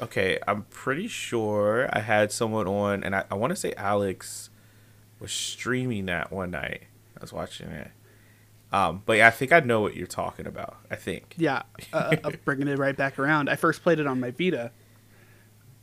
Okay, 0.00 0.38
I'm 0.48 0.62
pretty 0.64 1.06
sure 1.06 1.88
I 1.92 2.00
had 2.00 2.32
someone 2.32 2.66
on, 2.66 3.04
and 3.04 3.14
I, 3.14 3.24
I 3.30 3.34
want 3.34 3.50
to 3.50 3.56
say 3.56 3.72
Alex 3.76 4.50
was 5.20 5.30
streaming 5.30 6.06
that 6.06 6.32
one 6.32 6.50
night. 6.50 6.84
I 7.16 7.20
was 7.20 7.32
watching 7.32 7.68
it. 7.68 7.90
Um, 8.72 9.02
but 9.04 9.18
yeah, 9.18 9.28
I 9.28 9.30
think 9.30 9.52
I 9.52 9.60
know 9.60 9.80
what 9.80 9.94
you're 9.94 10.06
talking 10.06 10.46
about. 10.46 10.78
I 10.90 10.96
think. 10.96 11.34
Yeah, 11.36 11.62
uh, 11.92 12.16
uh, 12.24 12.30
bringing 12.44 12.68
it 12.68 12.78
right 12.78 12.96
back 12.96 13.18
around. 13.18 13.48
I 13.48 13.56
first 13.56 13.82
played 13.82 14.00
it 14.00 14.06
on 14.06 14.18
my 14.18 14.30
Vita, 14.30 14.72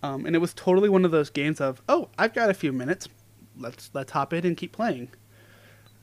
um, 0.04 0.26
and 0.26 0.36
it 0.36 0.40
was 0.40 0.54
totally 0.54 0.90
one 0.90 1.06
of 1.06 1.12
those 1.12 1.30
games 1.30 1.62
of 1.62 1.82
oh, 1.90 2.10
I've 2.18 2.34
got 2.34 2.50
a 2.50 2.54
few 2.54 2.72
minutes, 2.72 3.08
let's 3.58 3.90
let's 3.94 4.12
hop 4.12 4.34
in 4.34 4.46
and 4.46 4.58
keep 4.58 4.72
playing. 4.72 5.10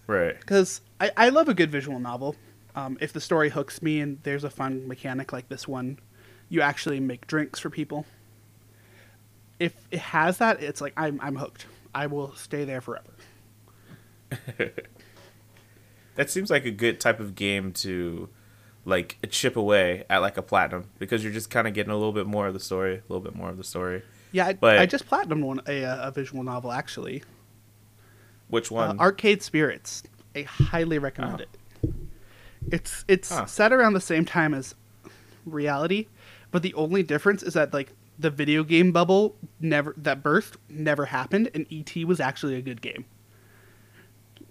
Right. 0.08 0.38
because 0.38 0.82
I, 1.00 1.10
I 1.16 1.28
love 1.30 1.48
a 1.48 1.54
good 1.54 1.70
visual 1.70 1.98
novel. 1.98 2.36
Um, 2.76 2.96
if 3.00 3.12
the 3.12 3.20
story 3.20 3.50
hooks 3.50 3.82
me 3.82 3.98
and 4.00 4.22
there's 4.22 4.44
a 4.44 4.50
fun 4.50 4.86
mechanic 4.86 5.32
like 5.32 5.48
this 5.48 5.66
one, 5.66 5.98
you 6.48 6.60
actually 6.60 7.00
make 7.00 7.26
drinks 7.26 7.58
for 7.58 7.70
people. 7.70 8.06
If 9.58 9.74
it 9.90 9.98
has 9.98 10.38
that, 10.38 10.62
it's 10.62 10.80
like 10.80 10.92
I'm 10.96 11.18
I'm 11.20 11.36
hooked. 11.36 11.66
I 11.94 12.06
will 12.06 12.34
stay 12.34 12.64
there 12.64 12.80
forever. 12.80 13.10
That 16.16 16.30
seems 16.30 16.50
like 16.50 16.64
a 16.64 16.70
good 16.70 16.98
type 16.98 17.20
of 17.20 17.34
game 17.34 17.72
to 17.74 18.28
like 18.86 19.18
a 19.22 19.26
chip 19.26 19.56
away 19.56 20.04
at 20.08 20.18
like 20.18 20.38
a 20.38 20.42
platinum 20.42 20.88
because 20.98 21.22
you're 21.22 21.32
just 21.32 21.50
kind 21.50 21.66
of 21.68 21.74
getting 21.74 21.90
a 21.92 21.96
little 21.96 22.12
bit 22.12 22.26
more 22.26 22.46
of 22.46 22.54
the 22.54 22.60
story, 22.60 22.94
a 22.94 23.02
little 23.08 23.20
bit 23.20 23.34
more 23.34 23.50
of 23.50 23.58
the 23.58 23.64
story. 23.64 24.02
Yeah, 24.32 24.46
I, 24.46 24.52
But- 24.54 24.78
I 24.78 24.86
just 24.86 25.06
platinumed 25.10 25.42
one 25.44 25.60
a, 25.68 25.82
a 25.82 26.10
visual 26.10 26.42
novel 26.42 26.72
actually. 26.72 27.22
Which 28.48 28.70
Uh, 28.72 28.76
one? 28.76 29.00
Arcade 29.00 29.42
Spirits. 29.42 30.04
I 30.34 30.42
highly 30.42 30.98
recommend 30.98 31.40
Oh. 31.40 31.88
it. 31.88 31.94
It's 32.72 33.04
it's 33.08 33.30
Huh. 33.30 33.46
set 33.46 33.72
around 33.72 33.92
the 33.94 34.00
same 34.00 34.24
time 34.24 34.54
as 34.54 34.74
reality, 35.44 36.06
but 36.50 36.62
the 36.62 36.74
only 36.74 37.02
difference 37.02 37.42
is 37.42 37.54
that 37.54 37.72
like 37.74 37.92
the 38.18 38.30
video 38.30 38.64
game 38.64 38.92
bubble 38.92 39.36
never 39.60 39.94
that 39.96 40.22
burst 40.22 40.56
never 40.68 41.06
happened, 41.06 41.50
and 41.54 41.66
ET 41.72 42.04
was 42.04 42.18
actually 42.20 42.54
a 42.54 42.62
good 42.62 42.80
game. 42.82 43.04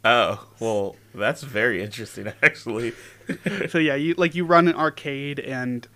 Oh, 0.05 0.47
well, 0.61 0.95
that's 1.13 1.43
very 1.43 1.81
interesting 1.83 2.31
actually. 2.43 2.93
so 3.69 3.77
yeah, 3.79 3.95
you 3.95 4.13
like 4.17 4.35
you 4.35 4.45
run 4.45 4.67
an 4.69 4.75
arcade 4.75 5.39
and 5.39 5.87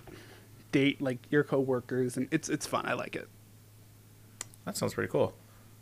date 0.72 1.02
like 1.02 1.20
your 1.30 1.44
coworkers, 1.44 2.18
and 2.18 2.28
it's 2.32 2.50
it's 2.50 2.66
fun. 2.68 2.86
I 2.86 2.94
like 2.94 3.16
it. 3.16 3.28
that 4.66 4.76
sounds 4.78 4.94
pretty 4.94 5.10
cool. 5.12 5.34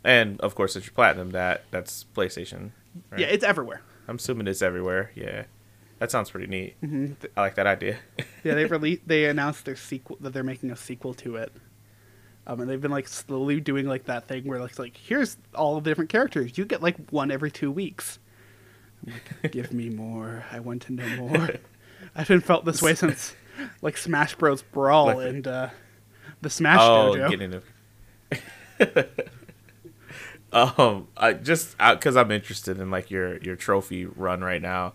And 0.04 0.40
of 0.40 0.54
course, 0.54 0.76
it's 0.76 0.86
your 0.86 0.92
platinum. 0.94 1.30
That 1.30 1.64
that's 1.70 2.04
PlayStation. 2.14 2.70
right? 3.10 3.20
Yeah, 3.20 3.26
it's 3.26 3.44
everywhere. 3.44 3.82
I'm 4.06 4.16
assuming 4.16 4.46
it's 4.46 4.62
everywhere. 4.62 5.10
Yeah, 5.14 5.44
that 5.98 6.10
sounds 6.10 6.30
pretty 6.30 6.46
neat. 6.46 6.76
hmm 6.80 7.12
I 7.36 7.40
like 7.42 7.56
that 7.56 7.66
idea. 7.66 7.98
Yeah, 8.44 8.54
they 8.54 8.64
released 8.76 9.02
they 9.06 9.24
announced 9.26 9.64
their 9.64 9.76
sequel 9.76 10.16
that 10.20 10.32
they're 10.32 10.44
making 10.44 10.70
a 10.70 10.76
sequel 10.76 11.14
to 11.14 11.36
it. 11.36 11.52
Um, 12.48 12.60
and 12.60 12.68
they've 12.70 12.80
been 12.80 12.90
like 12.90 13.06
slowly 13.06 13.60
doing 13.60 13.86
like 13.86 14.06
that 14.06 14.26
thing 14.26 14.44
where 14.44 14.58
like, 14.58 14.78
like 14.78 14.96
here's 14.96 15.36
all 15.54 15.74
the 15.78 15.82
different 15.90 16.08
characters. 16.10 16.56
You 16.56 16.64
get 16.64 16.82
like 16.82 16.96
one 17.10 17.30
every 17.30 17.50
two 17.50 17.70
weeks. 17.70 18.18
I'm 19.06 19.12
like, 19.42 19.52
Give 19.52 19.72
me 19.72 19.90
more. 19.90 20.44
I 20.50 20.60
want 20.60 20.82
to 20.82 20.94
know 20.94 21.06
more. 21.18 21.50
I 22.16 22.20
haven't 22.20 22.40
felt 22.40 22.64
this 22.64 22.80
way 22.80 22.94
since 22.94 23.34
like 23.82 23.96
Smash 23.98 24.34
Bros. 24.36 24.62
Brawl 24.62 25.06
Like- 25.06 25.28
and 25.28 25.46
uh, 25.46 25.68
the 26.40 26.48
Smash 26.50 26.80
oh, 26.80 27.14
Dojo. 27.14 27.30
getting 27.30 27.52
it. 27.52 27.62
um, 30.52 31.08
I 31.16 31.34
just 31.34 31.76
because 31.78 32.16
I'm 32.16 32.30
interested 32.30 32.80
in 32.80 32.90
like 32.90 33.10
your 33.10 33.38
your 33.38 33.56
trophy 33.56 34.06
run 34.06 34.40
right 34.42 34.62
now. 34.62 34.94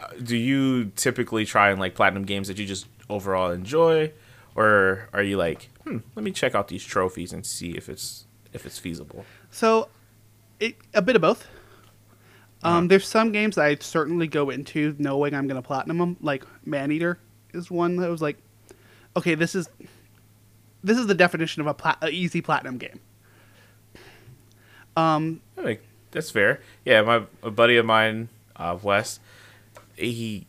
uh, 0.00 0.08
Do 0.22 0.36
you 0.36 0.92
typically 0.96 1.44
try 1.44 1.70
and 1.70 1.80
like 1.80 1.94
platinum 1.94 2.24
games 2.24 2.48
that 2.48 2.58
you 2.58 2.66
just 2.66 2.86
overall 3.10 3.50
enjoy, 3.50 4.12
or 4.54 5.08
are 5.12 5.22
you 5.22 5.36
like, 5.36 5.68
hmm, 5.86 5.98
let 6.14 6.24
me 6.24 6.32
check 6.32 6.54
out 6.54 6.68
these 6.68 6.84
trophies 6.84 7.32
and 7.32 7.44
see 7.46 7.70
if 7.72 7.88
it's 7.88 8.26
if 8.52 8.64
it's 8.66 8.78
feasible? 8.78 9.24
So, 9.50 9.88
it, 10.60 10.76
a 10.94 11.02
bit 11.02 11.16
of 11.16 11.22
both. 11.22 11.46
Um, 12.62 12.72
Uh-huh. 12.78 12.86
There's 12.88 13.06
some 13.06 13.32
games 13.32 13.58
I 13.58 13.76
certainly 13.76 14.26
go 14.26 14.50
into 14.50 14.94
knowing 14.98 15.34
I'm 15.34 15.46
going 15.46 15.60
to 15.60 15.66
platinum 15.66 15.98
them. 15.98 16.16
Like 16.20 16.44
Maneater 16.64 17.18
is 17.52 17.70
one 17.70 17.96
that 17.96 18.08
was 18.10 18.22
like, 18.22 18.38
okay, 19.16 19.34
this 19.34 19.54
is 19.54 19.68
this 20.82 20.98
is 20.98 21.06
the 21.06 21.14
definition 21.14 21.60
of 21.60 21.66
a, 21.66 21.74
plat- 21.74 22.02
easy 22.10 22.40
platinum 22.40 22.78
game. 22.78 23.00
Um, 24.96 25.40
Like 25.56 25.82
that's 26.10 26.30
fair. 26.30 26.60
Yeah, 26.84 27.02
my 27.02 27.22
a 27.42 27.50
buddy 27.50 27.76
of 27.76 27.84
mine, 27.86 28.28
uh, 28.56 28.78
Wes, 28.82 29.20
he 29.96 30.46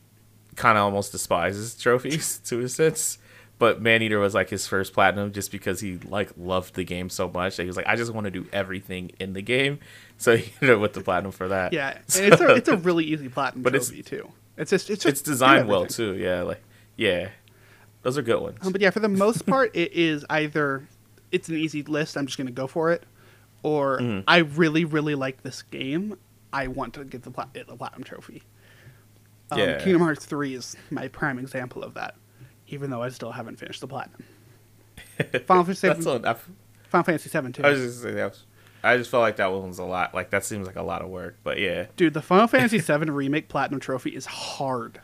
kind 0.56 0.78
of 0.78 0.86
almost 0.86 1.12
despises 1.12 1.76
trophies 1.76 2.40
to 2.46 2.62
a 2.62 2.70
sense. 2.70 3.18
But 3.60 3.82
Maneater 3.82 4.20
was 4.20 4.36
like 4.36 4.50
his 4.50 4.68
first 4.68 4.94
platinum 4.94 5.32
just 5.32 5.52
because 5.52 5.80
he 5.80 5.98
like 5.98 6.30
loved 6.38 6.76
the 6.76 6.84
game 6.84 7.10
so 7.10 7.28
much. 7.28 7.58
that 7.58 7.64
He 7.64 7.68
was 7.68 7.76
like, 7.76 7.88
I 7.88 7.96
just 7.96 8.14
want 8.14 8.26
to 8.26 8.32
do 8.32 8.46
everything 8.54 9.12
in 9.20 9.34
the 9.34 9.42
game. 9.42 9.80
So 10.18 10.38
he 10.38 10.52
ended 10.62 10.76
up 10.76 10.82
with 10.82 10.94
the 10.94 11.02
platinum 11.02 11.32
for 11.32 11.48
that. 11.48 11.74
yeah, 11.74 11.98
and 12.16 12.34
it's 12.34 12.42
a 12.42 12.56
it's 12.56 12.70
a 12.70 12.78
really 12.78 13.06
easy 13.06 13.30
platinum 13.30 13.64
But 13.64 13.74
it's- 13.76 13.88
trophy 13.90 14.04
too. 14.04 14.32
It's 14.58 14.72
just 14.72 14.90
it's 14.90 15.04
just 15.04 15.12
it's 15.14 15.22
designed 15.22 15.68
well 15.68 15.86
too. 15.86 16.16
Yeah, 16.16 16.42
like 16.44 16.62
yeah, 16.96 17.30
those 18.02 18.18
are 18.18 18.24
good 18.24 18.42
ones. 18.42 18.58
Um, 18.64 18.72
but 18.72 18.82
yeah, 18.82 18.90
for 18.90 19.00
the 19.00 19.08
most 19.10 19.46
part, 19.46 19.76
it 19.76 19.94
is 19.94 20.26
either 20.32 20.88
it's 21.32 21.48
an 21.50 21.56
easy 21.58 21.84
list. 21.84 22.18
I'm 22.18 22.26
just 22.26 22.38
going 22.40 22.48
to 22.48 22.54
go 22.54 22.66
for 22.66 22.92
it, 22.92 23.04
or 23.62 24.00
Mhm. 24.00 24.24
I 24.28 24.38
really, 24.38 24.84
really 24.84 25.14
like 25.14 25.44
this 25.44 25.62
game. 25.62 26.18
I 26.52 26.68
want 26.68 26.94
to 26.96 27.04
get 27.06 27.22
the, 27.24 27.30
plat- 27.30 27.54
the 27.54 27.76
platinum 27.76 28.04
trophy. 28.04 28.42
Um, 29.52 29.60
Yeah. 29.60 29.78
Kingdom 29.80 30.02
Hearts 30.02 30.26
three 30.26 30.56
is 30.56 30.76
my 30.90 31.08
prime 31.08 31.38
example 31.38 31.84
of 31.84 31.94
that. 31.94 32.16
Even 32.68 32.90
though 32.90 33.02
I 33.02 33.10
still 33.10 33.32
haven't 33.32 33.58
finished 33.58 33.82
the 33.82 33.88
platinum. 33.88 34.24
Final 35.46 35.64
Fantasy 35.64 35.88
That's 35.88 36.08
I, 36.08 36.36
Final 36.90 37.04
Fantasy 37.04 37.30
seven 37.30 37.54
too. 37.54 37.64
I 37.64 37.70
was 37.72 37.80
just 37.82 38.02
saying 38.02 38.16
that 38.16 38.30
was, 38.32 38.44
I 38.84 38.98
just 38.98 39.10
felt 39.10 39.22
like 39.22 39.38
that 39.38 39.52
one 39.52 39.68
was 39.68 39.80
a 39.80 39.84
lot. 39.84 40.14
Like 40.14 40.30
that 40.32 40.46
seems 40.46 40.68
like 40.68 40.76
a 40.76 40.84
lot 40.84 41.02
of 41.02 41.10
work. 41.10 41.38
But 41.44 41.60
yeah, 41.60 41.88
Dude, 41.96 42.14
the 42.14 42.22
Final 42.22 42.48
Fantasy 42.48 42.80
seven 42.80 43.10
remake 43.12 43.48
platinum 43.50 43.80
trophy 43.80 44.12
is 44.16 44.26
hard. 44.26 45.00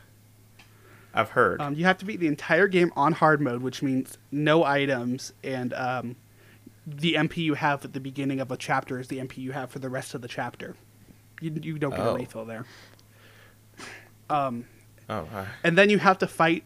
I've 1.16 1.30
heard. 1.30 1.60
Um, 1.60 1.74
you 1.74 1.84
have 1.84 1.98
to 1.98 2.04
beat 2.04 2.18
the 2.20 2.26
entire 2.26 2.66
game 2.68 2.92
on 2.96 3.12
hard 3.12 3.40
mode, 3.40 3.62
which 3.62 3.82
means 3.82 4.18
no 4.32 4.64
items, 4.64 5.32
and 5.44 5.72
um, 5.74 6.16
the 6.86 7.14
MP 7.14 7.36
you 7.38 7.54
have 7.54 7.84
at 7.84 7.92
the 7.92 8.00
beginning 8.00 8.40
of 8.40 8.50
a 8.50 8.56
chapter 8.56 8.98
is 8.98 9.06
the 9.08 9.18
MP 9.18 9.38
you 9.38 9.52
have 9.52 9.70
for 9.70 9.78
the 9.78 9.88
rest 9.88 10.14
of 10.14 10.22
the 10.22 10.28
chapter. 10.28 10.74
You, 11.40 11.52
you 11.62 11.78
don't 11.78 11.90
get 11.90 12.00
Oh. 12.00 12.10
a 12.10 12.18
refill 12.18 12.44
there. 12.44 12.64
Um, 14.30 14.64
oh, 15.10 15.28
I- 15.34 15.46
and 15.62 15.76
then 15.76 15.90
you 15.90 15.98
have 15.98 16.18
to 16.18 16.26
fight. 16.26 16.64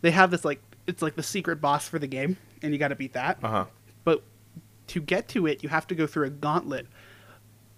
They 0.00 0.10
have 0.12 0.30
this 0.30 0.44
like 0.44 0.60
it's 0.86 1.02
like 1.02 1.16
the 1.16 1.22
secret 1.22 1.60
boss 1.60 1.86
for 1.88 1.98
the 1.98 2.06
game, 2.06 2.36
and 2.62 2.72
you 2.72 2.78
got 2.78 2.88
to 2.88 2.96
beat 2.96 3.12
that. 3.14 3.38
uh-huh. 3.42 3.66
But 4.04 4.22
to 4.88 5.00
get 5.00 5.28
to 5.28 5.46
it, 5.46 5.62
you 5.62 5.68
have 5.68 5.86
to 5.88 5.94
go 5.94 6.06
through 6.06 6.26
a 6.26 6.30
gauntlet 6.30 6.86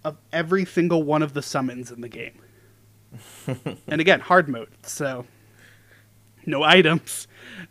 of 0.03 0.17
every 0.31 0.65
single 0.65 1.03
one 1.03 1.21
of 1.21 1.33
the 1.33 1.41
summons 1.41 1.91
in 1.91 2.01
the 2.01 2.09
game. 2.09 2.39
and 3.87 3.99
again, 4.01 4.19
hard 4.21 4.47
mode, 4.47 4.69
so 4.83 5.25
no 6.45 6.63
items, 6.63 7.27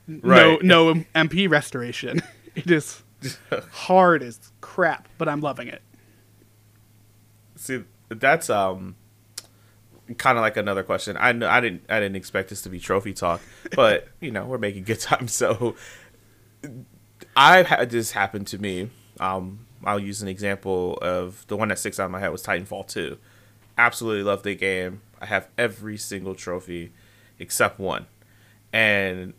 Right. 0.06 0.62
no 0.62 0.92
no 0.94 1.04
MP 1.14 1.48
restoration. 1.48 2.22
It 2.56 2.68
is 2.70 3.02
hard 3.72 4.22
as 4.24 4.50
crap, 4.60 5.08
but 5.18 5.28
I'm 5.28 5.40
loving 5.40 5.68
it. 5.68 5.82
See, 7.56 7.84
that's 8.08 8.50
um 8.50 8.96
kind 10.18 10.38
of 10.38 10.42
like 10.42 10.56
another 10.56 10.82
question. 10.82 11.16
I 11.18 11.32
know 11.32 11.48
I 11.48 11.60
didn't 11.60 11.84
I 11.88 12.00
didn't 12.00 12.16
expect 12.16 12.48
this 12.50 12.62
to 12.62 12.68
be 12.68 12.80
trophy 12.80 13.12
talk, 13.12 13.40
but 13.76 14.08
you 14.20 14.30
know 14.30 14.44
we're 14.46 14.58
making 14.58 14.84
good 14.84 15.00
time. 15.00 15.28
So 15.40 15.74
I've 17.36 17.66
had 17.66 17.90
this 17.90 18.12
happen 18.12 18.44
to 18.46 18.58
me. 18.58 18.90
Um, 19.18 19.66
I'll 19.84 19.98
use 19.98 20.20
an 20.22 20.28
example 20.28 20.98
of 21.00 21.46
the 21.46 21.56
one 21.56 21.68
that 21.68 21.78
sticks 21.78 21.98
out 21.98 22.06
in 22.06 22.12
my 22.12 22.20
head 22.20 22.32
was 22.32 22.42
Titanfall 22.42 22.88
two. 22.88 23.18
Absolutely 23.78 24.22
love 24.22 24.42
the 24.42 24.54
game. 24.54 25.00
I 25.20 25.26
have 25.26 25.48
every 25.56 25.96
single 25.96 26.34
trophy 26.34 26.92
except 27.38 27.78
one, 27.78 28.06
and 28.72 29.34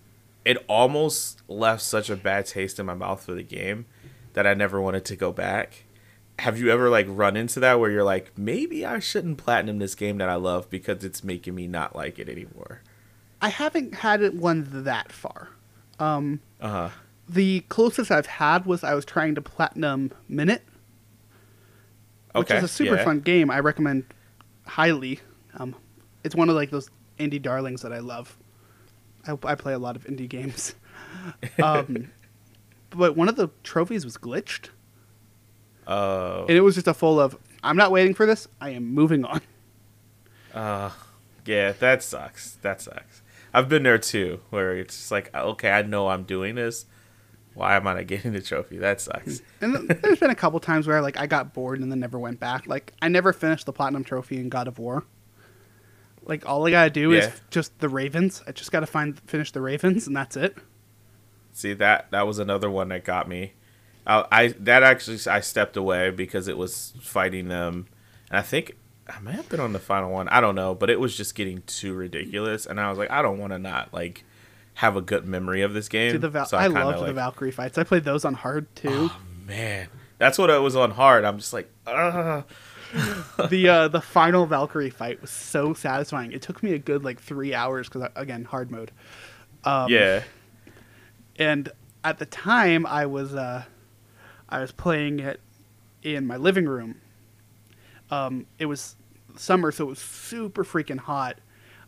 it 0.46 0.58
almost 0.68 1.42
left 1.48 1.82
such 1.82 2.10
a 2.10 2.16
bad 2.16 2.46
taste 2.46 2.80
in 2.80 2.86
my 2.86 2.94
mouth 2.94 3.24
for 3.24 3.34
the 3.34 3.44
game 3.44 3.86
that 4.34 4.48
I 4.48 4.54
never 4.54 4.82
wanted 4.82 5.06
to 5.06 5.16
go 5.16 5.32
back. 5.32 5.84
Have 6.42 6.58
you 6.60 6.70
ever 6.72 6.90
like 6.90 7.06
run 7.10 7.38
into 7.38 7.60
that 7.60 7.80
where 7.80 7.92
you're 7.92 8.04
like, 8.04 8.38
maybe 8.38 8.86
I 8.86 9.00
shouldn't 9.00 9.38
platinum 9.38 9.78
this 9.80 9.94
game 9.96 10.18
that 10.18 10.28
I 10.30 10.36
love 10.36 10.70
because 10.70 11.04
it's 11.04 11.24
making 11.24 11.54
me 11.56 11.68
not 11.68 11.96
like 11.96 12.18
it 12.18 12.28
anymore? 12.30 12.82
I 13.42 13.50
haven't 13.50 13.94
had 13.96 14.22
it 14.22 14.34
one 14.36 14.68
that 14.84 15.12
far. 15.12 15.50
Um, 16.00 16.40
Uh 16.60 16.70
huh. 16.70 16.90
the 17.30 17.60
closest 17.70 18.10
I've 18.12 18.26
had 18.26 18.66
was 18.66 18.84
I 18.84 18.94
was 18.96 19.06
trying 19.06 19.36
to 19.36 19.42
platinum 19.42 20.12
Minit, 20.28 20.64
which 22.34 22.46
Okay. 22.50 22.58
is 22.58 22.64
a 22.64 22.68
super 22.68 22.96
yeah. 22.96 23.04
fun 23.04 23.20
game. 23.20 23.52
I 23.52 23.60
recommend 23.60 24.06
highly. 24.66 25.20
Um, 25.58 25.76
it's 26.24 26.36
one 26.36 26.50
of 26.50 26.56
like 26.56 26.72
those 26.72 26.90
indie 27.20 27.42
darlings 27.42 27.82
that 27.84 27.94
I 27.94 28.00
love. 28.00 28.36
I, 29.28 29.38
I 29.44 29.54
play 29.56 29.74
a 29.74 29.80
lot 29.80 29.96
of 29.96 30.06
indie 30.06 30.28
games. 30.38 30.74
Um, 31.62 32.12
but 32.90 33.16
one 33.16 33.30
of 33.30 33.36
the 33.36 33.50
trophies 33.64 34.06
was 34.06 34.18
glitched, 34.18 34.70
Oh. 35.88 36.46
and 36.48 36.58
it 36.58 36.62
was 36.62 36.76
just 36.76 36.88
a 36.88 36.94
full 36.94 37.20
of 37.20 37.38
"I'm 37.64 37.76
not 37.78 37.92
waiting 37.92 38.14
for 38.14 38.26
this. 38.26 38.48
I 38.60 38.70
am 38.72 38.94
moving 38.94 39.26
on." 39.26 39.42
Uh, 40.54 40.90
yeah, 41.46 41.72
that 41.72 42.04
sucks. 42.04 42.56
That 42.62 42.82
sucks. 42.82 43.22
I've 43.54 43.70
been 43.70 43.84
there 43.84 43.98
too, 43.98 44.42
where 44.50 44.76
it's 44.76 44.98
just 44.98 45.10
like, 45.12 45.34
okay, 45.34 45.72
I 45.72 45.82
know 45.82 46.10
I'm 46.10 46.24
doing 46.24 46.56
this. 46.56 46.86
Why 47.54 47.78
am 47.78 47.88
I 47.88 47.94
not 47.94 48.08
getting 48.08 48.34
the 48.34 48.42
trophy? 48.42 48.78
That 48.78 49.00
sucks. 49.00 49.42
And 49.62 49.88
there's 49.88 50.20
been 50.20 50.30
a 50.30 50.36
couple 50.36 50.60
times 50.60 50.88
where 50.88 51.02
like 51.02 51.18
I 51.18 51.26
got 51.26 51.54
bored 51.54 51.80
and 51.80 51.90
then 51.90 52.02
never 52.02 52.20
went 52.20 52.42
back. 52.42 52.68
Like 52.68 52.92
I 53.02 53.08
never 53.08 53.32
finished 53.32 53.66
the 53.66 53.72
platinum 53.72 54.04
trophy 54.04 54.40
in 54.40 54.50
God 54.50 54.68
of 54.68 54.78
War. 54.78 55.06
Like 56.24 56.46
all 56.46 56.68
I 56.68 56.72
gotta 56.72 56.90
do 56.90 57.14
Yeah. 57.14 57.28
is 57.28 57.42
just 57.50 57.80
the 57.80 57.88
Ravens. 57.88 58.44
I 58.46 58.52
just 58.52 58.74
gotta 58.74 58.86
find 58.88 59.18
finish 59.22 59.54
the 59.54 59.62
Ravens, 59.62 60.06
and 60.06 60.16
that's 60.16 60.36
it. 60.36 60.58
See 61.54 61.74
that 61.76 62.12
that 62.12 62.28
was 62.28 62.40
another 62.40 62.70
one 62.70 62.90
that 62.90 63.06
got 63.06 63.30
me. 63.30 63.54
I, 64.06 64.26
I 64.32 64.48
that 64.60 64.84
actually 64.84 65.20
I 65.28 65.40
stepped 65.42 65.78
away 65.78 66.10
because 66.10 66.48
it 66.48 66.58
was 66.58 66.94
fighting 67.02 67.48
them, 67.48 67.88
and 68.30 68.38
I 68.38 68.42
think 68.42 68.78
I 69.08 69.20
may 69.20 69.34
have 69.34 69.50
been 69.50 69.60
on 69.60 69.74
the 69.74 69.80
final 69.80 70.12
one. 70.12 70.28
I 70.30 70.42
don't 70.42 70.56
know, 70.56 70.74
but 70.74 70.90
it 70.90 71.00
was 71.00 71.16
just 71.16 71.36
getting 71.36 71.62
too 71.64 71.94
ridiculous, 71.94 72.66
and 72.66 72.80
I 72.80 72.90
was 72.90 72.98
like, 72.98 73.12
I 73.12 73.22
don't 73.22 73.38
want 73.38 73.54
to 73.54 73.60
not 73.60 73.94
like 73.94 74.24
have 74.76 74.96
a 74.96 75.02
good 75.02 75.26
memory 75.26 75.62
of 75.62 75.74
this 75.74 75.90
game. 75.90 76.20
Dude, 76.20 76.32
Val- 76.32 76.46
So 76.46 76.58
I, 76.58 76.68
kinda, 76.68 76.86
loved 76.86 77.08
the 77.08 77.14
Valkyrie 77.14 77.52
fights. 77.52 77.78
I 77.78 77.84
played 77.84 78.04
those 78.04 78.26
on 78.26 78.34
hard 78.34 78.74
too. 78.76 79.10
Oh 79.12 79.18
man, 79.46 79.88
that's 80.18 80.38
what 80.38 80.50
it 80.50 80.62
was 80.62 80.76
on 80.76 80.92
hard. 80.92 81.26
I'm 81.26 81.38
just 81.38 81.54
like, 81.54 81.70
ah. 81.86 82.44
the 83.50 83.70
uh, 83.70 83.88
the 83.88 84.02
final 84.02 84.46
Valkyrie 84.46 84.90
fight 84.90 85.22
was 85.22 85.30
so 85.30 85.74
satisfying. 85.74 86.32
It 86.32 86.42
took 86.42 86.62
me 86.64 86.74
a 86.74 86.80
good 86.80 87.04
like 87.04 87.22
three 87.22 87.54
hours 87.54 87.88
because 87.88 88.10
again 88.16 88.46
hard 88.46 88.72
mode. 88.72 88.92
Um, 89.64 89.90
yeah. 89.92 90.24
and 91.38 91.70
at 92.04 92.18
the 92.18 92.26
time 92.26 92.86
I 92.86 93.06
was 93.06 93.36
uh, 93.36 93.64
I 94.52 94.60
was 94.60 94.72
playing 94.72 95.20
it 95.20 95.40
in 96.04 96.28
my 96.28 96.38
living 96.38 96.66
room. 96.66 97.00
Um, 98.10 98.46
it 98.60 98.66
was 98.66 98.96
summer, 99.38 99.72
so 99.72 99.86
it 99.86 99.88
was 99.88 100.00
super 100.00 100.64
freaking 100.64 101.00
hot. 101.00 101.38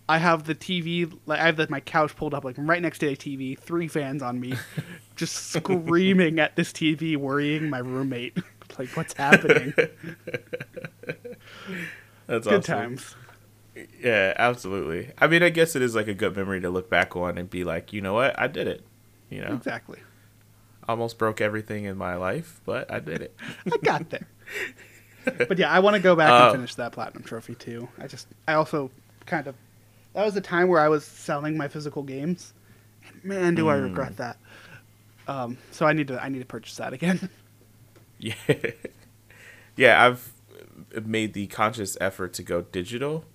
I 0.08 0.18
have 0.18 0.46
the 0.46 0.56
TV, 0.56 1.12
like 1.26 1.40
I 1.40 1.46
have 1.46 1.58
the, 1.58 1.68
my 1.70 1.80
couch 1.80 2.16
pulled 2.16 2.34
up, 2.34 2.44
like 2.44 2.56
right 2.58 2.82
next 2.82 3.00
to 3.00 3.08
the 3.08 3.16
TV, 3.16 3.58
three 3.58 3.88
fans 3.88 4.22
on 4.22 4.40
me, 4.40 4.54
just 5.16 5.52
screaming 5.52 6.40
at 6.40 6.56
this 6.56 6.72
TV, 6.72 7.16
worrying 7.18 7.70
my 7.70 7.80
roommate. 7.80 8.38
like, 8.80 8.90
what's 8.96 9.14
happening? 9.14 9.74
That's 12.28 12.48
Good 12.48 12.60
awesome. 12.60 12.62
times. 12.62 13.16
Yeah, 14.00 14.34
absolutely. 14.38 15.12
I 15.18 15.28
mean, 15.28 15.42
I 15.42 15.50
guess 15.50 15.76
it 15.76 15.82
is 15.82 15.96
like 15.96 16.08
a 16.08 16.14
good 16.14 16.36
memory 16.36 16.62
to 16.62 16.70
look 16.70 16.90
back 16.90 17.16
on 17.16 17.38
and 17.38 17.50
be 17.50 17.64
like, 17.64 17.92
you 17.92 18.02
know 18.02 18.14
what, 18.14 18.38
I 18.40 18.48
did 18.48 18.68
it. 18.68 18.84
You 19.30 19.42
know, 19.42 19.54
Exactly. 19.54 20.00
Almost 20.88 21.18
broke 21.18 21.42
everything 21.42 21.86
in 21.86 21.98
my 21.98 22.16
life, 22.16 22.60
but 22.66 22.92
I 22.92 23.00
did 23.00 23.22
it. 23.22 23.36
I 23.74 23.78
got 23.78 24.10
there. 24.10 24.28
but 25.48 25.58
yeah, 25.58 25.72
I 25.72 25.80
want 25.80 25.96
to 25.96 26.02
go 26.02 26.16
back 26.16 26.32
Oh. 26.32 26.44
and 26.50 26.56
finish 26.58 26.76
that 26.76 26.92
platinum 26.92 27.24
trophy 27.24 27.56
too. 27.56 27.88
I 28.00 28.08
just, 28.08 28.28
I 28.48 28.54
also 28.54 28.92
kind 29.26 29.48
of, 29.48 29.56
that 30.14 30.26
was 30.26 30.34
the 30.34 30.42
time 30.42 30.68
where 30.68 30.80
I 30.82 30.90
was 30.90 31.06
selling 31.06 31.58
my 31.58 31.68
physical 31.68 32.04
games. 32.04 32.54
And 33.10 33.24
man, 33.24 33.56
do 33.56 33.70
I 33.70 33.76
Mm. 33.76 33.84
regret 33.84 34.18
that. 34.18 34.38
Um, 35.28 35.58
so 35.72 35.86
I 35.86 35.94
need 35.94 36.10
to 36.10 36.22
I 36.22 36.28
need 36.30 36.40
to 36.40 36.46
purchase 36.46 36.76
that 36.78 36.92
again. 36.94 37.30
Yeah. 38.20 38.36
yeah, 39.76 40.04
I've 40.06 40.32
made 41.06 41.34
the 41.34 41.48
conscious 41.48 41.98
effort 42.02 42.34
to 42.34 42.44
go 42.44 42.62
digital 42.62 43.26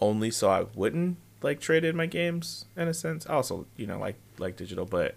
only 0.00 0.30
so 0.30 0.50
I 0.50 0.66
wouldn't 0.74 1.16
like 1.42 1.60
trade 1.60 1.84
in 1.84 1.96
my 1.96 2.06
games 2.06 2.64
in 2.76 2.86
a 2.88 2.94
sense. 2.94 3.26
I 3.26 3.34
also, 3.34 3.66
you 3.76 3.86
know, 3.86 3.98
like 3.98 4.16
like 4.38 4.56
digital, 4.56 4.84
but 4.84 5.14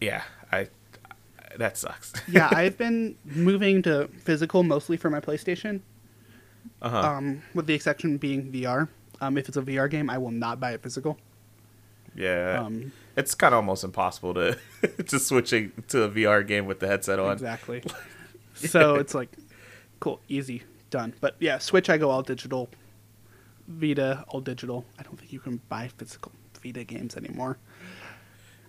yeah, 0.00 0.22
I 0.52 0.68
that 1.56 1.76
sucks. 1.76 2.12
yeah, 2.28 2.48
I've 2.52 2.78
been 2.84 3.16
moving 3.24 3.82
to 3.82 4.08
physical 4.18 4.62
mostly 4.62 4.96
for 4.96 5.10
my 5.10 5.20
PlayStation. 5.20 5.80
Uh-huh. 6.82 6.98
Um, 6.98 7.42
with 7.54 7.66
the 7.66 7.74
exception 7.74 8.18
being 8.18 8.50
VR. 8.52 8.88
Um, 9.20 9.36
if 9.36 9.48
it's 9.48 9.56
a 9.56 9.62
VR 9.62 9.90
game, 9.90 10.08
I 10.08 10.18
will 10.18 10.30
not 10.30 10.60
buy 10.60 10.72
it 10.72 10.82
physical. 10.82 11.18
yeah. 12.14 12.62
Um, 12.62 12.92
it's 13.16 13.34
kind 13.34 13.54
of 13.54 13.56
almost 13.56 13.84
impossible 13.84 14.34
to 14.34 14.58
to 15.06 15.18
switching 15.18 15.72
to 15.88 16.04
a 16.04 16.08
VR 16.08 16.46
game 16.46 16.66
with 16.66 16.80
the 16.80 16.86
headset 16.86 17.18
on. 17.18 17.32
exactly. 17.32 17.82
so 18.54 18.96
it's 18.96 19.14
like, 19.14 19.30
cool, 20.00 20.20
easy, 20.28 20.62
done. 20.90 21.14
But 21.20 21.36
yeah, 21.38 21.58
Switch, 21.58 21.90
I 21.90 21.98
go 21.98 22.10
all 22.10 22.22
digital. 22.22 22.70
Vita, 23.68 24.24
all 24.28 24.40
digital. 24.40 24.84
I 24.98 25.02
don't 25.02 25.18
think 25.18 25.32
you 25.32 25.40
can 25.40 25.60
buy 25.68 25.88
physical 25.96 26.32
Vita 26.62 26.84
games 26.84 27.16
anymore, 27.16 27.58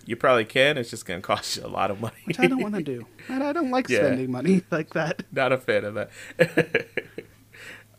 You 0.05 0.15
probably 0.15 0.45
can. 0.45 0.77
It's 0.77 0.89
just 0.89 1.05
gonna 1.05 1.21
cost 1.31 1.57
you 1.57 1.65
a 1.65 1.67
lot 1.67 1.91
of 1.91 2.01
money. 2.01 2.15
which 2.25 2.39
I 2.39 2.47
don't 2.47 2.61
want 2.61 2.75
to 2.75 2.81
do. 2.83 3.05
And 3.29 3.43
I 3.43 3.53
don't 3.53 3.71
like 3.71 3.87
Yeah. 3.89 3.99
spending 3.99 4.31
money 4.31 4.63
like 4.71 4.91
that. 4.91 5.23
Not 5.31 5.51
a 5.51 5.57
fan 5.57 5.85
of 5.85 5.93
that. 5.95 6.09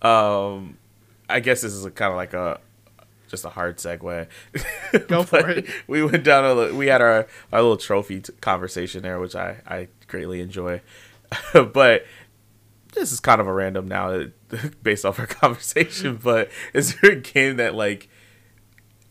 um, 0.02 0.76
I 1.28 1.40
guess 1.40 1.62
this 1.62 1.72
is 1.72 1.84
kind 1.94 2.10
of 2.10 2.16
like 2.16 2.34
a 2.34 2.60
just 3.28 3.44
a 3.44 3.48
hard 3.48 3.78
segue. 3.78 4.26
Go 5.08 5.22
for 5.22 5.48
it. 5.48 5.66
We 5.86 6.02
went 6.04 6.22
down 6.24 6.44
a 6.44 6.52
li- 6.54 6.72
we 6.72 6.88
had 6.88 7.00
our 7.00 7.26
our 7.52 7.62
little 7.62 7.76
trophy 7.78 8.20
t- 8.20 8.32
conversation 8.40 9.02
there, 9.02 9.18
which 9.18 9.34
I 9.34 9.58
I 9.66 9.88
greatly 10.08 10.40
enjoy. 10.40 10.82
but 11.54 12.04
this 12.92 13.10
is 13.10 13.20
kind 13.20 13.40
of 13.40 13.46
a 13.46 13.52
random 13.52 13.88
now 13.88 14.24
based 14.82 15.06
off 15.06 15.18
our 15.18 15.26
conversation. 15.26 16.16
But 16.22 16.50
is 16.74 16.96
there 17.00 17.12
a 17.12 17.16
game 17.16 17.56
that 17.56 17.74
like 17.74 18.08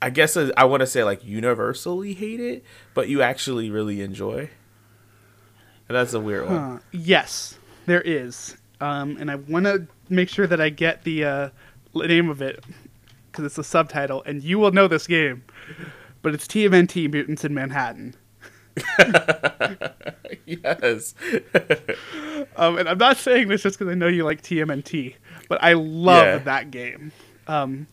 I 0.02 0.10
guess 0.10 0.36
I 0.38 0.64
want 0.64 0.82
to 0.82 0.88
say 0.88 1.04
like 1.04 1.24
universally 1.24 2.14
hate 2.14 2.40
it, 2.40 2.64
but 2.94 3.08
you 3.08 3.22
actually 3.22 3.70
really 3.70 4.02
enjoy? 4.02 4.50
And 5.90 5.96
that's 5.98 6.14
a 6.14 6.20
weird 6.20 6.48
one. 6.50 6.82
Yes, 6.92 7.58
there 7.86 8.02
is. 8.02 8.58
Um, 8.80 9.18
and 9.20 9.30
I 9.30 9.36
want 9.36 9.66
to 9.66 9.86
make 10.10 10.30
sure 10.30 10.48
that 10.48 10.60
I 10.60 10.70
get 10.70 11.04
the 11.04 11.24
uh, 11.26 11.50
name 11.94 12.30
of 12.30 12.42
it 12.42 12.64
because 13.32 13.46
it's 13.46 13.58
a 13.58 13.64
subtitle, 13.64 14.24
and 14.24 14.42
you 14.42 14.58
will 14.58 14.72
know 14.72 14.88
this 14.88 15.06
game. 15.06 15.44
But 16.24 16.34
it's 16.34 16.48
TMNT 16.48 17.12
Mutants 17.12 17.44
in 17.46 17.54
Manhattan. 17.54 18.16
yes. 20.46 21.14
Um, 22.58 22.78
and 22.78 22.90
I'm 22.90 22.98
not 22.98 23.18
saying 23.18 23.48
this 23.48 23.62
just 23.64 23.78
because 23.80 23.92
I 23.92 23.96
know 23.96 24.08
you 24.08 24.24
like 24.26 24.42
TMNT, 24.42 25.16
but 25.48 25.64
I 25.64 25.74
love 25.74 26.24
Yeah. 26.26 26.38
that 26.40 26.70
game. 26.72 27.12
Um, 27.48 27.88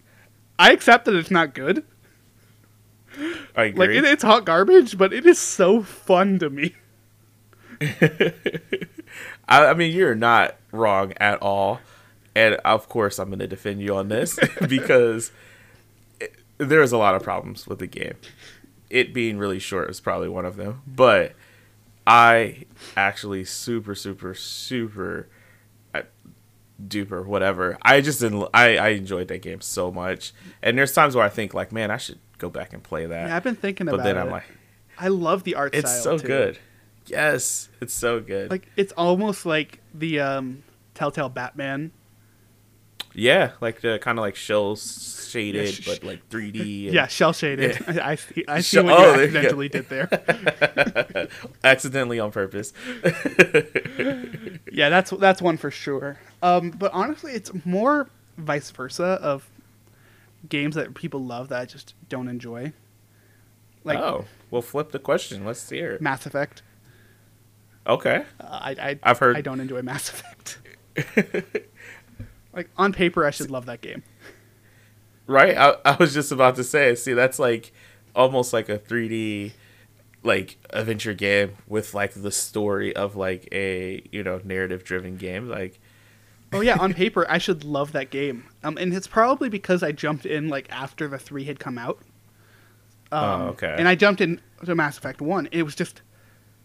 I 0.58 0.72
accept 0.72 1.04
that 1.04 1.14
it's 1.14 1.30
not 1.30 1.54
good. 1.54 1.84
I 3.56 3.64
agree. 3.64 3.86
Like 3.86 3.90
it, 3.90 4.04
it's 4.04 4.22
hot 4.22 4.44
garbage, 4.44 4.96
but 4.96 5.12
it 5.12 5.26
is 5.26 5.38
so 5.38 5.82
fun 5.82 6.38
to 6.38 6.50
me. 6.50 6.74
I, 9.48 9.66
I 9.66 9.74
mean, 9.74 9.94
you're 9.94 10.14
not 10.14 10.56
wrong 10.72 11.12
at 11.18 11.40
all, 11.40 11.80
and 12.34 12.54
of 12.56 12.88
course, 12.88 13.18
I'm 13.18 13.28
going 13.28 13.38
to 13.40 13.46
defend 13.46 13.80
you 13.80 13.96
on 13.96 14.08
this 14.08 14.38
because 14.68 15.32
it, 16.20 16.34
there's 16.58 16.92
a 16.92 16.98
lot 16.98 17.14
of 17.14 17.22
problems 17.22 17.66
with 17.66 17.78
the 17.78 17.86
game. 17.86 18.14
It 18.90 19.12
being 19.12 19.38
really 19.38 19.58
short 19.58 19.90
is 19.90 20.00
probably 20.00 20.28
one 20.28 20.44
of 20.44 20.56
them, 20.56 20.82
but 20.86 21.34
I 22.06 22.64
actually 22.96 23.44
super, 23.44 23.94
super, 23.94 24.34
super 24.34 25.28
uh, 25.94 26.02
duper 26.86 27.24
whatever. 27.24 27.76
I 27.82 28.00
just 28.00 28.20
didn't. 28.20 28.48
I 28.54 28.76
I 28.78 28.88
enjoyed 28.90 29.28
that 29.28 29.42
game 29.42 29.60
so 29.60 29.92
much, 29.92 30.32
and 30.62 30.78
there's 30.78 30.92
times 30.92 31.14
where 31.14 31.24
I 31.24 31.28
think 31.28 31.54
like, 31.54 31.70
man, 31.70 31.90
I 31.90 31.96
should 31.98 32.18
go 32.38 32.48
back 32.50 32.72
and 32.72 32.82
play 32.82 33.06
that. 33.06 33.28
Yeah, 33.28 33.36
I've 33.36 33.44
been 33.44 33.56
thinking 33.56 33.86
but 33.86 33.94
about 33.96 34.06
it. 34.06 34.14
But 34.14 34.18
then. 34.20 34.26
I'm 34.26 34.30
like, 34.32 34.44
I 34.98 35.08
love 35.08 35.44
the 35.44 35.54
art 35.56 35.74
style. 35.74 35.80
it's 35.80 36.02
so 36.02 36.18
too. 36.18 36.26
good. 36.26 36.58
Yes, 37.06 37.68
it's 37.80 37.94
so 37.94 38.20
good. 38.20 38.50
Like 38.50 38.68
it's 38.76 38.92
almost 38.92 39.46
like 39.46 39.80
the 39.94 40.20
um, 40.20 40.62
Telltale 40.94 41.28
Batman. 41.28 41.92
Yeah, 43.14 43.52
like 43.60 43.80
the 43.80 43.98
kind 44.00 44.18
of 44.18 44.22
like 44.22 44.36
shell 44.36 44.76
shaded, 44.76 45.64
Yeah, 45.66 45.70
sh- 45.72 45.86
but 45.86 46.04
like 46.04 46.28
3D. 46.28 46.60
and 46.86 46.94
Yeah, 46.94 47.06
shell 47.06 47.32
shaded. 47.32 47.82
I, 47.88 48.12
I 48.12 48.14
see. 48.16 48.44
I 48.48 48.60
see 48.60 48.76
Shell- 48.76 48.84
what 48.84 48.98
oh, 48.98 49.14
you 49.14 49.16
there 49.16 49.20
you 49.30 49.38
accidentally 49.38 49.68
did 49.68 49.88
there. 49.88 51.28
accidentally 51.64 52.20
on 52.20 52.30
purpose. 52.30 52.72
yeah, 54.72 54.88
that's 54.88 55.10
that's 55.10 55.40
one 55.42 55.56
for 55.56 55.70
sure. 55.70 56.18
Um, 56.42 56.70
but 56.70 56.92
honestly, 56.92 57.32
it's 57.32 57.50
more 57.64 58.08
vice 58.36 58.70
versa 58.70 59.18
of 59.22 59.48
games 60.48 60.74
that 60.74 60.94
people 60.94 61.24
love 61.24 61.48
that 61.48 61.60
I 61.60 61.64
just 61.64 61.94
don't 62.08 62.28
enjoy. 62.28 62.72
Like 63.84 63.98
oh, 63.98 64.24
we'll 64.50 64.62
flip 64.62 64.92
the 64.92 64.98
question. 64.98 65.44
Let's 65.44 65.68
hear 65.68 65.92
it. 65.92 66.02
Mass 66.02 66.26
Effect. 66.26 66.62
Okay. 67.86 68.24
Uh, 68.40 68.44
I, 68.44 68.70
I 68.70 68.98
I've 69.02 69.18
heard- 69.18 69.36
I 69.36 69.40
don't 69.40 69.60
enjoy 69.60 69.80
Mass 69.82 70.08
Effect. 70.10 70.58
like 72.52 72.68
on 72.76 72.92
paper, 72.92 73.24
I 73.24 73.30
should 73.30 73.50
love 73.50 73.66
that 73.66 73.80
game. 73.80 74.02
Right? 75.26 75.56
I, 75.56 75.76
I 75.84 75.96
was 75.96 76.12
just 76.14 76.32
about 76.32 76.56
to 76.56 76.64
say, 76.64 76.94
see, 76.94 77.14
that's 77.14 77.38
like 77.38 77.72
almost 78.14 78.52
like 78.52 78.68
a 78.68 78.78
3D 78.78 79.52
like 80.22 80.58
adventure 80.70 81.14
game 81.14 81.56
with 81.66 81.94
like 81.94 82.12
the 82.12 82.30
story 82.30 82.94
of 82.94 83.14
like 83.16 83.48
a, 83.52 84.02
you 84.10 84.22
know, 84.22 84.40
narrative 84.44 84.84
driven 84.84 85.16
game. 85.16 85.48
Like, 85.48 85.80
Oh 86.52 86.60
yeah, 86.60 86.78
on 86.78 86.94
paper, 86.94 87.26
I 87.28 87.38
should 87.38 87.64
love 87.64 87.92
that 87.92 88.10
game. 88.10 88.44
Um, 88.64 88.78
and 88.78 88.94
it's 88.94 89.06
probably 89.06 89.48
because 89.48 89.82
I 89.82 89.92
jumped 89.92 90.24
in 90.24 90.48
like 90.48 90.66
after 90.70 91.06
the 91.08 91.18
three 91.18 91.44
had 91.44 91.58
come 91.58 91.76
out. 91.78 91.98
Um, 93.12 93.40
Oh, 93.40 93.44
okay. 93.48 93.74
And 93.78 93.86
I 93.88 93.94
jumped 93.94 94.20
in 94.20 94.40
to 94.64 94.74
Mass 94.74 94.98
Effect 94.98 95.20
One. 95.20 95.48
It 95.52 95.62
was 95.62 95.74
just 95.74 96.02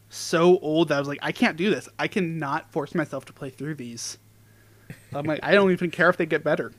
so 0.09 0.59
old 0.59 0.89
that 0.89 0.95
I 0.95 0.99
was 0.99 1.07
like, 1.07 1.19
I 1.21 1.31
can't 1.31 1.57
do 1.57 1.69
this. 1.69 1.89
I 1.97 2.07
cannot 2.07 2.71
force 2.71 2.93
myself 2.95 3.25
to 3.25 3.33
play 3.33 3.49
through 3.49 3.75
these. 3.75 4.17
I'm 5.13 5.25
like, 5.25 5.39
I 5.43 5.53
don't 5.53 5.71
even 5.71 5.91
care 5.91 6.09
if 6.09 6.17
they 6.17 6.25
get 6.25 6.43
better. 6.43 6.71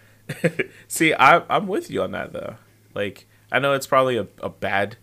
see, 0.88 1.14
I, 1.14 1.42
I'm 1.54 1.66
with 1.66 1.90
you 1.90 2.02
on 2.02 2.12
that 2.12 2.32
though. 2.32 2.56
Like, 2.94 3.26
I 3.52 3.58
know 3.58 3.72
it's 3.74 3.86
probably 3.86 4.16
a, 4.16 4.26
a 4.42 4.48
bad 4.48 4.96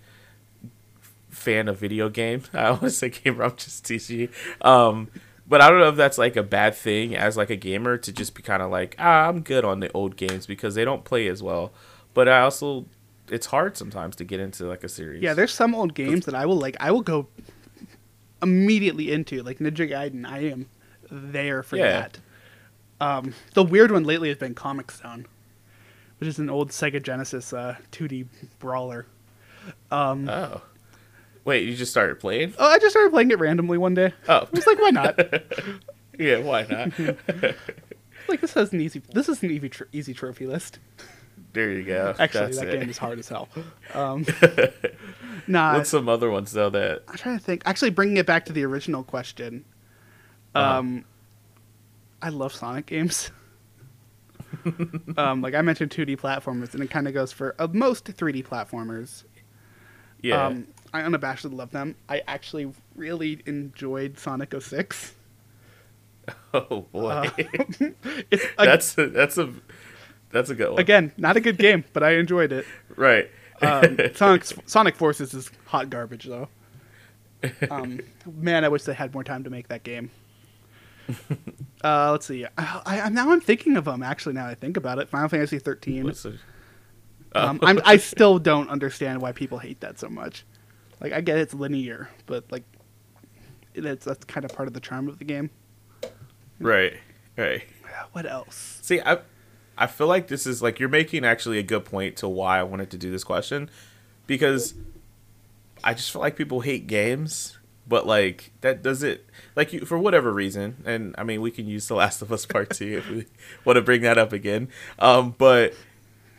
fan 1.30 1.68
of 1.68 1.80
video 1.80 2.10
game. 2.10 2.44
I 2.54 2.66
always 2.66 2.98
say 2.98 3.10
gamer. 3.10 3.44
I'm 3.44 3.56
just 3.56 3.86
teasing 3.86 4.20
you. 4.20 4.30
Um, 4.62 5.10
but 5.48 5.62
I 5.62 5.70
don't 5.70 5.80
know 5.80 5.90
if 5.90 5.96
that's 5.96 6.18
like 6.18 6.36
a 6.36 6.44
bad 6.44 6.76
thing 6.76 7.16
as 7.16 7.36
like 7.38 7.50
a 7.50 7.56
gamer 7.56 7.98
to 7.98 8.12
just 8.12 8.34
be 8.36 8.42
kind 8.42 8.62
of 8.62 8.72
like, 8.72 8.96
ah, 9.00 9.28
I'm 9.28 9.42
good 9.42 9.66
on 9.66 9.80
the 9.80 9.92
old 9.94 10.16
games 10.16 10.46
because 10.46 10.76
they 10.76 10.86
don't 10.86 11.04
play 11.04 11.28
as 11.28 11.42
well. 11.44 11.74
But 12.14 12.28
I 12.30 12.42
also, 12.42 12.86
it's 13.30 13.48
hard 13.48 13.76
sometimes 13.78 14.16
to 14.18 14.24
get 14.24 14.40
into 14.40 14.66
like 14.66 14.84
a 14.84 14.90
series. 14.90 15.22
Yeah, 15.22 15.34
there's 15.34 15.54
some 15.54 15.74
old 15.76 15.94
games 15.96 16.26
that 16.26 16.36
I 16.36 16.46
will 16.46 16.58
like. 16.58 16.78
I 16.80 16.92
will 16.92 17.02
go 17.02 17.28
immediately 18.42 19.12
into 19.12 19.42
like 19.44 19.60
Ninja 19.60 19.90
Gaiden. 19.90 20.26
I 20.26 20.40
am 20.50 20.70
there 21.12 21.64
for 21.64 21.78
Yeah. 21.78 21.92
that. 22.02 22.20
Um, 23.02 23.34
the 23.54 23.64
weird 23.64 23.92
one 23.92 24.04
lately 24.04 24.30
has 24.30 24.38
been 24.38 24.56
Comix 24.56 25.02
Zone, 25.02 25.26
which 26.20 26.28
is 26.28 26.40
an 26.40 26.50
old 26.50 26.70
Sega 26.70 27.02
Genesis 27.02 27.52
uh, 27.54 27.76
2D 27.92 28.28
brawler. 28.60 29.08
Um, 29.92 30.30
Oh. 30.30 30.62
Wait, 31.46 31.68
you 31.68 31.76
just 31.76 31.92
started 31.92 32.20
playing? 32.20 32.54
oh, 32.58 32.68
I 32.68 32.80
just 32.80 32.92
started 32.92 33.12
playing 33.12 33.32
it 33.32 33.40
randomly 33.40 33.78
one 33.78 33.94
day. 33.94 34.14
Oh, 34.30 34.38
I 34.40 34.48
was 34.52 34.66
like, 34.68 34.80
why 34.80 34.90
not? 34.92 35.20
yeah. 36.20 36.38
Why 36.40 36.64
not? 36.70 36.98
like 38.30 38.40
this 38.42 38.54
has 38.54 38.72
an 38.72 38.80
easy. 38.82 39.02
This 39.14 39.28
is 39.30 39.44
an 39.44 39.52
easy 39.52 39.70
tr- 39.70 39.84
easy 39.92 40.14
trophy 40.14 40.48
list. 40.48 40.80
there 41.52 41.72
you 41.72 41.84
go. 41.84 42.16
Actually, 42.18 42.46
That's 42.46 42.60
that 42.60 42.70
it. 42.70 42.80
game 42.80 42.90
is 42.90 42.98
hard 42.98 43.20
as 43.20 43.28
hell. 43.30 43.50
Um, 43.94 44.26
nah, 45.46 45.74
What's 45.78 45.90
some 45.90 46.08
other 46.10 46.32
ones 46.32 46.52
though 46.54 46.70
that? 46.72 47.04
I'm 47.08 47.16
trying 47.16 47.38
to 47.38 47.44
think. 47.44 47.62
Actually, 47.66 47.92
bringing 47.92 48.18
it 48.18 48.26
back 48.26 48.46
to 48.46 48.54
the 48.54 48.64
original 48.64 49.04
question. 49.04 49.66
Uh-huh. 50.56 50.80
Um, 50.80 51.06
I 52.22 52.30
love 52.30 52.54
Sonic 52.54 52.86
games. 52.88 53.30
um, 55.18 55.42
like 55.42 55.54
I 55.56 55.62
mentioned, 55.62 55.92
2D 55.92 56.18
platformers, 56.20 56.74
and 56.74 56.82
it 56.84 56.90
kind 56.90 57.08
of 57.08 57.14
goes 57.14 57.32
for 57.32 57.56
uh, 57.60 57.68
most 57.72 58.06
3D 58.06 58.48
platformers. 58.48 59.24
Yeah. 60.22 60.48
Um, 60.48 60.68
I 60.94 61.02
unabashedly 61.02 61.56
love 61.56 61.72
them. 61.72 61.96
I 62.08 62.22
actually 62.28 62.72
really 62.96 63.42
enjoyed 63.46 64.20
Sonic 64.20 64.54
06. 64.58 65.16
oh 66.54 66.86
boy. 66.92 67.10
Uh, 67.10 67.30
a, 67.82 68.40
that's 68.58 68.98
a, 68.98 69.08
that's 69.10 69.38
a 69.38 69.54
that's 70.30 70.50
a 70.50 70.56
good 70.56 70.72
one. 70.72 70.80
again 70.80 71.12
not 71.18 71.36
a 71.36 71.42
good 71.42 71.58
game, 71.58 71.84
but 71.94 72.04
I 72.04 72.12
enjoyed 72.12 72.52
it. 72.52 72.66
Right. 72.96 73.30
Um, 73.62 73.98
Sonic 74.14 74.46
Sonic 74.66 74.96
Forces 74.96 75.34
is 75.34 75.50
hot 75.66 75.90
garbage 75.90 76.26
though. 76.26 76.50
Um, 77.70 78.00
man, 78.26 78.64
I 78.64 78.70
wish 78.70 78.84
they 78.84 78.94
had 78.94 79.14
more 79.14 79.24
time 79.24 79.44
to 79.44 79.50
make 79.50 79.68
that 79.68 79.84
game. 79.84 80.12
Uh, 81.84 82.12
let's 82.12 82.26
see. 82.26 82.46
I, 82.58 82.82
I, 82.86 83.10
now 83.10 83.32
I'm 83.32 83.42
thinking 83.42 83.76
of 83.76 83.84
them. 83.84 84.02
Actually, 84.02 84.36
now 84.36 84.48
I 84.48 84.56
think 84.56 84.78
about 84.78 85.00
it, 85.00 85.10
Final 85.10 85.28
Fantasy 85.28 85.60
13. 85.60 86.06
What's 86.06 86.26
Um, 87.36 87.60
I'm, 87.62 87.82
I 87.84 87.98
still 87.98 88.40
don't 88.40 88.70
understand 88.70 89.22
why 89.22 89.34
people 89.34 89.58
hate 89.58 89.82
that 89.82 90.00
so 90.00 90.08
much. 90.08 90.46
Like 91.04 91.12
I 91.12 91.22
get 91.22 91.38
it's 91.38 91.54
linear, 91.54 92.10
but 92.26 92.50
like 92.50 92.64
that's 93.76 94.06
that's 94.06 94.24
kind 94.26 94.46
of 94.46 94.54
part 94.54 94.68
of 94.68 94.74
the 94.74 94.80
charm 94.80 95.10
of 95.10 95.20
the 95.20 95.26
game. 95.26 95.50
Right. 96.60 96.94
Right. 97.38 97.64
What 98.12 98.26
else? 98.26 98.80
See, 98.82 99.00
I 99.02 99.20
I 99.78 99.86
feel 99.86 100.08
like 100.08 100.28
this 100.28 100.48
is 100.48 100.64
like 100.64 100.80
you're 100.80 100.90
making 100.90 101.24
actually 101.26 101.60
a 101.60 101.64
good 101.64 101.86
point 101.86 102.18
to 102.18 102.28
why 102.28 102.60
I 102.60 102.64
wanted 102.64 102.90
to 102.92 102.98
do 102.98 103.12
this 103.12 103.24
question 103.24 103.70
because 104.26 104.74
I 105.84 105.94
just 105.94 106.12
feel 106.12 106.22
like 106.22 106.36
people 106.36 106.62
hate 106.62 106.88
games, 106.88 107.58
but 107.88 108.08
like 108.08 108.52
that 108.62 108.82
does 108.82 109.04
it 109.04 109.28
like 109.56 109.74
you 109.74 109.82
for 109.86 109.98
whatever 109.98 110.32
reason, 110.34 110.84
and 110.86 111.14
I 111.18 111.24
mean 111.24 111.42
we 111.42 111.52
can 111.52 111.68
use 111.68 111.88
The 111.88 111.96
Last 111.96 112.22
of 112.22 112.32
Us 112.32 112.46
Part 112.48 112.72
Two 112.72 112.98
if 112.98 113.10
we 113.10 113.26
want 113.66 113.78
to 113.78 113.82
bring 113.82 114.02
that 114.02 114.18
up 114.18 114.34
again. 114.34 114.70
Um, 114.98 115.36
but 115.38 115.74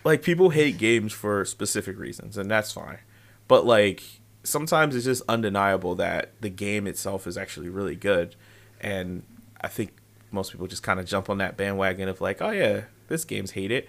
like 0.03 0.22
people 0.22 0.50
hate 0.50 0.77
games 0.77 1.12
for 1.12 1.44
specific 1.44 1.98
reasons, 1.98 2.37
and 2.37 2.50
that's 2.50 2.72
fine. 2.72 2.98
But 3.46 3.64
like 3.64 4.03
sometimes 4.44 4.94
it's 4.94 5.04
just 5.04 5.22
undeniable 5.28 5.94
that 5.96 6.33
the 6.40 6.50
game 6.50 6.87
itself 6.87 7.26
is 7.26 7.37
actually 7.37 7.68
really 7.68 7.96
good, 7.96 8.37
and 8.80 9.22
I 9.61 9.68
think 9.68 9.90
most 10.30 10.52
people 10.52 10.66
just 10.66 10.83
kind 10.83 11.00
of 11.00 11.07
jump 11.07 11.28
on 11.30 11.38
that 11.38 11.57
bandwagon 11.57 12.09
of 12.09 12.20
like, 12.20 12.40
oh 12.42 12.50
yeah, 12.50 12.83
this 13.09 13.24
game's 13.24 13.52
hate 13.52 13.70
it. 13.72 13.88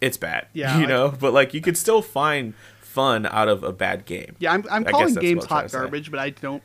It's 0.00 0.16
bad, 0.16 0.46
Yeah, 0.52 0.78
you 0.78 0.86
know. 0.86 1.14
But 1.18 1.32
like 1.32 1.54
you 1.54 1.60
could 1.60 1.76
still 1.78 2.02
find 2.02 2.54
fun 2.80 3.26
out 3.26 3.48
of 3.48 3.62
a 3.64 3.72
bad 3.72 4.04
game. 4.04 4.36
Yeah, 4.38 4.52
I'm 4.52 4.64
I'm 4.70 4.84
calling 4.84 5.14
games 5.14 5.42
what 5.42 5.44
I'm 5.44 5.48
trying 5.48 5.62
hot 5.62 5.70
garbage, 5.72 6.10
but 6.10 6.20
I 6.20 6.30
don't 6.30 6.62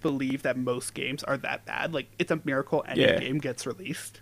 believe 0.00 0.42
that 0.42 0.56
most 0.56 0.94
games 0.94 1.22
are 1.24 1.36
that 1.38 1.64
bad. 1.64 1.92
Like 1.94 2.08
it's 2.18 2.30
a 2.30 2.40
miracle 2.44 2.84
any 2.88 3.02
Yeah. 3.02 3.18
game 3.20 3.38
gets 3.38 3.66
released. 3.66 4.20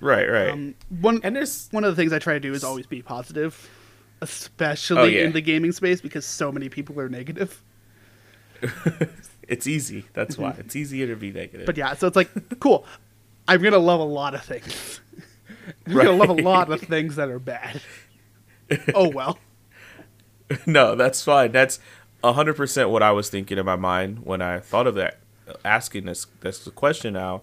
Right, 0.00 0.28
right. 0.28 0.50
Um, 0.50 0.74
one 1.00 1.20
and 1.24 1.34
there's 1.34 1.68
one 1.72 1.84
of 1.84 1.94
the 1.94 2.00
things 2.00 2.12
I 2.12 2.18
try 2.18 2.34
to 2.34 2.40
do 2.40 2.52
is 2.52 2.62
always 2.64 2.86
be 2.86 3.02
positive, 3.02 3.68
especially 4.20 4.98
Oh, 5.00 5.04
yeah. 5.04 5.24
in 5.24 5.32
the 5.32 5.40
gaming 5.40 5.72
space 5.72 6.00
because 6.00 6.24
so 6.24 6.50
many 6.52 6.68
people 6.68 6.98
are 7.00 7.08
negative. 7.08 7.62
it's 9.48 9.66
easy. 9.66 10.06
That's 10.14 10.36
why 10.36 10.54
it's 10.58 10.74
easier 10.76 11.06
to 11.06 11.16
be 11.16 11.30
negative. 11.32 11.66
But 11.66 11.76
yeah, 11.76 11.94
so 11.94 12.06
it's 12.06 12.16
like 12.16 12.30
cool. 12.60 12.84
I'm 13.46 13.62
gonna 13.62 13.78
love 13.78 14.00
a 14.00 14.04
lot 14.04 14.34
of 14.34 14.42
things. 14.44 15.00
I'm 15.86 15.94
gonna 15.94 16.12
love 16.12 16.30
a 16.30 16.34
lot 16.42 16.70
of 16.70 16.80
things 16.80 17.16
that 17.16 17.28
are 17.28 17.38
bad. 17.38 17.80
Oh 18.94 19.08
well. 19.08 19.38
no, 20.66 20.94
that's 20.94 21.22
fine. 21.22 21.52
That's 21.52 21.78
hundred 22.24 22.54
percent 22.54 22.90
what 22.90 23.02
I 23.02 23.12
was 23.12 23.30
thinking 23.30 23.58
in 23.58 23.64
my 23.66 23.76
mind 23.76 24.20
when 24.24 24.42
I 24.42 24.58
thought 24.58 24.86
of 24.86 24.94
that, 24.96 25.18
asking 25.64 26.06
this 26.06 26.26
this 26.40 26.66
question 26.74 27.14
now, 27.14 27.42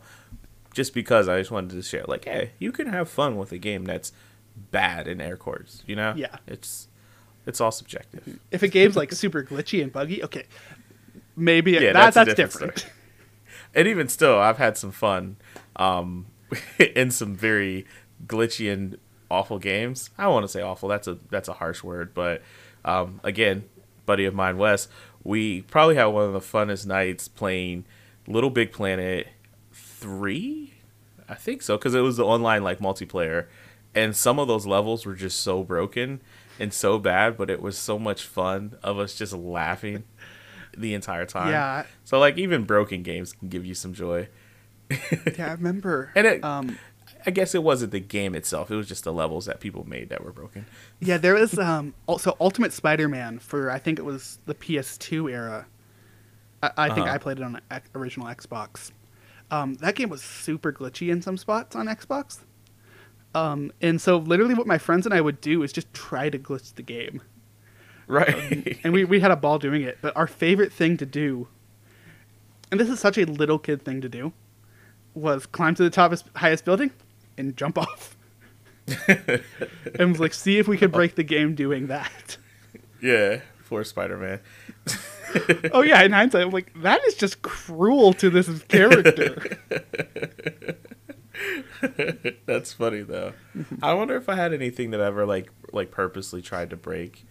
just 0.74 0.94
because 0.94 1.30
I 1.30 1.40
just 1.40 1.50
wanted 1.52 1.72
to 1.72 1.82
share. 1.82 2.04
Like, 2.08 2.26
hey, 2.26 2.52
you 2.60 2.72
can 2.72 2.88
have 2.88 3.10
fun 3.10 3.38
with 3.38 3.52
a 3.52 3.58
game 3.58 3.86
that's 3.86 4.12
bad 4.72 5.08
in 5.08 5.22
air 5.22 5.38
quotes. 5.38 5.84
You 5.86 5.96
know? 5.96 6.13
Yeah. 6.15 6.38
It's 6.48 6.88
it's 7.46 7.62
all 7.62 7.72
subjective. 7.72 8.39
If 8.52 8.63
a 8.63 8.68
game's 8.68 8.96
like 8.96 9.12
super 9.12 9.44
glitchy 9.44 9.82
and 9.84 9.91
buggy, 9.91 10.24
okay, 10.24 10.46
maybe 11.36 11.72
Yeah, 11.72 11.94
that, 11.94 11.94
that's 11.94 12.15
that's, 12.15 12.34
different 12.34 12.76
different. 12.76 12.94
And 13.74 13.88
even 13.88 14.08
still, 14.08 14.39
I've 14.39 14.58
had 14.58 14.78
some 14.78 14.91
fun 14.91 15.36
um, 15.76 16.28
in 16.96 17.12
some 17.12 17.36
very 17.36 17.86
glitchy 18.26 18.72
and 18.72 18.98
awful 19.30 19.60
games. 19.60 20.10
I 20.18 20.28
want 20.28 20.44
to 20.46 20.48
say 20.48 20.62
awful. 20.62 20.89
That's 20.89 21.08
a 21.08 21.18
that's 21.30 21.48
a 21.50 21.54
harsh 21.54 21.84
word, 21.84 22.13
but 22.13 22.41
um, 22.86 23.20
again, 23.24 23.65
buddy 24.06 24.26
of 24.26 24.34
mine, 24.34 24.58
Wes, 24.58 24.88
we 25.24 25.62
probably 25.63 25.96
had 25.96 26.06
one 26.06 26.24
of 26.24 26.34
the 26.34 26.39
funnest 26.39 26.86
nights 26.86 27.28
playing 27.28 27.86
LittleBigPlanet 28.28 29.26
three. 29.74 30.74
I 31.28 31.34
think 31.34 31.62
so 31.62 31.78
because 31.78 31.96
it 31.96 32.02
was 32.02 32.18
the 32.18 32.26
online 32.26 32.63
like 32.63 32.80
multiplayer, 32.80 33.48
and 33.96 34.16
some 34.16 34.38
of 34.40 34.48
those 34.48 34.66
levels 34.68 35.06
were 35.06 35.16
just 35.16 35.40
so 35.42 35.64
broken 35.64 36.22
and 36.60 36.72
so 36.74 37.00
bad, 37.00 37.38
but 37.38 37.50
it 37.50 37.62
was 37.62 37.78
so 37.78 37.98
much 37.98 38.24
fun 38.26 38.76
of 38.84 39.00
us 39.00 39.16
just 39.16 39.34
laughing 39.34 40.04
the 40.78 40.94
entire 40.94 41.26
time. 41.26 41.50
Yeah. 41.52 41.86
So 42.04 42.20
like 42.20 42.38
even 42.38 42.64
broken 42.64 43.02
games 43.04 43.34
can 43.34 43.48
give 43.50 43.66
you 43.66 43.74
some 43.74 43.94
joy. 43.94 44.28
Yeah, 45.38 45.48
I 45.48 45.52
remember. 45.54 46.12
And 46.16 46.28
it- 46.28 46.44
um, 46.44 46.78
I 47.28 47.32
guess 47.32 47.56
it 47.56 47.64
wasn't 47.64 47.92
the 47.92 48.00
game 48.00 48.36
itself; 48.36 48.70
it 48.70 48.76
was 48.76 48.88
just 48.88 49.04
the 49.04 49.12
levels 49.12 49.48
that 49.48 49.60
people 49.60 49.84
made 49.90 50.10
that 50.10 50.24
were 50.24 50.32
broken. 50.32 50.68
yeah, 51.00 51.18
there 51.18 51.34
was 51.34 51.58
um, 51.58 51.96
also 52.06 52.38
Ultimate 52.40 52.72
Spider-Man 52.72 53.40
for 53.40 53.72
I 53.72 53.80
think 53.80 53.98
it 53.98 54.06
was 54.06 54.38
the 54.46 54.54
PS2 54.54 55.32
era. 55.32 55.66
I, 56.62 56.72
I 56.78 56.88
think 56.90 57.08
Uh-huh. 57.08 57.16
I 57.16 57.18
played 57.18 57.38
it 57.40 57.44
on 57.44 57.60
original 57.96 58.28
Xbox. 58.28 58.92
Um, 59.50 59.74
that 59.76 59.96
game 59.96 60.10
was 60.10 60.22
super 60.22 60.72
glitchy 60.72 61.10
in 61.10 61.24
some 61.24 61.36
spots 61.38 61.76
on 61.76 61.88
Xbox. 61.88 62.42
Um, 63.36 63.71
and 63.82 64.00
so 64.02 64.17
literally 64.17 64.54
what 64.56 64.65
my 64.65 64.78
friends 64.78 65.06
and 65.06 65.13
I 65.13 65.19
would 65.21 65.41
do 65.41 65.62
is 65.62 65.74
just 65.74 65.93
try 65.93 66.30
to 66.30 66.39
glitch 66.39 66.74
the 66.76 66.82
game. 66.82 67.21
Right. 68.08 68.80
and 68.84 68.93
we, 68.93 69.04
we 69.04 69.19
had 69.19 69.32
a 69.32 69.36
ball 69.36 69.60
doing 69.60 69.82
it. 69.82 69.98
But 70.02 70.15
our 70.15 70.26
favorite 70.28 70.71
thing 70.71 70.95
to 70.98 71.06
do, 71.06 71.48
and 72.71 72.80
this 72.80 72.89
is 72.89 73.00
such 73.00 73.17
a 73.17 73.26
little 73.26 73.60
kid 73.60 73.84
thing 73.84 74.00
to 74.02 74.10
do, 74.10 74.32
was 75.13 75.45
climb 75.45 75.76
to 75.76 75.84
the 75.84 75.89
top 75.89 76.12
of 76.12 76.24
highest 76.36 76.65
building 76.65 76.91
and 77.38 77.56
jump 77.58 77.78
off. 77.78 78.15
and 80.00 80.12
was 80.12 80.19
like, 80.19 80.34
see 80.34 80.58
if 80.58 80.67
we 80.67 80.78
could 80.78 80.91
break 80.91 81.15
the 81.15 81.24
game 81.24 81.56
doing 81.56 81.88
that. 81.88 82.38
yeah. 83.02 83.41
For 83.63 83.84
Spider 83.84 84.17
Man. 84.17 84.39
Oh 85.74 85.82
yeah, 85.82 86.04
in 86.04 86.12
hindsight, 86.12 86.43
I'm 86.43 86.52
like, 86.52 86.71
that 86.84 87.04
is 87.08 87.15
just 87.15 87.41
cruel 87.41 88.13
to 88.13 88.30
this 88.30 88.48
character. 88.63 89.58
That's 92.45 92.74
funny 92.74 93.02
though. 93.02 93.34
I 93.82 93.93
wonder 93.93 94.15
if 94.15 94.30
I 94.30 94.36
had 94.36 94.54
anything 94.54 94.91
that 94.91 95.02
I 95.02 95.06
ever 95.06 95.26
like 95.26 95.50
like 95.71 95.91
purposely 95.91 96.41
tried 96.41 96.69
to 96.71 96.76
break. 96.76 97.26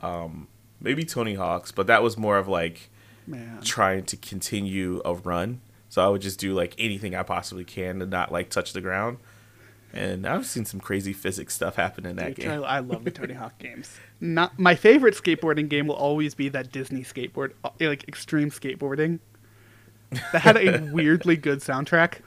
Um, 0.00 0.48
maybe 0.80 1.04
Tony 1.04 1.34
Hawk's, 1.34 1.72
but 1.72 1.86
that 1.86 2.02
was 2.02 2.16
more 2.16 2.38
of 2.38 2.48
like 2.48 2.90
Man, 3.26 3.60
trying 3.62 4.04
to 4.04 4.16
continue 4.16 5.00
a 5.04 5.14
run. 5.14 5.60
So 5.88 6.04
I 6.04 6.08
would 6.08 6.22
just 6.22 6.38
do 6.40 6.54
like 6.54 6.74
anything 6.78 7.14
I 7.14 7.22
possibly 7.22 7.64
can 7.64 8.00
to 8.00 8.06
not 8.06 8.32
like 8.32 8.50
touch 8.50 8.72
the 8.72 8.80
ground. 8.80 9.18
And 9.92 10.26
I've 10.26 10.44
seen 10.44 10.64
some 10.64 10.80
crazy 10.80 11.12
physics 11.12 11.54
stuff 11.54 11.76
happen 11.76 12.04
in 12.04 12.16
that 12.16 12.34
Dude, 12.34 12.44
game. 12.44 12.50
I, 12.50 12.76
I 12.76 12.78
love 12.80 13.04
the 13.04 13.10
Tony 13.12 13.34
Hawk 13.34 13.56
games. 13.58 13.96
Not 14.20 14.58
my 14.58 14.74
favorite 14.74 15.14
skateboarding 15.14 15.68
game 15.68 15.86
will 15.86 15.94
always 15.94 16.34
be 16.34 16.48
that 16.48 16.72
Disney 16.72 17.02
skateboard, 17.02 17.52
uh, 17.62 17.70
like 17.78 18.06
extreme 18.08 18.50
skateboarding. 18.50 19.20
That 20.32 20.42
had 20.42 20.56
a 20.56 20.80
weirdly 20.92 21.36
good 21.36 21.60
soundtrack. 21.60 22.18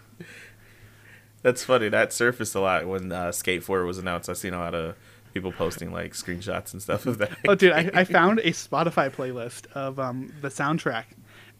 That's 1.41 1.63
funny. 1.63 1.89
That 1.89 2.11
surfaced 2.13 2.55
a 2.55 2.59
lot 2.59 2.87
when 2.87 3.11
uh, 3.11 3.31
Skate 3.31 3.63
4 3.63 3.85
was 3.85 3.97
announced. 3.97 4.29
I've 4.29 4.37
seen 4.37 4.53
a 4.53 4.59
lot 4.59 4.73
of 4.73 4.95
people 5.33 5.51
posting 5.51 5.91
like 5.91 6.13
screenshots 6.13 6.73
and 6.73 6.81
stuff 6.81 7.05
of 7.05 7.19
that. 7.19 7.37
Oh, 7.47 7.55
dude, 7.55 7.71
I, 7.71 7.89
I 7.93 8.03
found 8.05 8.39
a 8.39 8.51
Spotify 8.51 9.09
playlist 9.09 9.71
of 9.73 9.99
um, 9.99 10.33
the 10.41 10.49
soundtrack, 10.49 11.05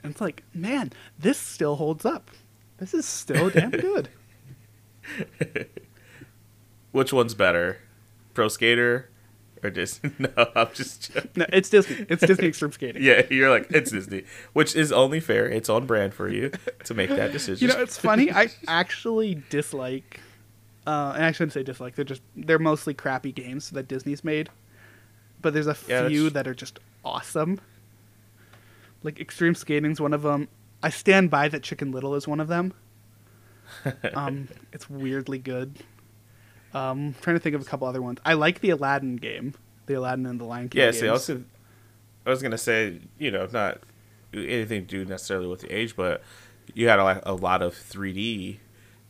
and 0.03 0.11
it's 0.11 0.21
like, 0.21 0.43
man, 0.53 0.91
this 1.19 1.37
still 1.37 1.75
holds 1.75 2.05
up. 2.05 2.31
This 2.77 2.93
is 2.93 3.05
still 3.05 3.49
damn 3.49 3.71
good. 3.71 4.09
Which 6.91 7.13
one's 7.13 7.33
better, 7.33 7.79
Pro 8.33 8.47
Skater 8.47 9.09
or 9.67 9.69
Disney? 9.69 10.11
No, 10.19 10.29
I'm 10.55 10.67
just 10.73 11.13
joking. 11.13 11.31
No, 11.35 11.45
it's 11.53 11.69
Disney. 11.69 12.05
It's 12.09 12.25
Disney 12.25 12.47
Extreme 12.49 12.71
Skating. 12.71 13.03
Yeah, 13.03 13.23
you're 13.29 13.49
like 13.49 13.67
it's 13.69 13.91
Disney, 13.91 14.23
which 14.53 14.75
is 14.75 14.91
only 14.91 15.19
fair. 15.19 15.47
It's 15.47 15.69
on 15.69 15.85
brand 15.85 16.13
for 16.13 16.27
you 16.29 16.51
to 16.85 16.93
make 16.93 17.09
that 17.09 17.31
decision. 17.37 17.67
You 17.67 17.73
know, 17.73 17.79
it's 17.81 17.97
funny. 17.97 18.31
I 18.31 18.47
actually 18.67 19.43
dislike, 19.49 20.21
uh, 20.87 21.13
and 21.15 21.25
I 21.25 21.31
shouldn't 21.31 21.53
say 21.53 21.63
dislike. 21.63 21.95
They're 21.95 22.05
just 22.05 22.21
they're 22.35 22.59
mostly 22.59 22.93
crappy 22.93 23.31
games 23.31 23.69
that 23.71 23.87
Disney's 23.87 24.23
made, 24.23 24.49
but 25.41 25.53
there's 25.53 25.67
a 25.67 25.77
Yeah, 25.87 26.01
that's- 26.03 26.11
few 26.11 26.29
that 26.31 26.47
are 26.47 26.55
just 26.55 26.79
awesome. 27.05 27.59
Like 29.03 29.19
Extreme 29.19 29.55
Skating's 29.55 30.01
one 30.01 30.13
of 30.13 30.23
them. 30.23 30.47
I 30.81 30.89
stand 30.89 31.29
by 31.29 31.47
that 31.49 31.63
Chicken 31.63 31.91
Little 31.91 32.15
is 32.15 32.27
one 32.27 32.39
of 32.39 32.47
them. 32.47 32.73
um, 34.13 34.47
it's 34.73 34.89
weirdly 34.89 35.37
good. 35.39 35.75
Um, 36.77 37.15
trying 37.21 37.35
to 37.35 37.39
think 37.39 37.55
of 37.55 37.61
a 37.61 37.65
couple 37.65 37.87
other 37.87 38.01
ones. 38.01 38.19
I 38.25 38.33
like 38.33 38.59
the 38.61 38.69
Aladdin 38.69 39.15
game, 39.17 39.53
the 39.85 39.95
Aladdin 39.95 40.25
and 40.25 40.39
the 40.39 40.45
Lion 40.45 40.69
King. 40.69 40.79
yeah. 40.79 40.85
games. 40.91 40.99
See, 40.99 41.07
also, 41.07 41.43
I 42.25 42.29
was 42.29 42.41
gonna 42.41 42.57
say, 42.57 42.99
you 43.17 43.31
know, 43.31 43.47
not 43.51 43.79
anything 44.33 44.85
to 44.85 44.87
do 44.87 45.05
necessarily 45.05 45.47
with 45.47 45.61
the 45.61 45.73
age, 45.75 45.95
but 45.95 46.21
you 46.73 46.87
had 46.89 46.99
a, 46.99 47.03
lot- 47.03 47.23
a 47.25 47.33
lot 47.33 47.61
of 47.61 47.73
3D 47.73 48.57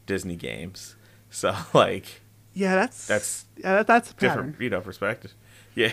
Disney 0.05 0.35
games, 0.35 0.95
so 1.29 1.55
like 1.73 2.21
yeah, 2.53 2.75
that's 2.75 3.05
that's 3.07 3.45
yeah, 3.57 3.75
that, 3.75 3.87
that's 3.87 4.13
pattern. 4.13 4.29
different, 4.29 4.61
you 4.61 4.69
know, 4.69 4.81
perspective. 4.81 5.33
Yeah. 5.75 5.91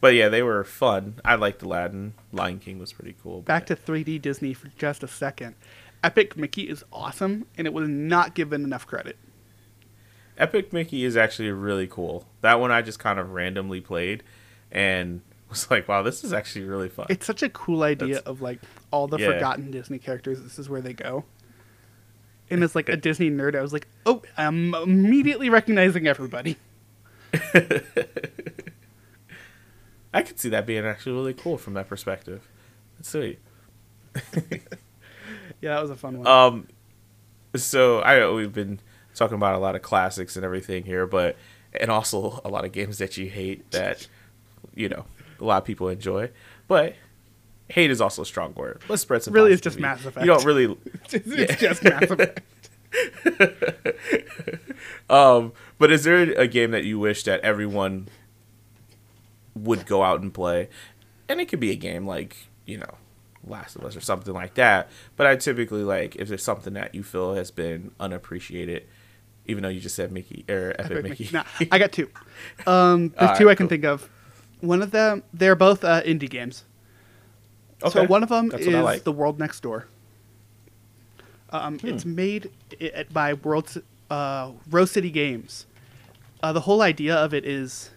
But 0.00 0.14
yeah, 0.14 0.28
they 0.28 0.42
were 0.42 0.64
fun. 0.64 1.20
I 1.24 1.34
liked 1.36 1.62
Aladdin. 1.62 2.14
Lion 2.32 2.58
King 2.58 2.78
was 2.80 2.92
pretty 2.92 3.14
cool. 3.22 3.42
back 3.42 3.66
to 3.66 3.76
3D 3.76 4.20
Disney 4.20 4.54
for 4.54 4.68
just 4.76 5.02
a 5.04 5.08
second. 5.08 5.54
Epic 6.02 6.36
Mickey 6.36 6.68
is 6.68 6.82
awesome, 6.92 7.46
and 7.58 7.66
it 7.66 7.72
was 7.72 7.88
not 7.88 8.34
given 8.34 8.64
enough 8.64 8.86
credit. 8.86 9.18
Epic 10.40 10.72
Mickey 10.72 11.04
is 11.04 11.16
actually 11.16 11.50
really 11.50 11.86
cool. 11.86 12.26
That 12.40 12.58
one 12.60 12.70
I 12.72 12.82
just 12.82 12.98
kind 12.98 13.18
of 13.18 13.30
randomly 13.30 13.80
played 13.80 14.22
and 14.72 15.20
was 15.50 15.70
like, 15.70 15.86
wow, 15.88 16.02
this 16.02 16.24
is 16.24 16.32
actually 16.32 16.64
really 16.64 16.88
fun. 16.88 17.06
It's 17.08 17.26
such 17.26 17.42
a 17.42 17.48
cool 17.50 17.82
idea 17.82 18.06
That's- 18.14 18.26
of 18.26 18.40
like 18.42 18.60
all 18.90 19.06
the 19.06 19.18
Yeah. 19.18 19.32
forgotten 19.32 19.70
Disney 19.70 19.98
characters. 19.98 20.42
This 20.42 20.58
is 20.58 20.68
where 20.68 20.80
they 20.80 20.92
go. 20.94 21.24
And 22.50 22.64
as 22.64 22.74
like 22.74 22.88
a 22.88 22.96
Disney 22.96 23.30
nerd, 23.30 23.54
I 23.56 23.60
was 23.60 23.72
like, 23.72 23.86
oh, 24.06 24.22
I'm 24.36 24.74
immediately 24.74 25.48
recognizing 25.50 26.08
everybody. 26.08 26.56
I 30.12 30.22
could 30.22 30.40
see 30.40 30.48
that 30.48 30.66
being 30.66 30.84
actually 30.84 31.12
really 31.12 31.34
cool 31.34 31.56
from 31.58 31.74
that 31.74 31.88
perspective. 31.88 32.48
That's 32.98 33.08
sweet. 33.10 33.38
Yeah, 35.60 35.74
that 35.74 35.82
was 35.82 35.90
a 35.90 35.94
fun 35.96 36.16
one. 36.18 36.26
Um, 36.26 36.68
so 37.54 37.98
I 38.00 38.26
we've 38.32 38.52
been 38.52 38.80
talking 39.14 39.36
about 39.36 39.54
a 39.54 39.58
lot 39.58 39.74
of 39.74 39.82
classics 39.82 40.36
and 40.36 40.44
everything 40.44 40.84
here, 40.84 41.06
but 41.06 41.36
and 41.72 41.90
also 41.90 42.40
a 42.44 42.48
lot 42.48 42.64
of 42.64 42.72
games 42.72 42.98
that 42.98 43.16
you 43.16 43.28
hate 43.28 43.70
that 43.70 44.06
you 44.74 44.88
know 44.88 45.04
a 45.40 45.44
lot 45.44 45.58
of 45.58 45.64
people 45.64 45.88
enjoy, 45.88 46.30
but 46.68 46.94
hate 47.68 47.90
is 47.90 48.00
also 48.00 48.22
a 48.22 48.26
strong 48.26 48.54
word. 48.54 48.82
Let's 48.88 49.02
spread 49.02 49.22
some. 49.22 49.34
Really, 49.34 49.52
it's 49.52 49.62
just. 49.62 49.78
Mass 49.78 50.04
Effect. 50.04 50.24
You 50.24 50.32
don't 50.32 50.44
really. 50.44 50.76
it's 51.04 51.14
it's 51.14 51.60
just 51.60 51.84
Mass 51.84 52.10
Effect. 52.10 52.40
Um, 55.08 55.52
but 55.78 55.90
is 55.90 56.04
there 56.04 56.32
a 56.38 56.46
game 56.46 56.70
that 56.70 56.84
you 56.84 56.98
wish 56.98 57.24
that 57.24 57.40
everyone 57.40 58.08
would 59.54 59.86
go 59.86 60.02
out 60.02 60.20
and 60.20 60.32
play? 60.32 60.68
And 61.28 61.40
it 61.40 61.48
could 61.48 61.60
be 61.60 61.70
a 61.70 61.76
game 61.76 62.06
like 62.06 62.36
you 62.64 62.78
know 62.78 62.94
Last 63.44 63.76
of 63.76 63.84
Us 63.84 63.96
or 63.96 64.00
something 64.00 64.34
like 64.34 64.54
that. 64.54 64.88
But 65.16 65.26
I 65.26 65.36
typically 65.36 65.82
like 65.82 66.16
if 66.16 66.28
there's 66.28 66.44
something 66.44 66.74
that 66.74 66.94
you 66.94 67.02
feel 67.02 67.34
has 67.34 67.50
been 67.50 67.90
unappreciated, 67.98 68.86
even 69.46 69.62
though 69.62 69.68
you 69.68 69.80
just 69.80 69.96
said 69.96 70.12
Mickey 70.12 70.44
or 70.48 70.74
Epic, 70.78 70.92
Epic 70.92 71.02
Mickey. 71.02 71.24
Mickey. 71.24 71.36
Nah, 71.36 71.44
I 71.72 71.78
got 71.78 71.92
two. 71.92 72.08
Um, 72.66 73.10
there's 73.18 73.30
All 73.30 73.36
two 73.36 73.46
right, 73.46 73.52
I 73.52 73.54
can 73.54 73.66
cool. 73.66 73.68
think 73.70 73.84
of. 73.84 74.08
One 74.60 74.82
of 74.82 74.90
them, 74.90 75.22
they're 75.32 75.54
both 75.56 75.84
uh, 75.84 76.02
indie 76.02 76.28
games. 76.28 76.64
Okay. 77.82 77.90
So 77.90 78.06
one 78.06 78.22
of 78.22 78.28
them 78.28 78.48
that's 78.48 78.66
is 78.66 78.68
like. 78.74 79.00
Hmm. 79.00 79.04
The 79.04 79.12
World 79.12 79.38
Next 79.38 79.60
Door. 79.60 79.86
Um, 81.50 81.78
It's 81.82 82.04
made 82.04 82.50
by 83.12 83.34
World 83.34 83.82
uh, 84.10 84.52
Rose 84.70 84.90
City 84.90 85.10
Games. 85.10 85.66
Uh, 86.42 86.52
the 86.52 86.60
whole 86.60 86.82
idea 86.82 87.14
of 87.14 87.34
it 87.34 87.44
is 87.44 87.90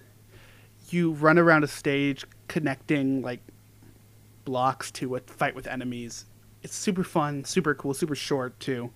you 0.90 1.12
run 1.12 1.38
around 1.38 1.64
a 1.64 1.68
stage 1.68 2.26
connecting 2.48 3.22
like 3.22 3.40
blocks 4.46 4.92
to 4.92 5.16
a 5.16 5.20
fight 5.22 5.56
with 5.56 5.68
enemies. 5.68 6.26
It's 6.64 6.76
super 6.76 7.04
fun, 7.04 7.44
super 7.46 7.74
cool, 7.74 7.94
super 7.94 8.16
short 8.16 8.60
too. 8.60 8.92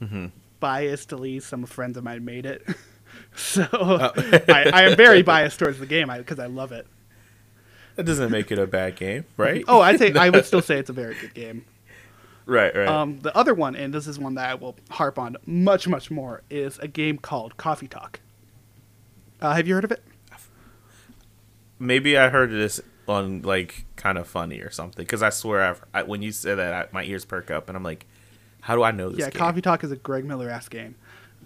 Mm-hmm. 0.00 0.26
Biasedly, 0.64 1.42
some 1.42 1.66
friends 1.66 1.96
of 1.98 2.04
mine 2.04 2.24
made 2.24 2.46
it, 2.46 2.66
so 3.36 3.66
Oh. 3.72 4.12
I, 4.48 4.70
I 4.72 4.82
am 4.84 4.96
very 4.96 5.22
biased 5.34 5.58
towards 5.58 5.78
the 5.78 5.86
game 5.86 6.08
because 6.16 6.38
I 6.38 6.46
love 6.46 6.72
it. 6.72 6.86
That 7.96 8.04
doesn't 8.06 8.30
make 8.32 8.50
it 8.50 8.58
a 8.58 8.66
bad 8.66 8.96
game, 8.96 9.24
right? 9.36 9.62
Oh, 9.68 9.80
I 9.80 9.96
say 9.96 10.12
I 10.14 10.30
would 10.30 10.44
still 10.50 10.62
say 10.62 10.78
it's 10.78 10.90
a 10.90 10.94
very 10.94 11.14
good 11.14 11.34
game. 11.34 11.64
right, 12.46 12.74
right. 12.74 12.88
Um, 12.88 13.20
the 13.20 13.36
other 13.36 13.52
one, 13.54 13.76
and 13.76 13.92
this 13.92 14.06
is 14.06 14.18
one 14.18 14.34
that 14.36 14.48
I 14.48 14.54
will 14.54 14.74
harp 14.90 15.18
on 15.18 15.36
much, 15.46 15.86
much 15.86 16.10
more, 16.10 16.42
is 16.50 16.78
a 16.78 16.88
game 16.88 17.18
called 17.18 17.56
Coffee 17.56 17.86
Talk. 17.88 18.20
Uh, 19.40 19.54
have 19.54 19.68
you 19.68 19.74
heard 19.74 19.84
of 19.84 19.92
it? 19.92 20.02
Maybe 21.78 22.16
I 22.16 22.30
heard 22.30 22.50
this 22.50 22.80
on 23.06 23.42
like 23.42 23.84
Kinda 23.96 24.24
Funny 24.24 24.60
or 24.60 24.70
something 24.70 25.02
because 25.04 25.22
I 25.22 25.30
swear 25.30 25.62
I've, 25.62 25.84
I, 25.92 26.02
when 26.04 26.22
you 26.22 26.32
say 26.32 26.54
that 26.54 26.72
I, 26.74 26.88
my 26.92 27.04
ears 27.04 27.24
perk 27.24 27.50
up 27.50 27.68
and 27.68 27.76
I'm 27.76 27.82
like, 27.82 28.06
how 28.64 28.74
do 28.74 28.82
I 28.82 28.90
know 28.90 29.10
this? 29.10 29.18
yeah, 29.20 29.30
game? 29.30 29.38
Coffee 29.38 29.60
Talk 29.60 29.84
is 29.84 29.92
a 29.92 29.96
Greg 29.96 30.24
Miller 30.24 30.48
ass 30.50 30.68
game. 30.68 30.94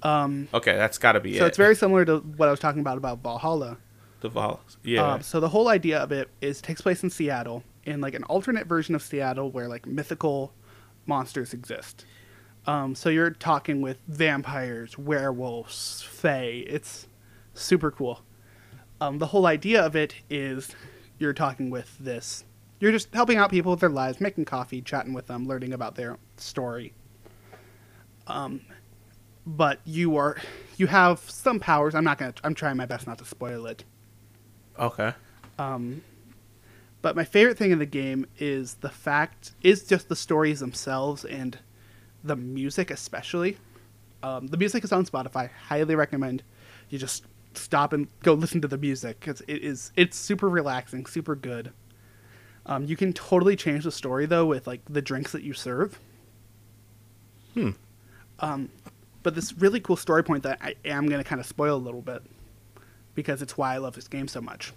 Okay, 0.05 0.77
that's 0.77 0.99
got 0.99 1.13
to 1.13 1.21
be 1.21 1.37
So 1.39 1.45
it. 1.45 1.49
it's 1.49 1.57
very 1.57 1.75
similar 1.75 2.05
to 2.05 2.19
what 2.19 2.47
I 2.49 2.51
was 2.51 2.61
talking 2.61 2.81
about 2.81 2.97
about 2.99 3.19
Valhalla. 3.23 3.79
the 4.21 4.29
Vol- 4.29 4.61
Yeah. 4.85 5.15
Um, 5.15 5.23
so 5.23 5.41
the 5.41 5.49
whole 5.49 5.69
idea 5.69 5.99
of 5.99 6.13
it 6.13 6.29
is 6.41 6.61
takes 6.61 6.81
place 6.81 7.03
in 7.03 7.11
Seattle, 7.11 7.65
in 7.85 8.01
like 8.01 8.15
an 8.15 8.23
alternate 8.25 8.67
version 8.67 8.95
of 8.95 9.03
Seattle 9.03 9.51
where 9.51 9.69
like 9.69 9.87
mythical 9.87 10.53
monsters 11.07 11.53
exist. 11.53 12.05
Um, 12.67 12.95
so 12.95 13.09
you're 13.09 13.31
talking 13.31 13.81
with 13.81 13.99
vampires, 14.09 14.97
werewolves, 14.99 16.03
fae. 16.03 16.65
It's 16.67 17.07
super 17.55 17.91
cool. 17.91 18.21
Um, 19.01 19.19
the 19.19 19.27
whole 19.27 19.47
idea 19.47 19.85
of 19.85 19.97
it 19.97 20.15
is 20.29 20.75
you're 21.19 21.33
talking 21.33 21.71
with 21.71 21.97
this. 21.99 22.45
You're 22.81 22.93
just 22.93 23.13
helping 23.15 23.39
out 23.39 23.51
people 23.51 23.71
with 23.73 23.81
their 23.81 23.89
lives, 23.89 24.21
making 24.21 24.45
coffee, 24.45 24.81
chatting 24.83 25.13
with 25.13 25.27
them, 25.27 25.49
learning 25.49 25.73
about 25.73 25.97
their 25.97 26.19
story. 26.37 26.93
Um, 28.29 28.61
but 29.47 29.81
you 29.85 30.17
are 30.17 30.37
you 30.77 30.87
have 30.87 31.19
some 31.21 31.59
powers. 31.59 31.95
I'm 31.95 32.05
not 32.05 32.19
gonna. 32.19 32.35
I'm 32.45 32.55
trying 32.55 32.77
my 32.77 32.87
best 32.87 33.07
not 33.07 33.19
to 33.19 33.25
spoil 33.25 33.67
it. 33.67 33.85
okay. 34.79 35.13
Um, 35.59 36.03
But 37.03 37.17
my 37.17 37.25
favorite 37.25 37.57
thing 37.59 37.71
in 37.73 37.79
the 37.79 37.87
game 37.87 38.27
is 38.39 38.75
the 38.75 38.91
fact 38.91 39.53
is 39.63 39.85
just 39.85 40.09
the 40.09 40.17
stories 40.17 40.61
themselves 40.61 41.25
and 41.25 41.59
the 42.23 42.37
music 42.37 42.91
especially. 42.91 43.57
Um, 44.23 44.49
the 44.49 44.57
music 44.57 44.85
is 44.85 44.93
on 44.93 45.07
Spotify. 45.07 45.51
Highly 45.69 45.95
recommend 45.95 46.43
you 46.91 46.99
just 46.99 47.25
stop 47.55 47.93
and 47.93 48.07
go 48.23 48.35
listen 48.35 48.61
to 48.61 48.69
the 48.69 48.79
music 48.79 49.19
because 49.21 49.41
it 49.49 49.63
is 49.65 49.91
it's 49.97 50.17
super 50.17 50.49
relaxing, 50.49 51.07
super 51.07 51.35
good. 51.35 51.73
Um, 52.67 52.85
you 52.85 52.97
can 52.97 53.13
totally 53.15 53.57
change 53.57 53.85
the 53.85 53.93
story 53.93 54.27
though 54.27 54.45
with 54.47 54.67
like 54.67 54.83
the 54.89 55.01
drinks 55.03 55.33
that 55.33 55.43
you 55.43 55.55
serve. 55.55 55.99
Hmm. 57.55 57.71
Um, 58.41 58.71
but 59.23 59.35
this 59.35 59.53
really 59.55 59.81
cool 59.81 59.97
story 59.97 60.23
point 60.25 60.43
that 60.45 60.59
I 60.63 60.75
am 60.85 61.07
going 61.09 61.23
to 61.23 61.29
kind 61.29 61.41
of 61.41 61.47
spoil 61.47 61.77
a 61.77 61.79
little 61.79 62.03
bit 62.03 62.23
because 63.15 63.43
it's 63.43 63.59
why 63.59 63.75
I 63.75 63.79
love 63.79 63.95
this 63.95 64.09
game 64.09 64.29
so 64.29 64.41
much 64.41 64.73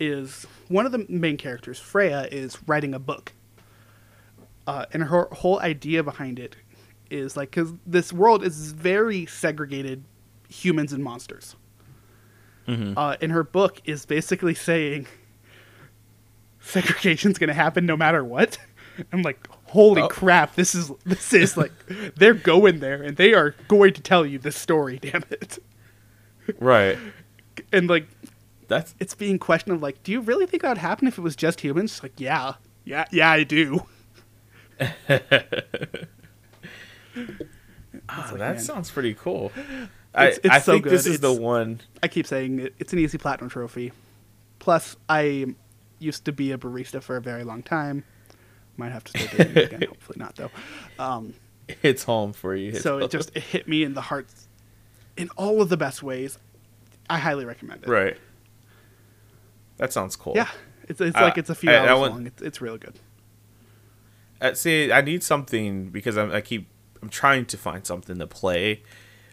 is 0.00 0.46
one 0.68 0.86
of 0.86 0.92
the 0.92 1.04
main 1.08 1.36
characters, 1.36 1.78
Freya, 1.78 2.26
is 2.32 2.58
writing 2.66 2.94
a 2.94 2.98
book. 2.98 3.32
Uh, 4.66 4.86
and 4.92 5.04
her 5.04 5.28
whole 5.32 5.60
idea 5.60 6.02
behind 6.02 6.38
it 6.38 6.56
is 7.10 7.36
like, 7.36 7.50
because 7.50 7.72
this 7.86 8.12
world 8.12 8.42
is 8.42 8.72
very 8.72 9.26
segregated 9.26 10.02
humans 10.48 10.92
and 10.92 11.04
monsters. 11.04 11.54
Mhm. 12.66 12.94
Uh, 12.96 13.16
and 13.20 13.32
her 13.32 13.44
book 13.44 13.80
is 13.84 14.06
basically 14.06 14.54
saying 14.54 15.06
segregation's 16.60 17.38
going 17.38 17.48
to 17.48 17.54
happen 17.54 17.84
no 17.84 17.96
matter 17.96 18.24
what. 18.24 18.58
I'm 19.12 19.22
like, 19.22 19.46
holy 19.70 20.02
Oh. 20.02 20.08
crap! 20.08 20.54
This 20.54 20.74
is 20.74 20.90
this 21.04 21.32
is 21.32 21.56
like 21.56 21.72
they're 22.16 22.34
going 22.34 22.80
there 22.80 23.02
and 23.02 23.16
they 23.16 23.32
are 23.34 23.54
going 23.68 23.92
to 23.94 24.00
tell 24.02 24.24
you 24.26 24.38
this 24.38 24.56
story. 24.56 24.98
Damn 25.00 25.24
it! 25.30 25.58
Right. 26.58 26.98
And 27.72 27.88
like 27.90 28.06
That's 28.68 28.94
it's 28.98 29.14
being 29.14 29.38
questioned 29.38 29.74
of 29.76 29.82
like, 29.82 30.02
do 30.02 30.12
you 30.12 30.20
really 30.20 30.46
think 30.46 30.62
that 30.62 30.70
would 30.70 30.78
happen 30.78 31.06
if 31.08 31.18
it 31.18 31.20
was 31.20 31.36
just 31.36 31.60
humans? 31.60 31.92
It's 31.92 32.02
like, 32.02 32.18
yeah, 32.18 32.54
yeah, 32.84 33.04
yeah, 33.10 33.30
I 33.30 33.42
do. 33.44 33.86
Ah, 38.08 38.28
like, 38.30 38.38
that 38.38 38.54
man. 38.56 38.58
sounds 38.58 38.90
pretty 38.90 39.14
cool. 39.14 39.52
It's- 39.56 39.88
I, 40.14 40.26
it's 40.28 40.48
I 40.48 40.58
so 40.58 40.72
think 40.72 40.84
this 40.86 41.04
good. 41.04 41.12
is 41.14 41.20
the 41.20 41.32
one. 41.32 41.80
I 42.02 42.08
keep 42.08 42.26
saying 42.26 42.58
it, 42.60 42.74
it's 42.78 42.92
an 42.92 42.98
easy 42.98 43.18
platinum 43.18 43.48
trophy. 43.50 43.92
Plus, 44.58 44.96
I 45.08 45.54
used 46.00 46.24
to 46.24 46.32
be 46.32 46.50
a 46.52 46.58
barista 46.58 47.00
for 47.02 47.16
a 47.16 47.20
very 47.20 47.44
long 47.44 47.62
time. 47.62 48.02
Might 48.80 48.92
have 48.92 49.04
to 49.04 49.18
start 49.18 49.40
it 49.56 49.72
again. 49.72 49.88
Hopefully 49.88 50.16
not 50.18 50.34
though. 50.36 50.50
Um, 50.98 51.34
It's 51.82 52.02
home 52.02 52.32
for 52.32 52.54
you. 52.54 52.74
so 52.74 52.98
it 52.98 53.10
just 53.12 53.30
it 53.36 53.42
hit 53.44 53.68
me 53.68 53.84
in 53.84 53.94
the 53.94 54.00
heart 54.00 54.26
in 55.16 55.28
all 55.36 55.62
of 55.62 55.68
the 55.68 55.76
best 55.76 56.02
ways. 56.02 56.38
I 57.08 57.18
highly 57.18 57.44
recommend 57.44 57.82
it. 57.84 57.88
right. 57.88 58.16
That 59.76 59.92
sounds 59.92 60.16
cool. 60.16 60.32
Yeah, 60.36 60.48
it's 60.88 61.00
it's 61.00 61.16
Uh, 61.16 61.20
like 61.22 61.38
it's 61.38 61.50
a 61.50 61.54
few 61.54 61.70
I- 61.70 61.74
I 61.74 61.88
hours 61.88 62.00
went- 62.00 62.14
long. 62.14 62.26
It's 62.26 62.42
it's 62.42 62.60
really 62.60 62.78
good. 62.78 62.98
Uh, 64.40 64.54
see, 64.54 64.90
I 64.90 65.00
need 65.02 65.22
something 65.22 65.90
because 65.90 66.16
I'm, 66.16 66.32
I 66.32 66.40
keep 66.40 66.68
I'm 67.02 67.08
trying 67.10 67.46
to 67.46 67.56
find 67.56 67.86
something 67.86 68.18
to 68.18 68.26
play, 68.26 68.82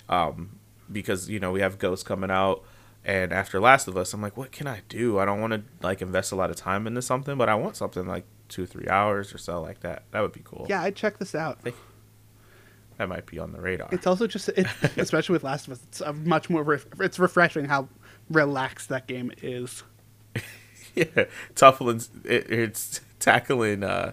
um, 0.09 0.59
because 0.91 1.29
you 1.29 1.39
know 1.39 1.51
we 1.51 1.61
have 1.61 1.79
Ghost 1.79 2.05
coming 2.05 2.29
out, 2.31 2.63
and 3.05 3.31
after 3.33 3.59
Last 3.59 3.87
of 3.87 3.97
Us, 3.97 4.13
I'm 4.13 4.21
like, 4.21 4.37
what 4.37 4.51
can 4.51 4.67
I 4.67 4.81
do? 4.89 5.17
I 5.19 5.25
don't 5.25 5.39
want 5.41 5.53
to 5.53 5.63
like 5.81 6.01
invest 6.01 6.31
a 6.31 6.35
lot 6.35 6.49
of 6.49 6.55
time 6.55 6.87
into 6.87 7.01
something, 7.01 7.37
but 7.37 7.49
I 7.49 7.55
want 7.55 7.75
something 7.77 8.05
like 8.05 8.25
two 8.49 8.65
three 8.65 8.87
hours 8.87 9.33
or 9.33 9.37
so 9.37 9.61
like 9.61 9.81
that. 9.81 10.03
That 10.11 10.21
would 10.21 10.33
be 10.33 10.41
cool. 10.43 10.65
Yeah, 10.69 10.81
I'd 10.81 10.95
check 10.95 11.17
this 11.19 11.35
out. 11.35 11.59
that 12.97 13.09
might 13.09 13.25
be 13.25 13.39
on 13.39 13.51
the 13.51 13.61
radar. 13.61 13.89
It's 13.91 14.07
also 14.07 14.27
just, 14.27 14.49
it, 14.49 14.67
especially 14.97 15.33
with 15.33 15.43
Last 15.43 15.67
of 15.67 15.73
Us, 15.73 15.79
it's 15.87 16.01
a 16.01 16.13
much 16.13 16.49
more. 16.49 16.63
Ref- 16.63 16.87
it's 16.99 17.19
refreshing 17.19 17.65
how 17.65 17.89
relaxed 18.29 18.89
that 18.89 19.07
game 19.07 19.31
is. 19.41 19.83
yeah, 20.95 21.05
Tufflin's 21.55 22.09
it, 22.23 22.51
it's 22.51 23.01
tackling 23.19 23.83
uh, 23.83 24.11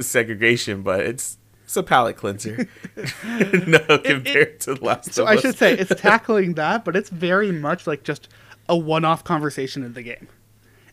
segregation, 0.00 0.82
but 0.82 1.00
it's 1.00 1.38
it's 1.64 1.76
a 1.76 1.82
palate 1.82 2.16
cleanser. 2.16 2.68
no, 3.66 3.98
compared 3.98 4.60
to 4.60 4.74
Last 4.74 5.14
So 5.14 5.22
of 5.22 5.28
I 5.30 5.34
Us. 5.36 5.40
should 5.40 5.56
say 5.56 5.72
it's 5.74 6.00
tackling 6.00 6.54
that, 6.54 6.84
but 6.84 6.96
it's 6.96 7.08
very 7.10 7.50
much 7.52 7.86
like 7.86 8.02
just 8.02 8.28
a 8.68 8.76
one-off 8.76 9.24
conversation 9.24 9.82
in 9.82 9.94
the 9.94 10.02
game, 10.02 10.28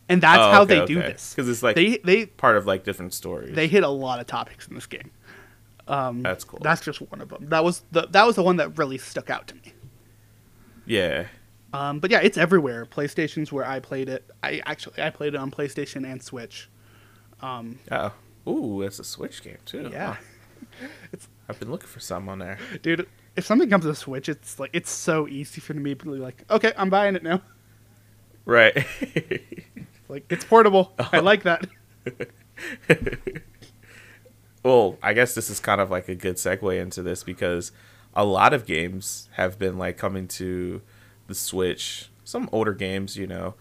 and 0.10 0.22
that's 0.22 0.39
Oh, 0.39 0.51
how 0.51 0.62
okay, 0.64 0.80
they 0.82 0.86
do 0.86 0.99
okay. 0.99 1.12
this. 1.14 1.34
'Cause 1.36 1.47
it's 1.47 1.64
like- 1.64 1.76
they 1.78 1.97
they 2.03 2.26
part 2.26 2.57
of 2.57 2.66
like 2.68 2.84
different 2.84 3.14
stories. 3.14 3.55
they 3.55 3.68
hit 3.68 3.84
a 3.84 3.88
lot 3.89 4.20
of 4.20 4.28
topics 4.28 4.68
in 4.68 4.76
this 4.76 4.86
game. 4.88 5.12
Um, 5.88 6.22
That's 6.22 6.43
cool. 6.43 6.60
That's 6.62 6.82
just 6.82 7.01
one 7.01 7.22
of 7.22 7.30
them. 7.30 7.47
That 7.49 7.64
was 7.64 7.84
the 7.91 8.07
that 8.12 8.26
was 8.28 8.36
the 8.36 8.43
one 8.43 8.57
that 8.57 8.78
really 8.78 8.97
stuck 8.97 9.30
out 9.30 9.47
to 9.47 9.55
me. 9.55 9.74
yeah. 10.86 11.28
Um, 11.72 11.99
but 11.99 12.10
yeah, 12.10 12.20
it's 12.22 12.38
everywhere. 12.38 12.86
PlayStation's 12.86 13.51
where 13.51 13.64
I 13.66 13.80
played 13.80 14.10
it. 14.10 14.28
I 14.43 14.62
actually 14.66 15.01
I 15.03 15.12
played 15.12 15.36
it 15.36 15.38
on 15.38 15.51
PlayStation 15.51 16.03
and 16.12 16.22
Switch. 16.22 16.68
Um, 17.41 17.80
Oh. 17.91 18.12
Ooh, 18.47 18.82
it's 18.82 18.97
a 18.99 19.03
Switch 19.03 19.43
game 19.43 19.57
too. 19.66 19.89
yeah, 19.91 20.16
Huh. 20.82 20.88
I've 21.49 21.60
been 21.60 21.70
looking 21.72 21.88
for 21.88 21.99
some 21.99 22.28
on 22.30 22.39
there. 22.39 22.57
dude. 22.82 23.07
If 23.36 23.45
something 23.45 23.70
comes 23.70 23.86
to 23.86 23.93
Switch, 23.95 24.28
it's 24.30 24.60
like 24.60 24.72
it's 24.74 24.89
so 24.91 25.28
easy 25.28 25.62
for 25.62 25.74
me 25.76 25.93
to 25.95 26.05
be 26.05 26.18
like, 26.18 26.43
okay, 26.49 26.74
I'm 26.78 26.89
buying 26.89 27.16
it 27.16 27.24
now. 27.24 27.41
Right. 28.45 28.76
Like 30.10 30.26
it's 30.30 30.43
portable. 30.43 30.93
I 30.99 31.03
uh-huh. 31.03 31.22
like 31.22 31.43
that. 31.43 31.68
well, 34.64 34.97
I 35.01 35.14
guess 35.14 35.36
this 35.36 35.49
is 35.49 35.60
kind 35.60 35.80
of 35.80 35.89
like 35.91 36.10
a 36.10 36.16
good 36.16 36.36
segue 36.36 36.82
into 36.82 37.01
this 37.03 37.24
because 37.24 37.72
a 38.16 38.26
lot 38.26 38.53
of 38.53 38.66
games 38.66 39.30
have 39.34 39.57
been 39.60 39.78
like 39.78 39.97
coming 39.97 40.28
to 40.28 40.82
the 41.28 41.36
Switch. 41.36 42.10
Some 42.24 42.49
older 42.51 42.74
games, 42.74 43.16
you 43.16 43.28
know, 43.28 43.53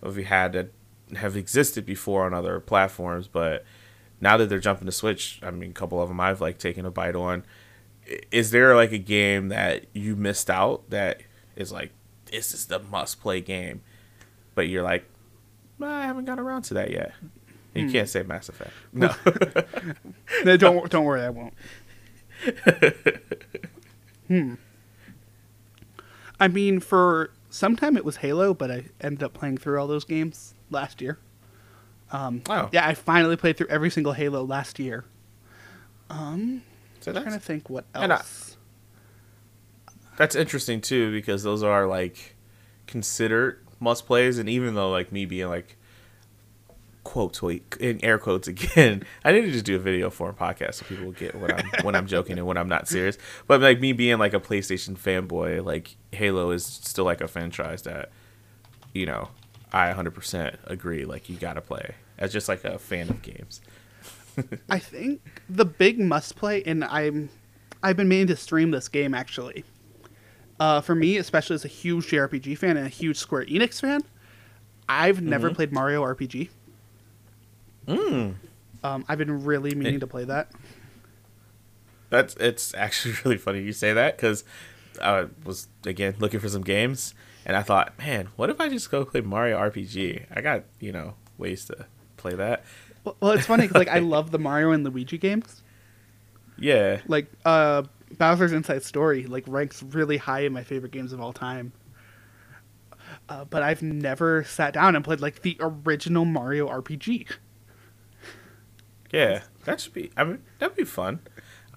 we 0.00 0.24
had 0.24 0.52
that 0.52 0.72
have 1.16 1.36
existed 1.36 1.84
before 1.84 2.24
on 2.24 2.32
other 2.32 2.60
platforms, 2.60 3.28
but 3.28 3.64
now 4.20 4.36
that 4.36 4.48
they're 4.48 4.58
jumping 4.58 4.86
to 4.86 4.92
Switch, 4.92 5.40
I 5.42 5.50
mean, 5.50 5.70
a 5.70 5.74
couple 5.74 6.00
of 6.00 6.08
them 6.08 6.20
I've 6.20 6.40
like 6.40 6.58
taken 6.58 6.86
a 6.86 6.90
bite 6.90 7.16
on. 7.16 7.44
Is 8.30 8.52
there 8.52 8.76
like 8.76 8.92
a 8.92 8.98
game 8.98 9.48
that 9.48 9.86
you 9.92 10.14
missed 10.14 10.48
out 10.48 10.88
that 10.90 11.22
is 11.56 11.72
like 11.72 11.90
this 12.26 12.54
is 12.54 12.66
the 12.66 12.78
must 12.78 13.20
play 13.20 13.40
game, 13.40 13.82
but 14.54 14.68
you're 14.68 14.82
like, 14.82 15.08
I 15.82 16.02
haven't 16.06 16.24
got 16.24 16.38
around 16.38 16.62
to 16.62 16.74
that 16.74 16.90
yet. 16.90 17.12
You 17.74 17.90
can't 17.90 18.08
say 18.08 18.22
Mass 18.22 18.48
Effect. 18.48 18.70
No. 18.92 19.14
No, 20.44 20.56
don't 20.56 20.90
don't 20.90 21.04
worry, 21.04 21.20
I 21.22 21.30
won't. 21.30 21.52
hmm. 24.28 24.54
I 26.38 26.48
mean, 26.48 26.80
for 26.80 27.30
some 27.50 27.76
time 27.76 27.96
it 27.96 28.04
was 28.04 28.16
Halo, 28.16 28.52
but 28.54 28.70
I 28.70 28.84
ended 29.00 29.22
up 29.22 29.32
playing 29.34 29.58
through 29.58 29.78
all 29.80 29.86
those 29.86 30.04
games 30.04 30.54
last 30.70 31.00
year. 31.00 31.18
Um, 32.12 32.42
Oh. 32.48 32.68
Yeah, 32.72 32.86
I 32.86 32.94
finally 32.94 33.36
played 33.36 33.56
through 33.56 33.68
every 33.68 33.90
single 33.90 34.12
Halo 34.12 34.42
last 34.44 34.78
year. 34.78 35.04
Um, 36.10 36.62
so 37.00 37.10
I'm 37.12 37.22
trying 37.22 37.34
to 37.34 37.40
think 37.40 37.68
what 37.70 37.84
And 37.94 38.12
I- 38.12 38.16
else. 38.16 38.56
that's 40.16 40.36
interesting 40.36 40.80
too 40.80 41.10
because 41.12 41.42
those 41.42 41.62
are 41.62 41.86
like 41.86 42.36
considered 42.86 43.65
must 43.80 44.06
plays, 44.06 44.38
and 44.38 44.48
even 44.48 44.74
though 44.74 44.90
like 44.90 45.12
me 45.12 45.24
being 45.24 45.48
like 45.48 45.76
quote 47.04 47.34
tweet 47.34 47.76
in 47.78 48.04
air 48.04 48.18
quotes 48.18 48.48
again, 48.48 49.04
I 49.24 49.32
need 49.32 49.42
to 49.42 49.52
just 49.52 49.64
do 49.64 49.76
a 49.76 49.78
video 49.78 50.10
for 50.10 50.30
a 50.30 50.32
podcast 50.32 50.74
so 50.74 50.86
people 50.86 51.12
get 51.12 51.34
when 51.34 51.52
I'm 51.52 51.70
when 51.82 51.94
I'm 51.94 52.06
joking 52.06 52.38
and 52.38 52.46
when 52.46 52.56
I'm 52.56 52.68
not 52.68 52.88
serious. 52.88 53.16
But 53.46 53.60
like 53.60 53.80
me 53.80 53.92
being 53.92 54.18
like 54.18 54.34
a 54.34 54.40
PlayStation 54.40 54.98
fanboy, 54.98 55.64
like 55.64 55.96
Halo 56.12 56.50
is 56.50 56.64
still 56.64 57.04
like 57.04 57.20
a 57.20 57.28
franchise 57.28 57.82
that 57.82 58.10
you 58.92 59.06
know 59.06 59.28
I 59.72 59.92
100% 59.92 60.56
agree. 60.64 61.04
Like 61.04 61.28
you 61.28 61.36
gotta 61.36 61.60
play 61.60 61.94
as 62.18 62.32
just 62.32 62.48
like 62.48 62.64
a 62.64 62.78
fan 62.78 63.08
of 63.08 63.22
games. 63.22 63.60
I 64.68 64.78
think 64.78 65.20
the 65.48 65.64
big 65.64 65.98
must 65.98 66.36
play, 66.36 66.62
and 66.64 66.84
I'm 66.84 67.30
I've 67.82 67.96
been 67.96 68.08
meaning 68.08 68.26
to 68.28 68.36
stream 68.36 68.70
this 68.70 68.88
game 68.88 69.14
actually. 69.14 69.64
Uh, 70.58 70.80
for 70.80 70.94
me, 70.94 71.16
especially 71.18 71.54
as 71.54 71.64
a 71.64 71.68
huge 71.68 72.06
JRPG 72.06 72.56
fan 72.56 72.76
and 72.76 72.86
a 72.86 72.90
huge 72.90 73.18
Square 73.18 73.46
Enix 73.46 73.80
fan, 73.80 74.02
I've 74.88 75.20
never 75.20 75.52
played 75.52 75.72
Mario 75.72 76.02
RPG. 76.02 76.48
Mm. 77.86 78.34
Um, 78.82 79.04
I've 79.08 79.18
been 79.18 79.44
really 79.44 79.74
meaning 79.74 80.00
to 80.00 80.06
play 80.06 80.24
that. 80.24 80.50
That's 82.10 82.34
it's 82.36 82.72
actually 82.74 83.14
really 83.24 83.36
funny 83.36 83.60
you 83.62 83.72
say 83.72 83.92
that 83.92 84.16
because 84.16 84.44
I 85.02 85.26
was 85.44 85.68
again 85.84 86.14
looking 86.18 86.40
for 86.40 86.48
some 86.48 86.62
games 86.62 87.14
and 87.44 87.56
I 87.56 87.62
thought, 87.62 87.96
man, 87.98 88.28
what 88.36 88.48
if 88.50 88.60
I 88.60 88.68
just 88.68 88.90
go 88.90 89.04
play 89.04 89.20
Mario 89.20 89.58
RPG? 89.58 90.26
I 90.34 90.40
got 90.40 90.64
you 90.80 90.92
know 90.92 91.14
ways 91.38 91.64
to 91.66 91.86
play 92.16 92.34
that. 92.34 92.64
Well, 93.04 93.16
well 93.20 93.32
it's 93.32 93.46
funny 93.46 93.66
'cause, 93.68 93.76
like 93.76 93.88
I 93.88 93.98
love 94.00 94.30
the 94.30 94.38
Mario 94.38 94.70
and 94.72 94.84
Luigi 94.84 95.18
games. 95.18 95.62
Yeah, 96.58 97.00
Like 97.06 97.26
uh, 97.44 97.82
Bowser's 98.12 98.52
Inside 98.52 98.82
Story 98.84 99.26
like 99.26 99.44
ranks 99.46 99.82
really 99.82 100.16
high 100.16 100.40
in 100.40 100.52
my 100.52 100.62
favorite 100.62 100.92
games 100.92 101.12
of 101.12 101.20
all 101.20 101.32
time. 101.32 101.72
Uh, 103.28 103.44
but 103.44 103.62
I've 103.62 103.82
never 103.82 104.44
sat 104.44 104.74
down 104.74 104.94
and 104.94 105.04
played 105.04 105.20
like 105.20 105.42
the 105.42 105.56
original 105.60 106.24
Mario 106.24 106.68
RPG. 106.68 107.28
yeah, 109.12 109.42
that 109.64 109.80
should 109.80 109.94
be. 109.94 110.10
I 110.16 110.24
mean, 110.24 110.42
that'd 110.58 110.76
be 110.76 110.84
fun. 110.84 111.20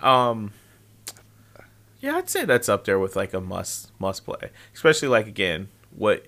Um, 0.02 0.52
yeah, 2.00 2.16
I'd 2.16 2.30
say 2.30 2.46
that's 2.46 2.70
up 2.70 2.86
there 2.86 3.00
with 3.00 3.16
like 3.16 3.34
a 3.34 3.42
must 3.42 3.92
must 4.00 4.26
play, 4.26 4.52
especially 4.74 5.08
like 5.08 5.28
again 5.28 5.70
what 5.96 6.26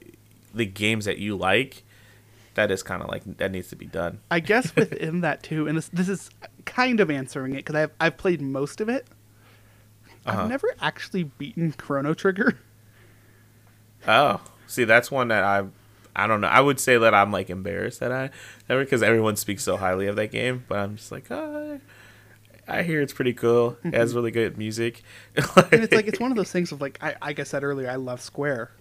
the 0.54 0.66
games 0.66 1.06
that 1.06 1.18
you 1.18 1.36
like. 1.36 1.84
That 2.56 2.70
is 2.70 2.84
kind 2.84 3.02
of 3.02 3.08
like 3.08 3.24
that 3.38 3.52
needs 3.52 3.70
to 3.70 3.78
be 3.78 3.86
done. 3.86 4.20
I 4.30 4.42
guess 4.42 4.76
within 4.76 5.22
that 5.22 5.44
too, 5.44 5.68
and 5.68 5.78
this 5.78 5.90
this 5.90 6.10
is 6.10 6.30
kind 6.66 7.00
of 7.00 7.10
answering 7.10 7.54
it 7.54 7.58
because 7.58 7.76
I've 7.76 7.92
I've 8.00 8.18
played 8.18 8.42
most 8.42 8.82
of 8.82 8.90
it. 8.90 9.08
Uh-huh. 10.26 10.44
I've 10.44 10.50
never 10.50 10.74
actually 10.80 11.24
beaten 11.24 11.72
Chrono 11.74 12.14
Trigger. 12.14 12.58
Oh, 14.08 14.42
see, 14.66 14.84
that's 14.84 15.12
one 15.12 15.28
that 15.28 15.44
I, 15.44 15.64
I 16.16 16.26
don't 16.26 16.42
know. 16.42 16.48
I 16.48 16.60
would 16.60 16.80
say 16.80 16.98
that 16.98 17.14
I'm 17.14 17.32
like 17.32 17.52
embarrassed 17.52 18.00
that 18.00 18.12
I 18.12 18.32
never 18.68 18.84
because 18.84 19.04
everyone 19.04 19.36
speaks 19.36 19.64
so 19.64 19.78
highly 19.78 20.08
of 20.08 20.16
that 20.16 20.32
game, 20.32 20.66
but 20.68 20.80
I'm 20.80 20.96
just 20.96 21.12
like, 21.12 21.30
oh, 21.30 21.80
I 22.68 22.84
hear 22.84 23.02
it's 23.02 23.14
pretty 23.14 23.34
cool. 23.34 23.78
It 23.84 23.94
has 23.94 24.16
really 24.16 24.32
good 24.32 24.58
music. 24.58 25.04
and 25.36 25.84
it's 25.84 25.94
like 25.94 26.08
it's 26.08 26.20
one 26.20 26.32
of 26.32 26.38
those 26.38 26.52
things 26.52 26.72
of 26.72 26.82
like 26.82 26.98
I 27.04 27.16
like 27.22 27.40
I 27.40 27.44
said 27.44 27.64
earlier, 27.64 27.90
I 27.90 27.96
love 27.96 28.22
Square. 28.22 28.72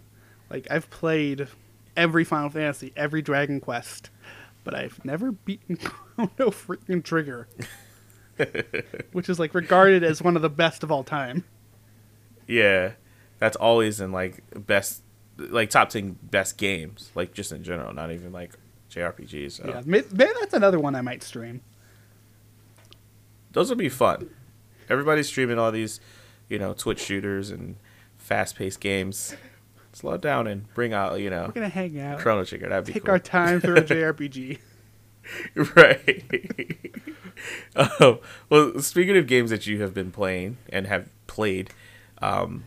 Like 0.48 0.66
I've 0.70 0.88
played 0.90 1.48
every 1.96 2.24
Final 2.24 2.50
Fantasy, 2.50 2.92
every 2.96 3.20
Dragon 3.20 3.60
Quest, 3.60 4.10
but 4.64 4.74
I've 4.74 5.04
never 5.04 5.32
beaten 5.32 5.76
Chrono 6.16 6.50
freaking 6.50 7.04
Trigger, 7.04 7.48
which 9.12 9.28
is 9.28 9.38
like 9.38 9.54
regarded 9.54 10.02
as 10.02 10.22
one 10.22 10.36
of 10.36 10.42
the 10.42 10.50
best 10.50 10.82
of 10.82 10.90
all 10.90 11.04
time. 11.04 11.44
yeah, 12.46 12.92
that's 13.38 13.56
always 13.56 14.00
in 14.00 14.12
like 14.12 14.42
best, 14.66 15.02
like 15.36 15.70
top 15.70 15.90
ten 15.90 16.16
best 16.22 16.56
games, 16.58 17.10
like 17.14 17.32
just 17.34 17.52
in 17.52 17.62
general, 17.64 17.92
not 17.94 18.10
even 18.12 18.32
like 18.32 18.52
JRPGs. 18.90 19.52
So. 19.52 19.68
Yeah, 19.68 19.82
may- 19.84 20.02
maybe 20.12 20.32
that's 20.40 20.54
another 20.54 20.78
one 20.80 20.94
I 20.94 21.00
might 21.00 21.22
stream. 21.22 21.60
those 23.52 23.68
would 23.68 23.78
be 23.78 23.88
fun. 23.88 24.30
Everybody's 24.88 25.28
streaming 25.28 25.58
all 25.58 25.70
these, 25.70 26.00
you 26.48 26.58
know, 26.58 26.72
Twitch 26.72 27.00
shooters 27.00 27.50
and 27.50 27.76
fast-paced 28.18 28.80
games. 28.80 29.36
Slow 29.92 30.16
down 30.16 30.46
and 30.46 30.72
bring 30.74 30.92
out, 30.92 31.20
you 31.20 31.30
know, 31.30 31.46
We're 31.46 31.52
gonna 31.52 31.68
hang 31.68 31.98
out, 32.00 32.18
Chrono 32.20 32.44
Trigger. 32.44 32.68
That'd 32.68 32.86
be 32.86 32.92
take 32.92 33.04
cool. 33.04 33.12
our 33.12 33.18
time 33.18 33.60
through 33.60 33.76
a 33.76 33.82
JRPG. 33.82 34.58
right. 35.76 36.24
oh, 37.76 38.20
well, 38.48 38.78
speaking 38.80 39.16
of 39.16 39.26
games 39.26 39.50
that 39.50 39.66
you 39.66 39.80
have 39.82 39.94
been 39.94 40.10
playing 40.10 40.58
and 40.70 40.86
have 40.86 41.08
played, 41.26 41.70
um, 42.20 42.64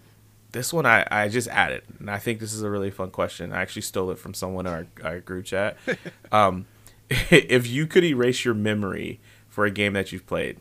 this 0.52 0.72
one 0.72 0.86
I, 0.86 1.06
I 1.10 1.28
just 1.28 1.48
added, 1.50 1.84
and 2.00 2.10
I 2.10 2.20
think 2.20 2.40
this 2.40 2.54
is 2.54 2.62
a 2.62 2.70
really 2.70 2.92
fun 2.92 3.12
question. 3.12 3.52
I 3.52 3.62
actually 3.62 3.82
stole 3.82 4.12
it 4.12 4.20
from 4.20 4.34
someone 4.34 4.66
in 4.66 4.74
our, 4.74 4.88
our 5.04 5.20
group 5.20 5.46
chat. 5.46 5.78
um, 6.32 6.66
if 7.10 7.68
you 7.68 7.86
could 7.88 8.04
erase 8.04 8.46
your 8.46 8.54
memory 8.54 9.20
for 9.50 9.66
a 9.66 9.72
game 9.72 9.94
that 9.94 10.12
you've 10.12 10.26
played 10.26 10.58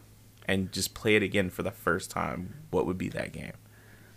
and 0.47 0.73
just 0.73 0.95
play 0.95 1.15
it 1.15 1.23
again 1.23 1.51
for 1.51 1.63
the 1.63 1.71
first 1.71 2.11
time, 2.11 2.55
what 2.71 2.87
would 2.87 2.99
be 2.99 3.09
that 3.11 3.33
game? 3.33 3.53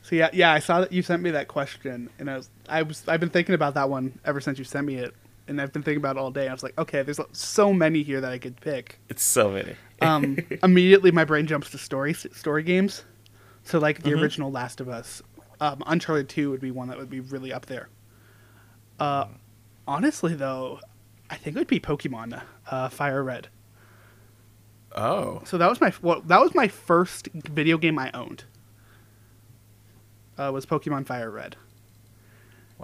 So 0.01 0.15
yeah, 0.15 0.29
yeah, 0.33 0.51
I 0.51 0.59
saw 0.59 0.81
that 0.81 0.91
you 0.91 1.01
sent 1.01 1.23
me 1.23 1.31
that 1.31 1.47
question, 1.47 2.09
and 2.19 2.29
I 2.29 2.37
was, 2.37 2.49
I 2.69 2.83
was, 2.83 3.03
I've 3.07 3.19
been 3.19 3.29
thinking 3.29 3.55
about 3.55 3.73
that 3.73 3.89
one 3.89 4.19
ever 4.23 4.39
since 4.39 4.59
you 4.59 4.63
sent 4.63 4.85
me 4.85 4.97
it, 4.97 5.15
and 5.47 5.61
I've 5.61 5.71
been 5.73 5.83
thinking 5.83 6.01
about 6.01 6.15
it 6.17 6.19
all 6.19 6.31
day. 6.31 6.47
I 6.47 6.51
was 6.53 6.63
like, 6.63 6.77
okay, 6.77 7.01
there's 7.03 7.19
so 7.33 7.71
many 7.73 8.01
here 8.03 8.21
that 8.21 8.31
I 8.31 8.37
could 8.37 8.59
pick. 8.61 8.99
It's 9.09 9.23
so 9.23 9.51
many. 9.51 9.75
Um, 10.01 10.37
immediately, 10.63 11.11
my 11.11 11.23
brain 11.25 11.45
jumps 11.47 11.69
to 11.71 11.77
story 11.77 12.13
story 12.13 12.63
games. 12.63 13.03
So 13.63 13.79
like 13.79 14.03
the 14.03 14.11
Mhm. 14.11 14.21
original 14.21 14.51
Last 14.51 14.79
of 14.81 14.89
Us, 14.89 15.21
um, 15.59 15.81
Uncharted 15.87 16.29
Two 16.29 16.51
would 16.51 16.61
be 16.61 16.71
one 16.71 16.87
that 16.89 16.97
would 16.97 17.09
be 17.09 17.19
really 17.19 17.51
up 17.53 17.65
there. 17.65 17.89
Uh, 18.99 19.25
honestly, 19.87 20.33
though, 20.35 20.79
I 21.29 21.35
think 21.35 21.55
it 21.55 21.59
would 21.59 21.67
be 21.67 21.79
Pokemon 21.79 22.41
uh, 22.69 22.89
Fire 22.89 23.23
Red. 23.23 23.47
oh, 24.95 25.41
So 25.45 25.57
that 25.57 25.69
was 25.69 25.81
my 25.81 25.91
well, 26.01 26.21
that 26.21 26.39
was 26.39 26.53
my 26.55 26.67
first 26.67 27.27
video 27.33 27.77
game 27.77 27.97
I 27.99 28.11
owned. 28.13 28.43
Uh, 30.37 30.51
was 30.53 30.65
Pokemon 30.65 31.05
Fire 31.05 31.31
Red. 31.31 31.55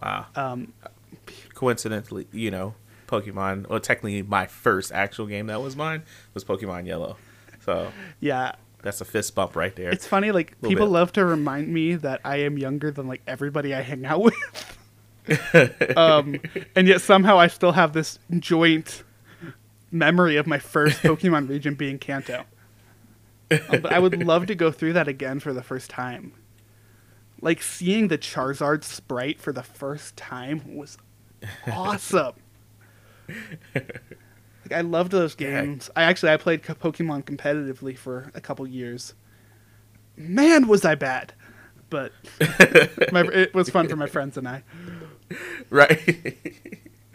wow. 0.02 0.26
Um, 0.36 0.74
coincidentally, 1.62 2.26
you 2.32 2.50
know, 2.50 2.74
Pokemon. 3.06 3.70
Well, 3.70 3.80
technically, 3.80 4.24
my 4.24 4.48
first 4.48 4.92
actual 4.92 5.28
game 5.28 5.46
that 5.46 5.62
was 5.62 5.76
mine 5.76 6.02
was 6.34 6.44
Pokemon 6.44 6.88
Yellow. 6.88 7.18
So 7.64 7.92
yeah, 8.20 8.56
that's 8.82 9.00
a 9.00 9.06
fist 9.06 9.36
bump 9.36 9.56
right 9.56 9.76
there. 9.76 9.92
it's 9.92 10.08
funny. 10.08 10.32
Like 10.32 10.60
people 10.62 10.88
bit. 10.88 10.92
love 10.92 11.14
to 11.14 11.24
remind 11.24 11.68
me 11.68 11.94
that 11.96 12.20
I 12.26 12.38
am 12.38 12.58
younger 12.58 12.90
than 12.90 13.08
like 13.08 13.22
everybody 13.28 13.76
I 13.76 13.82
hang 13.82 14.08
out 14.08 14.24
with. 14.24 14.78
um, 15.96 16.42
and 16.76 16.88
yet 16.88 17.02
somehow 17.02 17.38
I 17.38 17.46
still 17.46 17.74
have 17.74 17.94
this 17.94 18.18
joint 18.40 19.04
memory 19.92 20.38
of 20.38 20.48
my 20.48 20.58
first 20.58 21.00
Pokemon 21.04 21.48
region 21.48 21.76
being 21.76 22.00
Kanto. 22.00 22.44
Um, 23.52 23.82
but 23.82 23.94
I 23.94 24.00
would 24.00 24.24
love 24.24 24.48
to 24.48 24.56
go 24.56 24.72
through 24.72 24.94
that 24.94 25.08
again 25.08 25.40
for 25.40 25.54
the 25.54 25.62
first 25.62 25.92
time. 25.92 26.34
Like 27.40 27.62
seeing 27.62 28.08
the 28.08 28.18
Charizard 28.18 28.84
sprite 28.84 29.40
for 29.40 29.54
the 29.54 29.64
first 29.64 30.18
time 30.18 30.76
was 30.76 30.98
awesome. 31.72 32.34
like 33.76 34.72
I 34.72 34.82
loved 34.82 35.12
those 35.12 35.36
games. 35.36 35.90
I 35.96 36.04
actually 36.04 36.32
I 36.32 36.38
played 36.38 36.64
Pokemon 36.64 37.24
competitively 37.24 37.98
for 37.98 38.32
a 38.34 38.42
couple 38.42 38.68
years. 38.68 39.14
Man, 40.18 40.68
was 40.68 40.86
I 40.86 40.96
bad! 40.96 41.34
But 41.90 42.12
my, 43.12 43.22
it 43.22 43.54
was 43.54 43.70
fun 43.70 43.88
for 43.88 43.96
my 43.96 44.08
friends 44.08 44.38
and 44.38 44.48
I. 44.48 44.64
right. 45.70 46.38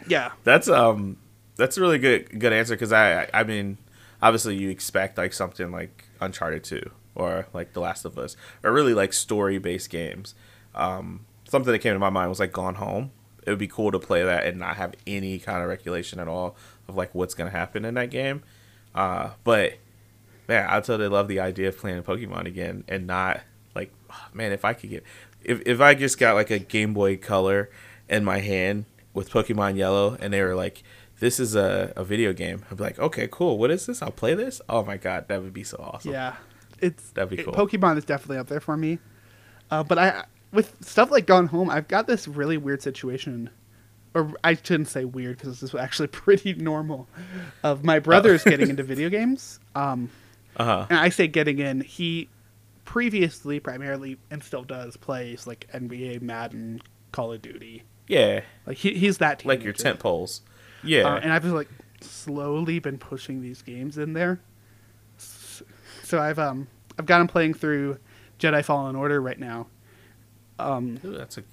Yeah. 0.07 0.31
That's 0.43 0.69
um 0.69 1.17
that's 1.55 1.77
a 1.77 1.81
really 1.81 1.97
good 1.97 2.39
good 2.39 2.53
answer 2.53 2.75
because 2.75 2.91
I, 2.91 3.23
I 3.23 3.29
I 3.33 3.43
mean 3.43 3.77
obviously 4.21 4.55
you 4.55 4.69
expect 4.69 5.17
like 5.17 5.33
something 5.33 5.71
like 5.71 6.05
Uncharted 6.21 6.63
two 6.63 6.91
or 7.15 7.47
like 7.53 7.73
The 7.73 7.79
Last 7.79 8.05
of 8.05 8.17
Us 8.17 8.35
or 8.63 8.71
really 8.71 8.93
like 8.93 9.13
story 9.13 9.57
based 9.57 9.89
games. 9.89 10.35
Um, 10.75 11.25
something 11.47 11.71
that 11.71 11.79
came 11.79 11.93
to 11.93 11.99
my 11.99 12.09
mind 12.09 12.29
was 12.29 12.39
like 12.39 12.51
Gone 12.51 12.75
Home. 12.75 13.11
It 13.47 13.49
would 13.51 13.59
be 13.59 13.67
cool 13.67 13.91
to 13.91 13.99
play 13.99 14.23
that 14.23 14.45
and 14.45 14.59
not 14.59 14.75
have 14.75 14.93
any 15.07 15.39
kind 15.39 15.63
of 15.63 15.69
regulation 15.69 16.19
at 16.19 16.27
all 16.27 16.57
of 16.87 16.95
like 16.97 17.15
what's 17.15 17.33
gonna 17.33 17.49
happen 17.49 17.85
in 17.85 17.93
that 17.93 18.09
game. 18.11 18.43
Uh, 18.93 19.31
but 19.45 19.75
man, 20.49 20.67
I 20.69 20.81
totally 20.81 21.07
love 21.07 21.27
the 21.29 21.39
idea 21.39 21.69
of 21.69 21.77
playing 21.77 22.03
Pokemon 22.03 22.45
again 22.45 22.83
and 22.89 23.07
not 23.07 23.41
like 23.73 23.91
man 24.33 24.51
if 24.51 24.65
I 24.65 24.73
could 24.73 24.89
get 24.89 25.03
if 25.43 25.61
if 25.65 25.79
I 25.79 25.93
just 25.95 26.19
got 26.19 26.35
like 26.35 26.49
a 26.51 26.59
Game 26.59 26.93
Boy 26.93 27.15
Color 27.15 27.69
in 28.09 28.25
my 28.25 28.39
hand 28.39 28.83
with 29.13 29.29
Pokemon 29.31 29.77
Yellow 29.77 30.17
and 30.19 30.33
they 30.33 30.43
were 30.43 30.55
like 30.55 30.83
this 31.19 31.39
is 31.39 31.55
a, 31.55 31.93
a 31.95 32.03
video 32.03 32.31
game. 32.33 32.63
I'd 32.69 32.77
be 32.77 32.83
like, 32.83 32.99
okay, 32.99 33.27
cool. 33.31 33.57
What 33.57 33.71
is 33.71 33.85
this? 33.87 34.01
I'll 34.03 34.11
play 34.11 34.35
this. 34.35 34.61
Oh 34.69 34.83
my 34.83 34.97
god, 34.97 35.27
that 35.29 35.41
would 35.41 35.53
be 35.53 35.63
so 35.63 35.77
awesome. 35.77 36.11
Yeah, 36.11 36.35
it's 36.79 37.09
That'd 37.11 37.29
be 37.29 37.39
it- 37.39 37.45
cool. 37.45 37.53
Pokemon 37.53 37.97
is 37.97 38.05
definitely 38.05 38.37
up 38.37 38.47
there 38.47 38.59
for 38.59 38.75
me, 38.77 38.99
uh, 39.71 39.83
but 39.83 39.97
I 39.97 40.25
with 40.57 40.75
stuff 40.83 41.11
like 41.11 41.27
Gone 41.27 41.45
Home, 41.47 41.69
I've 41.69 41.87
got 41.87 42.07
this 42.07 42.27
really 42.27 42.57
weird 42.57 42.81
situation, 42.81 43.51
or 44.15 44.33
I 44.43 44.55
shouldn't 44.55 44.87
say 44.87 45.05
weird 45.05 45.37
because 45.37 45.59
this 45.61 45.69
is 45.69 45.79
actually 45.79 46.07
pretty 46.23 46.53
normal, 46.55 47.07
of 47.63 47.83
my 47.83 47.99
brother's 47.99 48.43
getting 48.43 48.69
into 48.71 48.81
video 48.81 49.07
games. 49.09 49.59
Um, 49.75 50.09
Uh 50.57 50.63
huh. 50.65 50.87
and 50.89 50.97
I 50.99 51.09
say 51.09 51.27
getting 51.27 51.59
in. 51.59 51.81
He 51.81 52.27
previously, 52.85 53.59
primarily, 53.59 54.17
and 54.31 54.43
still 54.43 54.63
does 54.63 54.97
plays 54.97 55.45
like 55.45 55.67
NBA, 55.73 56.21
Madden, 56.23 56.81
Call 57.11 57.33
of 57.33 57.41
Duty. 57.43 57.83
Yeah, 58.07 58.41
Like 58.65 58.77
he, 58.77 58.93
he's 58.95 59.19
that 59.19 59.45
like 59.45 59.63
your 59.63 59.73
tent 59.73 59.99
poles. 59.99 60.41
Yeah. 60.83 61.03
Uh, 61.03 61.19
and 61.19 61.31
I've 61.31 61.43
just 61.43 61.53
like 61.53 61.69
slowly 62.01 62.79
been 62.79 62.97
pushing 62.97 63.41
these 63.41 63.61
games 63.61 63.97
in 63.97 64.13
there. 64.13 64.39
So 65.17 66.19
I've 66.19 66.39
um 66.39 66.67
I've 66.97 67.05
got 67.05 67.21
him 67.21 67.27
playing 67.27 67.53
through 67.55 67.97
Jedi 68.39 68.63
Fallen 68.63 68.95
Order 68.95 69.21
right 69.21 69.39
now, 69.39 69.67
um, 70.59 70.99
Ooh, 71.03 71.17
that's 71.17 71.37
a 71.37 71.43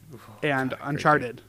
and 0.43 0.71
God, 0.71 0.79
Uncharted, 0.83 1.43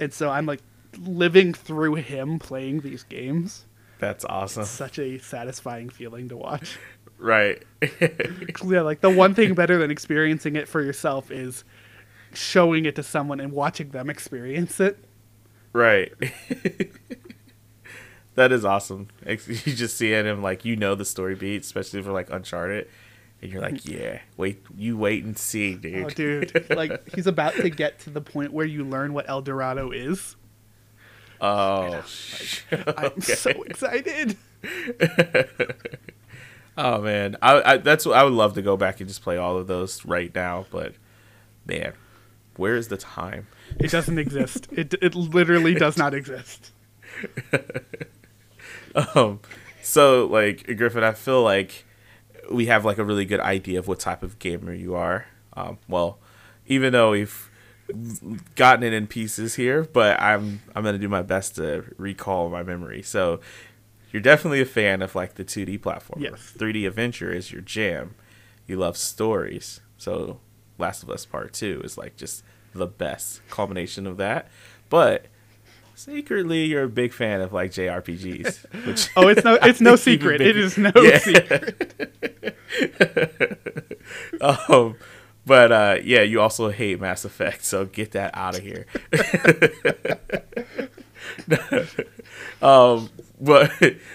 and 0.00 0.12
so 0.12 0.30
I'm 0.30 0.46
like 0.46 0.60
living 0.98 1.54
through 1.54 1.96
him 1.96 2.38
playing 2.38 2.80
these 2.80 3.02
games. 3.04 3.64
That's 3.98 4.24
awesome. 4.24 4.64
Such 4.64 4.98
a 4.98 5.18
satisfying 5.18 5.88
feeling 5.88 6.28
to 6.28 6.36
watch. 6.36 6.78
Right. 7.22 7.62
yeah, 8.64 8.80
like 8.80 9.00
the 9.00 9.08
one 9.08 9.32
thing 9.32 9.54
better 9.54 9.78
than 9.78 9.92
experiencing 9.92 10.56
it 10.56 10.66
for 10.66 10.82
yourself 10.82 11.30
is 11.30 11.62
showing 12.34 12.84
it 12.84 12.96
to 12.96 13.04
someone 13.04 13.38
and 13.38 13.52
watching 13.52 13.90
them 13.90 14.10
experience 14.10 14.80
it. 14.80 14.98
right. 15.72 16.12
that 18.34 18.50
is 18.50 18.64
awesome. 18.64 19.06
You 19.24 19.36
just 19.72 19.96
seeing 19.96 20.26
him 20.26 20.42
like 20.42 20.64
you 20.64 20.74
know 20.74 20.96
the 20.96 21.04
story 21.04 21.36
beat, 21.36 21.62
especially 21.62 22.02
for 22.02 22.10
like 22.10 22.28
Uncharted, 22.28 22.88
and 23.42 23.50
you're 23.52 23.60
like, 23.60 23.84
yeah, 23.84 24.20
wait, 24.36 24.62
you 24.76 24.96
wait 24.96 25.24
and 25.24 25.36
see, 25.36 25.74
dude. 25.74 26.04
Oh, 26.04 26.08
dude! 26.08 26.70
Like 26.70 27.14
he's 27.14 27.26
about 27.26 27.54
to 27.54 27.68
get 27.68 27.98
to 28.00 28.10
the 28.10 28.20
point 28.20 28.52
where 28.52 28.66
you 28.66 28.84
learn 28.84 29.12
what 29.12 29.28
El 29.28 29.42
Dorado 29.42 29.90
is. 29.90 30.36
Oh, 31.40 32.02
sh- 32.06 32.62
I'm 32.70 33.20
so 33.20 33.50
excited. 33.64 34.36
Oh 36.74 37.02
man, 37.02 37.36
I, 37.42 37.72
I 37.72 37.76
that's 37.76 38.06
what 38.06 38.16
I 38.16 38.24
would 38.24 38.32
love 38.32 38.54
to 38.54 38.62
go 38.62 38.78
back 38.78 39.00
and 39.00 39.06
just 39.08 39.22
play 39.22 39.36
all 39.36 39.58
of 39.58 39.66
those 39.66 40.06
right 40.06 40.34
now, 40.34 40.64
but 40.70 40.94
man, 41.66 41.92
where 42.56 42.76
is 42.76 42.88
the 42.88 42.96
time? 42.96 43.46
It 43.78 43.90
doesn't 43.90 44.18
exist. 44.18 44.68
It 44.72 44.94
it 45.02 45.14
literally 45.14 45.74
does 45.74 45.96
not 45.98 46.14
exist. 46.14 46.72
Um, 49.14 49.40
so 49.82 50.26
like 50.26 50.66
Griffin, 50.76 51.02
I 51.02 51.12
feel 51.12 51.42
like 51.42 51.86
we 52.50 52.66
have 52.66 52.84
like 52.84 52.98
a 52.98 53.04
really 53.04 53.24
good 53.24 53.40
idea 53.40 53.78
of 53.78 53.88
what 53.88 54.00
type 54.00 54.22
of 54.22 54.38
gamer 54.38 54.72
you 54.72 54.94
are. 54.94 55.26
Um, 55.54 55.78
well, 55.88 56.18
even 56.66 56.92
though 56.92 57.10
we've 57.12 57.50
gotten 58.54 58.82
it 58.84 58.92
in 58.92 59.06
pieces 59.06 59.54
here, 59.56 59.84
but 59.84 60.20
I'm 60.20 60.62
I'm 60.74 60.84
gonna 60.84 60.98
do 60.98 61.08
my 61.08 61.22
best 61.22 61.56
to 61.56 61.84
recall 61.96 62.48
my 62.48 62.62
memory. 62.62 63.02
So 63.02 63.40
you're 64.10 64.22
definitely 64.22 64.60
a 64.60 64.66
fan 64.66 65.02
of 65.02 65.14
like 65.14 65.34
the 65.34 65.44
2D 65.44 65.80
platformer. 65.80 66.20
Yes. 66.22 66.54
3D 66.56 66.86
adventure 66.86 67.32
is 67.32 67.50
your 67.52 67.62
jam. 67.62 68.14
You 68.66 68.76
love 68.76 68.96
stories. 68.96 69.80
So 69.96 70.40
Last 70.78 71.02
of 71.02 71.10
Us 71.10 71.26
Part 71.26 71.52
Two 71.52 71.80
is 71.84 71.98
like 71.98 72.16
just 72.16 72.44
the 72.74 72.86
best 72.86 73.40
culmination 73.48 74.06
of 74.06 74.16
that. 74.18 74.48
But 74.88 75.26
secretly, 75.94 76.64
you're 76.64 76.84
a 76.84 76.88
big 76.88 77.12
fan 77.12 77.40
of 77.40 77.52
like 77.52 77.70
JRPGs. 77.72 78.86
Which 78.86 79.08
Oh, 79.16 79.28
it's 79.28 79.44
no 79.44 79.58
it's 79.62 79.80
no 79.88 79.96
secret. 79.96 80.40
It 80.40 80.54
bigger. 80.54 80.80
no 80.80 80.92
Yeah. 81.02 81.18
secret. 81.18 82.58
um, 84.40 84.96
but 85.44 85.72
uh, 85.72 85.96
yeah, 86.02 86.22
you 86.22 86.40
also 86.40 86.70
hate 86.70 87.00
Mass 87.00 87.24
Effect, 87.24 87.64
so 87.64 87.84
get 87.84 88.12
that 88.12 88.30
out 88.34 88.56
of 88.56 88.62
here. 88.62 88.86
um, 92.62 93.10
but 93.40 93.70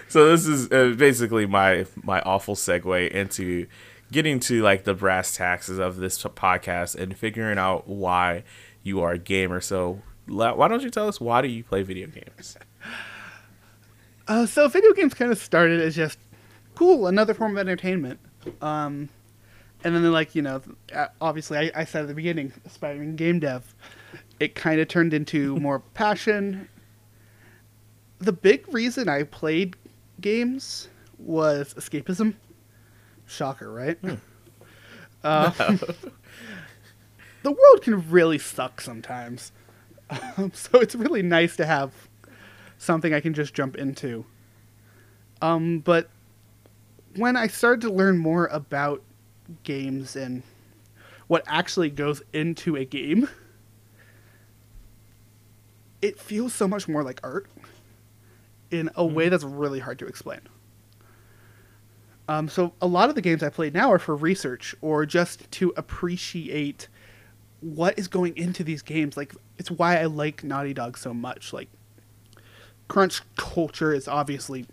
so 0.08 0.30
this 0.32 0.48
is 0.48 0.72
uh, 0.72 0.94
basically 0.98 1.46
my 1.46 1.86
my 2.04 2.22
awful 2.22 2.56
segue 2.56 3.10
into 3.12 3.68
getting 4.12 4.40
to 4.40 4.62
like 4.62 4.84
the 4.86 4.94
brass 4.94 5.36
taxes 5.36 5.80
of 5.80 5.98
this 5.98 6.22
podcast 6.24 6.96
and 6.96 7.18
figuring 7.18 7.58
out 7.58 7.88
why 7.88 8.44
you 8.84 9.02
are 9.02 9.12
a 9.14 9.20
gamer. 9.20 9.60
So 9.60 10.02
why 10.28 10.68
don't 10.68 10.84
you 10.84 10.90
tell 10.90 11.08
us 11.08 11.20
why 11.22 11.42
do 11.42 11.48
you 11.48 11.64
play 11.64 11.84
video 11.84 12.08
games? 12.08 12.58
Uh, 14.30 14.46
so 14.46 14.68
video 14.68 14.92
games 14.92 15.14
kind 15.14 15.32
of 15.32 15.38
started 15.38 15.80
as 15.80 15.96
just 15.96 16.20
cool, 16.76 17.08
another 17.08 17.34
form 17.34 17.54
of 17.54 17.58
entertainment. 17.58 18.20
Um, 18.62 19.08
and 19.84 19.96
then 19.96 20.12
like 20.12 20.36
you 20.36 20.42
know, 20.42 20.62
obviously 21.22 21.58
I, 21.58 21.72
I 21.74 21.86
said 21.86 22.02
at 22.02 22.08
the 22.10 22.14
beginning, 22.14 22.52
aspiring 22.66 23.16
game 23.16 23.40
dev. 23.40 23.74
It 24.40 24.54
kind 24.54 24.82
of 24.82 24.88
turned 24.90 25.14
into 25.14 25.56
more 25.62 25.80
passion. 25.80 26.68
The 28.20 28.34
big 28.34 28.72
reason 28.74 29.08
I 29.08 29.24
played 29.24 29.76
games 30.20 30.90
was 31.18 31.74
escapism. 31.76 32.34
Shocker, 33.28 33.72
right? 33.72 33.98
Uh, 35.24 35.52
the 37.44 37.52
world 37.52 37.82
can 37.82 38.10
really 38.10 38.40
suck 38.40 38.82
sometimes. 38.82 39.52
Um, 40.38 40.52
so 40.54 40.80
it's 40.80 40.96
really 40.96 41.22
nice 41.22 41.56
to 41.58 41.66
have 41.66 41.92
something 42.78 43.14
I 43.14 43.20
can 43.20 43.34
just 43.34 43.54
jump 43.54 43.76
into. 43.76 44.24
Um, 45.42 45.80
but 45.80 46.10
when 47.16 47.36
I 47.36 47.48
started 47.48 47.82
to 47.82 47.92
learn 47.92 48.18
more 48.18 48.46
about 48.48 49.02
games 49.64 50.16
and 50.16 50.44
what 51.28 51.44
actually 51.48 51.90
goes 51.90 52.22
into 52.34 52.76
a 52.76 52.86
game, 52.86 53.28
it 56.02 56.20
feels 56.20 56.54
so 56.54 56.68
much 56.68 56.88
more 56.88 57.04
like 57.04 57.20
art 57.24 57.48
in 58.72 58.90
a 58.96 59.06
way 59.06 59.30
that's 59.30 59.44
really 59.44 59.80
hard 59.80 60.00
to 60.00 60.06
explain. 60.06 60.42
Um, 62.30 62.50
so 62.50 62.74
a 62.82 62.88
lot 62.88 63.10
of 63.10 63.16
the 63.16 63.22
games 63.22 63.42
I 63.42 63.50
play 63.50 63.70
now 63.70 63.92
are 63.92 64.00
for 64.00 64.16
research 64.16 64.76
or 64.82 65.06
just 65.06 65.50
to 65.52 65.74
appreciate 65.78 66.88
what 67.62 67.98
is 67.98 68.08
going 68.08 68.36
into 68.38 68.64
these 68.64 68.82
games. 68.82 69.16
Like 69.16 69.34
it's 69.58 69.72
why 69.72 69.98
I 70.00 70.06
like 70.06 70.44
Naughty 70.44 70.74
Dog 70.74 70.98
so 70.98 71.14
much. 71.14 71.54
Like 71.54 71.70
crunch 72.88 73.22
culture 73.36 73.94
is 73.94 74.08
obviously 74.08 74.66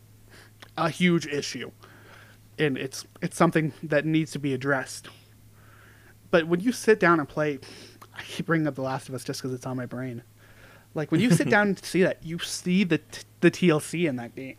a 0.76 0.88
huge 0.90 1.26
issue, 1.26 1.70
and 2.58 2.76
it's 2.76 3.06
it's 3.22 3.36
something 3.36 3.72
that 3.82 4.04
needs 4.04 4.32
to 4.32 4.38
be 4.38 4.52
addressed. 4.54 5.08
But 6.30 6.46
when 6.48 6.60
you 6.60 6.72
sit 6.72 6.98
down 6.98 7.20
and 7.20 7.28
play, 7.28 7.60
I 8.14 8.22
keep 8.22 8.46
bringing 8.46 8.66
up 8.66 8.74
The 8.74 8.82
Last 8.82 9.08
of 9.08 9.14
Us 9.14 9.22
just 9.24 9.40
because 9.40 9.54
it's 9.54 9.66
on 9.66 9.76
my 9.76 9.86
brain. 9.86 10.22
Like 10.94 11.10
when 11.12 11.20
you 11.20 11.30
sit 11.30 11.48
down 11.56 11.68
and 11.68 11.84
see 11.84 12.02
that, 12.02 12.24
you 12.24 12.38
see 12.38 12.84
the 12.84 12.98
t- 12.98 13.22
the 13.40 13.50
TLC 13.50 14.08
in 14.08 14.16
that 14.16 14.34
game, 14.34 14.56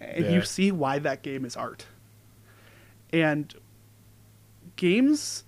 and 0.00 0.24
Yeah. 0.26 0.32
you 0.32 0.42
see 0.42 0.70
why 0.72 0.98
that 0.98 1.22
game 1.22 1.44
is 1.44 1.56
art. 1.56 1.86
And 3.12 3.54
games 4.76 5.44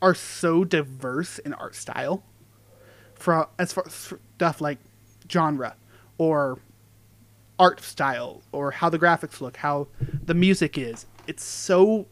are 0.00 0.14
so 0.14 0.64
diverse 0.64 1.38
in 1.40 1.52
art 1.54 1.74
style, 1.74 2.22
from 3.22 3.46
as 3.58 3.72
far 3.72 3.84
as 3.86 4.12
stuff 4.36 4.60
like 4.60 4.78
genre 5.30 5.74
or 6.18 6.58
art 7.58 7.80
style 7.80 8.42
or 8.50 8.72
how 8.72 8.88
the 8.90 8.98
graphics 8.98 9.40
look, 9.40 9.58
how 9.58 9.86
the 10.24 10.34
music 10.34 10.76
is. 10.76 11.06
It's 11.26 11.44
so 11.44 12.06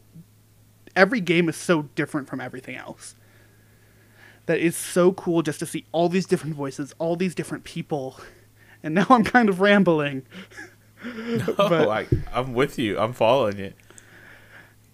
every 0.95 1.19
game 1.19 1.49
is 1.49 1.57
so 1.57 1.83
different 1.95 2.29
from 2.29 2.39
everything 2.39 2.75
else. 2.75 3.15
That 4.45 4.59
is 4.59 4.75
so 4.75 5.11
cool 5.13 5.41
just 5.41 5.59
to 5.59 5.65
see 5.65 5.85
all 5.91 6.09
these 6.09 6.25
different 6.25 6.55
voices, 6.55 6.93
all 6.97 7.15
these 7.15 7.35
different 7.35 7.63
people. 7.63 8.19
And 8.83 8.95
now 8.95 9.05
I'm 9.09 9.23
kind 9.23 9.47
of 9.49 9.61
rambling. 9.61 10.23
But- 11.03 11.59
oh, 11.71 11.89
I, 11.89 12.07
I'm 12.31 12.53
with 12.53 12.77
you. 12.79 12.97
I'm 12.99 13.13
following 13.13 13.57
you. 13.59 13.73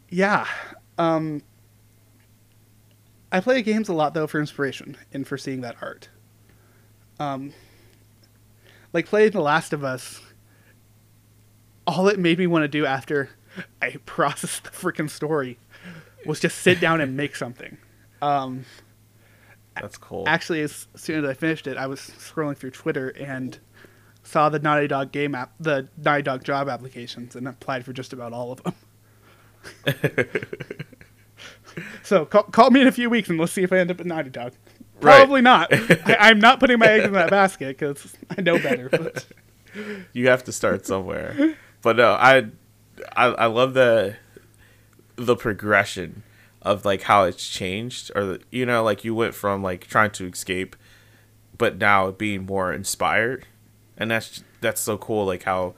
Yeah. 0.10 0.46
Um 0.98 1.42
I 3.32 3.40
play 3.40 3.62
games 3.62 3.90
a 3.90 3.94
lot 3.94 4.14
though 4.14 4.28
for 4.28 4.40
inspiration 4.40 4.98
and 5.14 5.28
for 5.28 5.38
seeing 5.38 5.62
that 5.62 5.76
art. 5.82 6.10
Um 7.20 7.54
like 8.94 9.06
playing 9.06 9.32
The 9.32 9.42
Last 9.42 9.74
of 9.74 9.84
Us. 9.84 10.22
All 11.86 12.08
it 12.08 12.20
made 12.20 12.38
me 12.38 12.48
want 12.48 12.64
to 12.64 12.68
do 12.68 12.86
after 12.86 13.30
I 13.82 13.98
processed 14.06 14.64
the 14.64 14.70
freaking 14.72 15.10
story 15.10 15.60
was 16.26 16.40
just 16.40 16.60
sit 16.60 16.80
down 16.80 17.02
and 17.02 17.16
make 17.16 17.36
something. 17.36 17.78
Um, 18.22 18.66
That's 19.76 19.98
cool. 19.98 20.26
actually, 20.28 20.62
as 20.62 20.88
soon 20.96 21.24
as 21.24 21.30
I 21.30 21.34
finished 21.34 21.68
it, 21.68 21.78
I 21.78 21.88
was 21.88 22.00
scrolling 22.00 22.58
through 22.58 22.72
Twitter 22.72 23.10
and 23.10 23.58
saw 24.24 24.50
the 24.50 24.60
Naughty 24.60 24.88
Dog 24.88 25.12
game 25.12 25.36
app, 25.36 25.54
the 25.60 25.88
Naughty 25.98 26.24
Dog 26.24 26.44
job 26.44 26.68
applications, 26.70 27.36
and 27.36 27.48
applied 27.48 27.86
for 27.86 27.94
just 27.94 28.14
about 28.14 28.34
all 28.34 28.52
of 28.52 28.64
them. 28.64 28.74
so 32.04 32.26
call, 32.26 32.44
call 32.44 32.72
me 32.72 32.82
in 32.82 32.88
a 32.88 32.92
few 32.92 33.10
weeks 33.10 33.30
and 33.30 33.40
let's 33.40 33.52
see 33.52 33.64
if 33.64 33.72
I 33.72 33.78
end 33.78 33.92
up 33.92 34.00
at 34.00 34.06
Naughty 34.06 34.30
Dog. 34.30 34.54
Right. 35.00 35.18
Probably 35.18 35.42
not. 35.42 35.70
I, 35.74 36.18
I'm 36.20 36.40
not 36.40 36.60
putting 36.60 36.80
my 36.80 36.88
eggs 36.88 37.06
in 37.06 37.14
that 37.14 37.30
basket 37.30 37.78
because 37.78 38.16
I 38.36 38.42
know 38.42 38.58
better. 38.58 38.90
But 38.90 39.26
you 40.14 40.28
have 40.28 40.44
to 40.46 40.52
start 40.52 40.86
somewhere. 40.86 41.56
But 41.82 41.98
no, 41.98 42.14
I, 42.14 42.48
I 43.16 43.26
I 43.26 43.46
love 43.46 43.74
the 43.74 44.18
the 45.16 45.36
progression 45.36 46.24
of 46.62 46.86
like 46.86 47.04
how 47.04 47.24
it's 47.24 47.48
changed 47.48 48.12
or 48.16 48.26
the, 48.26 48.42
you 48.52 48.66
know 48.66 48.84
like 48.84 49.04
you 49.04 49.16
went 49.16 49.34
from 49.34 49.64
like 49.64 49.88
trying 49.88 50.12
to 50.12 50.28
escape 50.28 50.76
but 51.58 51.78
now 51.78 52.12
being 52.12 52.46
more 52.46 52.74
inspired 52.74 53.46
and 53.98 54.12
that's 54.12 54.44
that's 54.62 54.82
so 54.82 54.98
cool 54.98 55.26
like 55.26 55.44
how 55.44 55.74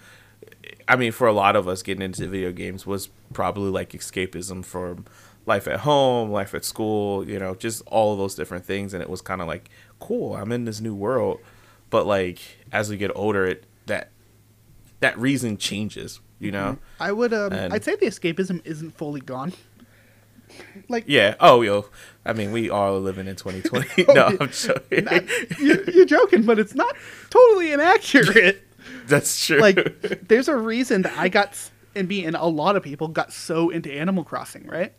I 0.87 0.95
mean 0.95 1.11
for 1.11 1.27
a 1.27 1.33
lot 1.33 1.55
of 1.55 1.67
us 1.67 1.83
getting 1.83 2.01
into 2.01 2.27
video 2.27 2.51
games 2.51 2.85
was 2.85 3.09
probably 3.33 3.69
like 3.69 3.91
escapism 3.91 4.65
from 4.65 5.05
life 5.45 5.67
at 5.67 5.79
home, 5.81 6.31
life 6.31 6.53
at 6.53 6.63
school, 6.65 7.27
you 7.27 7.39
know, 7.39 7.55
just 7.55 7.81
all 7.87 8.13
of 8.13 8.19
those 8.19 8.35
different 8.35 8.65
things 8.65 8.93
and 8.93 9.01
it 9.01 9.09
was 9.09 9.21
kind 9.21 9.41
of 9.41 9.47
like 9.47 9.69
cool, 9.99 10.35
I'm 10.35 10.51
in 10.51 10.65
this 10.65 10.79
new 10.81 10.93
world. 10.95 11.39
But 11.89 12.05
like 12.05 12.39
as 12.71 12.89
we 12.89 12.97
get 12.97 13.11
older 13.15 13.45
it 13.45 13.63
that 13.87 14.09
that 14.99 15.17
reason 15.17 15.57
changes, 15.57 16.19
you 16.39 16.51
know? 16.51 16.77
I 16.99 17.11
would, 17.11 17.33
um, 17.33 17.53
And- 17.53 17.73
I'd 17.73 17.83
say 17.83 17.95
the 17.95 18.05
escapism 18.07 18.61
isn't 18.65 18.91
fully 18.97 19.21
gone. 19.21 19.53
Like, 20.87 21.05
Yeah. 21.07 21.35
Oh, 21.39 21.61
yo. 21.61 21.85
I 22.25 22.33
mean, 22.33 22.51
we 22.51 22.69
are 22.69 22.91
living 22.93 23.27
in 23.27 23.35
2020. 23.35 24.05
no, 24.13 24.25
I'm 24.39 24.49
joking. 24.49 25.07
you, 25.59 25.83
you're 25.93 26.05
joking, 26.05 26.43
but 26.43 26.59
it's 26.59 26.75
not 26.75 26.95
totally 27.29 27.71
inaccurate. 27.71 28.63
That's 29.07 29.45
true. 29.45 29.59
like 29.59 30.27
there's 30.27 30.47
a 30.47 30.55
reason 30.55 31.03
that 31.03 31.17
I 31.17 31.29
got 31.29 31.55
and 31.95 32.07
me 32.07 32.25
and 32.25 32.35
a 32.35 32.45
lot 32.45 32.75
of 32.75 32.83
people 32.83 33.07
got 33.07 33.31
so 33.33 33.69
into 33.69 33.91
Animal 33.91 34.23
Crossing, 34.23 34.65
right? 34.67 34.93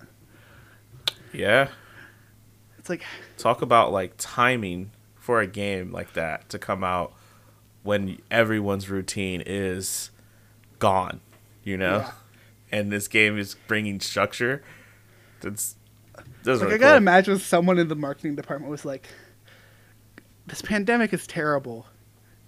Yeah. 1.32 1.68
It's 2.78 2.88
like 2.88 3.04
Talk 3.36 3.62
about 3.62 3.92
like 3.92 4.14
timing 4.16 4.90
for 5.16 5.40
a 5.40 5.46
game 5.46 5.92
like 5.92 6.14
that 6.14 6.48
to 6.50 6.58
come 6.58 6.82
out 6.82 7.12
when 7.82 8.18
everyone's 8.30 8.88
routine 8.90 9.42
is 9.44 10.10
gone, 10.78 11.20
you 11.62 11.76
know? 11.76 11.98
Yeah. 11.98 12.12
And 12.72 12.92
this 12.92 13.08
game 13.08 13.38
is 13.38 13.56
bringing 13.66 14.00
structure. 14.00 14.62
That's 15.40 15.76
like 16.44 16.62
I 16.62 16.68
gotta 16.68 16.78
cool. 16.78 16.96
imagine 16.96 17.38
someone 17.38 17.78
in 17.78 17.88
the 17.88 17.96
marketing 17.96 18.36
department 18.36 18.70
was 18.70 18.84
like, 18.84 19.08
"This 20.46 20.62
pandemic 20.62 21.12
is 21.12 21.26
terrible, 21.26 21.86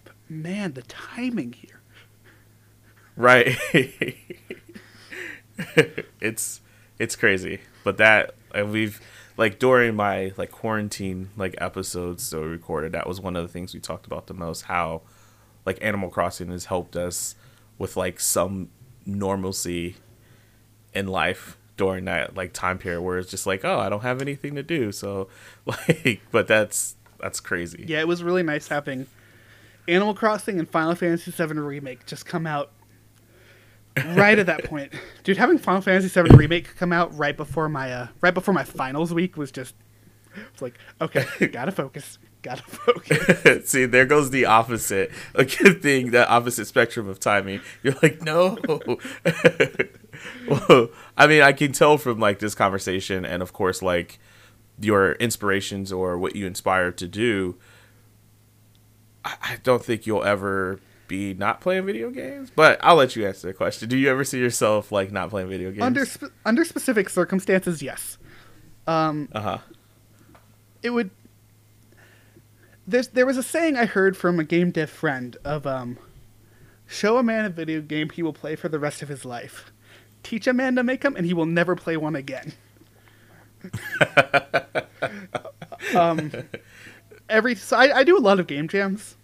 but 0.05 0.15
man, 0.29 0.75
the 0.75 0.83
timing 0.83 1.53
here." 1.53 1.81
Right. 3.17 3.57
it's 6.21 6.61
it's 6.99 7.17
crazy. 7.17 7.61
But 7.85 7.97
that 7.99 8.35
and 8.55 8.71
we've 8.71 9.01
like 9.37 9.59
during 9.59 9.95
my 9.95 10.33
like 10.37 10.51
quarantine 10.51 11.31
like 11.37 11.55
episodes 11.59 12.29
that 12.31 12.41
we 12.41 12.47
recorded, 12.47 12.93
that 12.93 13.07
was 13.07 13.21
one 13.21 13.37
of 13.37 13.43
the 13.43 13.49
things 13.49 13.75
we 13.75 13.81
talked 13.81 14.07
about 14.07 14.27
the 14.27 14.35
most, 14.35 14.63
how 14.63 15.03
like 15.65 15.79
Animal 15.81 16.11
Crossing 16.11 16.51
has 16.51 16.67
helped 16.67 16.97
us 16.97 17.35
with 17.79 17.97
like 17.97 18.21
some 18.21 18.69
normalcy 19.07 19.97
in 20.95 21.07
life 21.07 21.57
during 21.77 22.05
that 22.05 22.37
like 22.37 22.53
time 22.53 22.79
period 22.79 23.03
where 23.03 23.19
it's 23.19 23.31
just 23.31 23.47
like, 23.47 23.65
oh, 23.65 23.79
I 23.79 23.89
don't 23.89 24.03
have 24.03 24.21
anything 24.21 24.55
to 24.55 24.63
do. 24.63 24.93
So 24.93 25.29
like 25.67 26.21
but 26.31 26.47
that's 26.47 26.97
that's 27.19 27.41
crazy. 27.41 27.85
Yeah, 27.87 28.01
it 28.01 28.09
was 28.09 28.23
really 28.23 28.43
nice 28.43 28.69
having 28.69 29.07
Animal 29.89 30.15
Crossing 30.15 30.59
and 30.59 30.69
Final 30.69 30.95
Fantasy 30.95 31.31
VII 31.31 31.55
Remake 31.55 32.07
just 32.07 32.27
come 32.27 32.47
out 32.47 32.71
right 33.97 34.39
at 34.39 34.47
that 34.47 34.65
point. 34.65 34.93
Dude, 35.25 35.37
having 35.37 35.59
Final 35.59 35.81
Fantasy 35.81 36.09
VII 36.09 36.35
Remake 36.37 36.77
come 36.77 36.93
out 36.93 37.17
right 37.17 37.37
before 37.37 37.69
my 37.69 37.93
uh, 37.93 38.07
right 38.21 38.35
before 38.35 38.55
my 38.55 38.65
finals 38.65 39.13
week 39.13 39.37
was 39.37 39.51
just 39.51 39.75
it's 40.53 40.63
like, 40.63 40.79
okay, 41.01 41.25
gotta 41.49 41.73
focus. 41.73 42.19
Gotta 42.43 42.63
focus. 42.63 43.71
See, 43.71 43.85
there 43.85 44.07
goes 44.07 44.31
the 44.31 44.47
opposite. 44.47 45.13
A 45.35 45.45
good 45.45 45.81
thing, 45.83 46.11
that 46.11 46.29
opposite 46.29 46.67
spectrum 46.67 47.09
of 47.09 47.21
timing. 47.21 47.61
You're 47.83 47.95
like, 48.03 48.23
no. 48.23 48.59
well, 50.49 50.89
I 51.17 51.27
mean, 51.27 51.43
I 51.43 51.53
can 51.53 51.73
tell 51.73 51.99
from 51.99 52.19
like 52.19 52.41
this 52.41 52.55
conversation, 52.55 53.25
and 53.25 53.43
of 53.43 53.53
course, 53.53 53.81
like 53.81 54.19
your 54.81 55.13
inspirations 55.13 55.93
or 55.93 56.19
what 56.19 56.35
you 56.35 56.47
inspire 56.47 56.91
to 56.93 57.07
do. 57.07 57.57
I, 59.25 59.37
I 59.43 59.59
don't 59.63 59.85
think 59.85 60.07
you'll 60.07 60.25
ever 60.25 60.81
be 61.13 61.35
not 61.35 61.61
playing 61.61 61.85
video 61.85 62.09
games, 62.09 62.51
but 62.57 62.81
I'll 62.83 62.97
let 62.97 63.15
you 63.15 63.27
answer 63.27 63.47
the 63.47 63.53
question. 63.53 63.87
Do 63.87 63.99
you 63.99 64.09
ever 64.09 64.25
see 64.25 64.39
yourself 64.39 64.91
like 64.91 65.13
not 65.13 65.29
playing 65.29 65.51
video 65.51 65.71
games? 65.71 65.83
under 65.83 66.07
sp- 66.09 66.33
under 66.47 66.65
specific 66.65 67.11
circumstances, 67.11 67.83
yes. 67.83 68.17
Um, 68.87 69.29
uh 69.33 69.41
huh. 69.43 69.59
it 70.83 70.89
would 70.89 71.11
there's 72.87 73.09
there 73.09 73.27
was 73.27 73.37
a 73.37 73.43
saying 73.43 73.77
I 73.77 73.85
heard 73.85 74.17
from 74.17 74.41
a 74.41 74.45
game 74.45 74.71
dev 74.71 74.89
friend 74.89 75.37
of 75.45 75.67
um 75.67 75.99
show 76.87 77.19
a 77.19 77.23
man 77.23 77.45
a 77.45 77.51
video 77.51 77.83
game 77.83 78.09
he 78.09 78.23
will 78.23 78.33
play 78.33 78.57
for 78.57 78.71
the 78.71 78.79
rest 78.79 79.03
of 79.03 79.11
his 79.11 79.27
life. 79.27 79.71
Teach 80.23 80.47
a 80.47 80.55
man 80.55 80.77
to 80.77 80.83
make 80.83 81.03
them 81.03 81.15
and 81.15 81.27
he 81.27 81.35
will 81.35 81.45
never 81.45 81.77
play 81.77 81.99
one 81.99 82.17
again. 82.17 82.55
um 85.95 86.33
every 87.29 87.55
so 87.55 87.77
I, 87.77 87.99
I 87.99 88.03
do 88.03 88.17
a 88.17 88.19
lot 88.19 88.41
of 88.41 88.47
game 88.47 88.67
jams. 88.67 89.17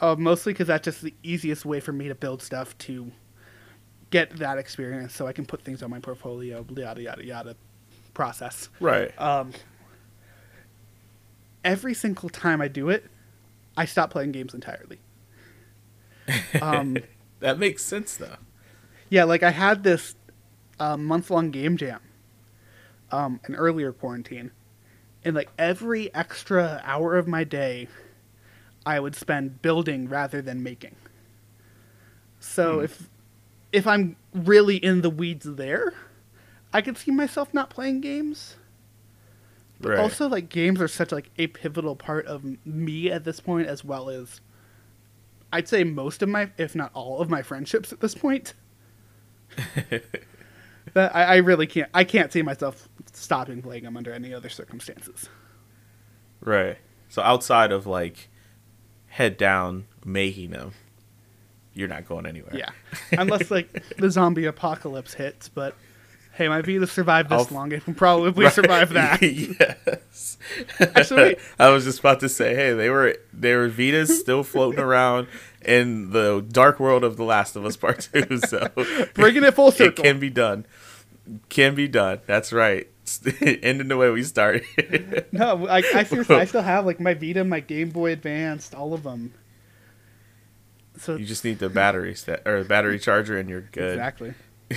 Uh, 0.00 0.14
mostly 0.16 0.52
because 0.52 0.66
that's 0.66 0.84
just 0.84 1.02
the 1.02 1.14
easiest 1.22 1.64
way 1.64 1.80
for 1.80 1.92
me 1.92 2.08
to 2.08 2.14
build 2.14 2.42
stuff 2.42 2.76
to 2.78 3.10
get 4.10 4.36
that 4.36 4.58
experience 4.58 5.14
so 5.14 5.26
I 5.26 5.32
can 5.32 5.46
put 5.46 5.62
things 5.62 5.82
on 5.82 5.90
my 5.90 5.98
portfolio, 6.00 6.64
yada 6.76 7.02
yada 7.02 7.24
yada 7.24 7.56
process 8.14 8.68
Right. 8.80 9.12
um, 9.20 9.52
every 11.64 11.94
single 11.94 12.28
time 12.28 12.60
I 12.60 12.68
do 12.68 12.88
it, 12.88 13.04
I 13.76 13.84
stop 13.84 14.10
playing 14.10 14.32
games 14.32 14.54
entirely. 14.54 15.00
Um, 16.62 16.98
that 17.40 17.58
makes 17.58 17.82
sense 17.82 18.16
though. 18.16 18.36
yeah, 19.10 19.24
like 19.24 19.42
I 19.42 19.50
had 19.50 19.82
this 19.82 20.14
uh, 20.78 20.96
month 20.96 21.30
long 21.30 21.50
game 21.50 21.76
jam, 21.76 22.00
um, 23.10 23.40
an 23.44 23.54
earlier 23.54 23.92
quarantine, 23.92 24.50
and 25.24 25.34
like 25.34 25.50
every 25.58 26.12
extra 26.14 26.80
hour 26.84 27.16
of 27.16 27.26
my 27.28 27.44
day, 27.44 27.88
I 28.86 29.00
would 29.00 29.16
spend 29.16 29.60
building 29.62 30.08
rather 30.08 30.40
than 30.40 30.62
making. 30.62 30.96
So 32.40 32.78
Hmm. 32.78 32.84
if 32.84 33.10
if 33.72 33.86
I'm 33.86 34.16
really 34.32 34.76
in 34.76 35.02
the 35.02 35.10
weeds 35.10 35.44
there, 35.44 35.92
I 36.72 36.80
could 36.82 36.96
see 36.96 37.10
myself 37.10 37.52
not 37.52 37.70
playing 37.70 38.00
games. 38.00 38.56
But 39.80 39.90
Right. 39.90 39.98
also, 39.98 40.28
like 40.28 40.48
games 40.48 40.80
are 40.80 40.88
such 40.88 41.12
like 41.12 41.30
a 41.38 41.48
pivotal 41.48 41.96
part 41.96 42.26
of 42.26 42.44
me 42.66 43.10
at 43.10 43.24
this 43.24 43.40
point, 43.40 43.68
as 43.68 43.84
well 43.84 44.08
as 44.08 44.40
I'd 45.52 45.68
say 45.68 45.84
most 45.84 46.22
of 46.22 46.28
my, 46.28 46.50
if 46.58 46.74
not 46.74 46.90
all 46.94 47.20
of 47.20 47.30
my 47.30 47.42
friendships 47.42 47.92
at 47.92 48.00
this 48.00 48.14
point. 48.14 48.54
that 50.94 51.14
I, 51.14 51.24
I 51.24 51.36
really 51.36 51.66
can't. 51.66 51.90
I 51.94 52.04
can't 52.04 52.32
see 52.32 52.42
myself 52.42 52.88
stopping 53.12 53.62
playing 53.62 53.84
them 53.84 53.96
under 53.96 54.12
any 54.12 54.32
other 54.34 54.48
circumstances. 54.48 55.28
Right. 56.40 56.78
So 57.08 57.22
outside 57.22 57.72
of 57.72 57.86
like 57.86 58.28
head 59.16 59.36
down 59.38 59.86
making 60.04 60.50
them, 60.50 60.72
you're 61.74 61.88
not 61.88 62.06
going 62.06 62.26
anywhere. 62.26 62.54
Yeah, 62.56 62.70
unless 63.18 63.50
like 63.50 63.96
the 63.96 64.10
zombie 64.10 64.44
apocalypse 64.46 65.14
hits. 65.14 65.48
But 65.48 65.74
hey, 66.32 66.48
my 66.48 66.60
Vita 66.60 66.86
survived 66.86 67.30
this 67.30 67.48
I'll- 67.48 67.54
long. 67.56 67.72
It 67.72 67.84
can 67.84 67.94
probably 67.94 68.30
Right. 68.44 68.52
survive 68.52 68.90
that. 68.92 69.22
yes. 69.22 70.38
Actually- 70.80 71.36
I 71.58 71.70
was 71.70 71.84
just 71.84 72.00
about 72.00 72.20
to 72.20 72.28
say, 72.28 72.54
hey, 72.54 72.72
they 72.74 72.90
were 72.90 73.16
they 73.32 73.54
were 73.54 73.68
Vitas 73.70 74.08
still 74.08 74.42
floating 74.42 74.80
around 74.80 75.28
in 75.64 76.10
the 76.12 76.44
dark 76.48 76.78
world 76.78 77.02
of 77.04 77.16
The 77.16 77.24
Last 77.24 77.56
of 77.56 77.64
Us 77.64 77.76
Part 77.76 78.08
Two. 78.12 78.38
So 78.38 78.68
Bringing 79.14 79.44
it 79.44 79.54
full 79.54 79.70
circle, 79.70 79.86
it 79.86 79.88
circle. 79.96 80.04
can 80.04 80.20
be 80.20 80.30
done. 80.30 80.66
Can 81.48 81.74
be 81.74 81.88
done. 81.88 82.20
That's 82.26 82.52
right. 82.52 82.88
Ending 83.40 83.88
the 83.88 83.96
way 83.96 84.10
we 84.10 84.22
started. 84.22 85.26
No, 85.32 85.66
I, 85.66 85.78
I 85.94 86.02
seriously, 86.04 86.36
I 86.36 86.44
still 86.44 86.62
have 86.62 86.86
like 86.86 87.00
my 87.00 87.14
Vita, 87.14 87.44
my 87.44 87.60
Game 87.60 87.90
Boy 87.90 88.12
Advanced, 88.12 88.74
all 88.74 88.92
of 88.94 89.02
them. 89.02 89.34
So 90.98 91.16
you 91.16 91.26
just 91.26 91.44
need 91.44 91.58
the 91.58 91.68
battery 91.68 92.14
set 92.14 92.46
or 92.46 92.62
the 92.62 92.68
battery 92.68 92.98
charger, 92.98 93.38
and 93.38 93.48
you're 93.48 93.68
good. 93.72 93.92
exactly. 93.92 94.34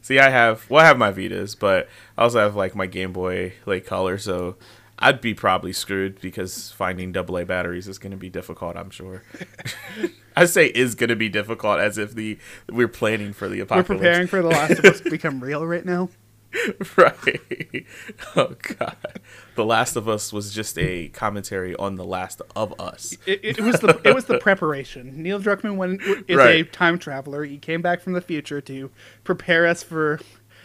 See, 0.00 0.18
I 0.18 0.30
have 0.30 0.68
well, 0.70 0.84
I 0.84 0.86
have 0.86 0.98
my 0.98 1.12
Vitas, 1.12 1.58
but 1.58 1.88
I 2.16 2.22
also 2.22 2.38
have 2.38 2.54
like 2.54 2.74
my 2.74 2.86
Game 2.86 3.12
Boy 3.12 3.54
like 3.66 3.84
Color, 3.84 4.18
so 4.18 4.56
I'd 4.98 5.20
be 5.20 5.34
probably 5.34 5.72
screwed 5.72 6.20
because 6.20 6.70
finding 6.72 7.14
AA 7.16 7.44
batteries 7.44 7.88
is 7.88 7.98
going 7.98 8.12
to 8.12 8.16
be 8.16 8.30
difficult. 8.30 8.76
I'm 8.76 8.90
sure. 8.90 9.24
I 10.36 10.44
say 10.44 10.66
is 10.66 10.94
going 10.94 11.10
to 11.10 11.16
be 11.16 11.28
difficult 11.28 11.80
as 11.80 11.98
if 11.98 12.14
the 12.14 12.38
we're 12.70 12.88
planning 12.88 13.32
for 13.32 13.48
the 13.48 13.60
apocalypse. 13.60 13.88
We're 13.88 13.96
preparing 13.96 14.26
for 14.28 14.42
the 14.42 14.48
Last 14.48 14.78
of 14.78 14.84
Us 14.84 15.00
to 15.00 15.10
become 15.10 15.42
real 15.42 15.66
right 15.66 15.84
now. 15.84 16.08
right. 16.96 17.86
Oh 18.34 18.54
God, 18.78 18.96
The 19.54 19.64
Last 19.64 19.96
of 19.96 20.08
Us 20.08 20.32
was 20.32 20.52
just 20.54 20.78
a 20.78 21.08
commentary 21.08 21.74
on 21.76 21.96
The 21.96 22.04
Last 22.04 22.40
of 22.54 22.78
Us. 22.80 23.16
It, 23.26 23.40
it 23.42 23.60
was 23.60 23.80
the 23.80 24.00
it 24.04 24.14
was 24.14 24.26
the 24.26 24.38
preparation. 24.38 25.22
Neil 25.22 25.40
Druckmann 25.40 25.76
went, 25.76 26.00
is 26.28 26.36
Right. 26.36 26.60
a 26.60 26.64
time 26.64 26.98
traveler. 26.98 27.44
He 27.44 27.58
came 27.58 27.82
back 27.82 28.00
from 28.00 28.12
the 28.14 28.20
future 28.20 28.60
to 28.62 28.90
prepare 29.24 29.66
us 29.66 29.82
for 29.82 30.20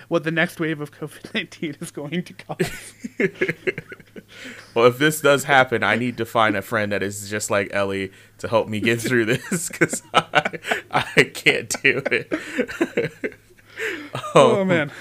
what 0.08 0.24
the 0.24 0.32
next 0.32 0.60
wave 0.60 0.82
of 0.82 0.92
COVID 0.92 1.34
nineteen 1.34 1.76
is 1.82 1.92
going 1.92 2.24
to 2.24 2.34
cause. 2.34 2.94
Well, 4.74 4.86
if 4.86 4.98
this 4.98 5.20
does 5.22 5.44
happen, 5.44 5.84
I 5.84 5.96
need 5.96 6.18
to 6.18 6.26
find 6.26 6.56
a 6.56 6.62
friend 6.62 6.92
that 6.92 7.04
is 7.04 7.30
just 7.30 7.52
like 7.52 7.70
Ellie 7.74 8.12
to 8.38 8.48
help 8.48 8.68
me 8.70 8.80
get 8.80 9.02
through 9.02 9.26
this 9.26 9.68
because 9.68 10.02
I, 10.14 10.60
I 10.90 11.24
can't 11.24 11.70
do 11.84 12.02
it. 12.10 13.36
oh 14.36 14.62
um, 14.62 14.70
man. 14.70 14.92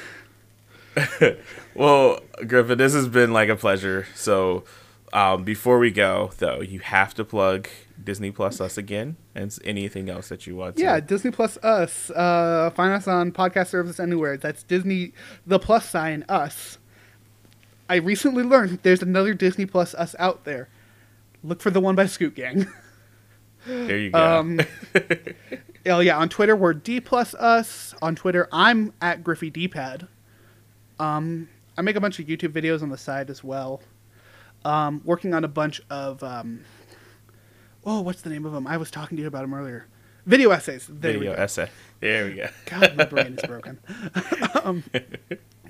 Well, 1.75 2.21
Griffin, 2.47 2.79
this 2.79 2.95
has 2.95 3.09
been 3.09 3.33
like 3.33 3.49
a 3.49 3.57
pleasure. 3.57 4.07
So, 4.15 4.65
um, 5.13 5.45
before 5.45 5.79
we 5.79 5.91
go, 5.91 6.31
though, 6.39 6.61
you 6.61 6.81
have 6.81 7.15
to 7.15 7.25
plug 7.25 7.69
Disney 8.03 8.31
Plus 8.31 8.61
Us 8.61 8.77
again 8.77 9.17
and 9.35 9.57
anything 9.65 10.11
else 10.11 10.29
that 10.29 10.47
you 10.47 10.57
want. 10.57 10.77
To. 10.77 10.83
Yeah, 10.83 11.01
Disney 11.01 11.31
Plus 11.31 11.57
Us. 11.59 12.11
Uh, 12.11 12.71
find 12.75 12.93
us 12.93 13.07
on 13.07 13.33
podcast 13.33 13.69
service 13.69 14.01
anywhere. 14.01 14.37
That's 14.37 14.63
Disney, 14.65 15.13
the 15.47 15.59
plus 15.59 15.89
sign 15.89 16.25
us. 16.29 16.79
I 17.89 17.97
recently 17.97 18.43
learned 18.43 18.81
there's 18.83 19.03
another 19.03 19.35
Disney 19.35 19.67
Plus 19.67 19.95
Us 19.95 20.15
out 20.19 20.45
there. 20.45 20.69
Look 21.43 21.61
for 21.61 21.71
the 21.71 21.81
one 21.81 21.95
by 21.95 22.07
Scoot 22.07 22.35
Gang. 22.35 22.67
There 23.67 23.99
you 23.99 24.11
go. 24.11 24.39
Um, 24.39 24.59
oh 25.87 26.01
yeah, 26.01 26.17
on 26.17 26.31
Twitter 26.31 26.57
we're 26.57 26.73
D 26.73 26.99
plus 26.99 27.35
Us. 27.35 27.95
On 28.01 28.15
Twitter 28.17 28.49
I'm 28.51 28.95
at 29.03 29.23
Griffey 29.23 29.51
Dpad. 29.51 30.09
Um, 31.01 31.49
I 31.77 31.83
make 31.83 31.97
a 31.97 32.01
bunch 32.01 32.19
of 32.19 32.27
YouTube 32.27 32.53
videos 32.53 32.83
on 32.83 32.91
the 32.91 32.99
side 32.99 33.31
as 33.31 33.43
well. 33.43 33.81
Um, 34.65 35.01
working 35.05 35.33
on 35.33 35.45
a 35.45 35.49
bunch 35.49 35.81
of 35.89 36.23
um, 36.23 36.61
oh, 37.85 38.03
what's 38.03 38.21
the 38.23 38.31
name 38.31 38.45
of 38.45 38.53
them? 38.53 38.67
I 38.67 38.77
was 38.77 38.91
talking 38.91 39.17
to 39.17 39.23
you 39.23 39.29
about 39.29 39.41
them 39.43 39.55
earlier. 39.55 39.87
Video 40.27 40.51
essays. 40.51 40.87
There 40.87 41.15
Video 41.15 41.33
essay. 41.33 41.71
There 42.01 42.27
we 42.27 42.35
go. 42.35 42.49
God, 42.67 42.97
my 42.97 43.05
brain 43.05 43.39
is 43.39 43.47
broken. 43.47 43.79
um, 44.65 44.85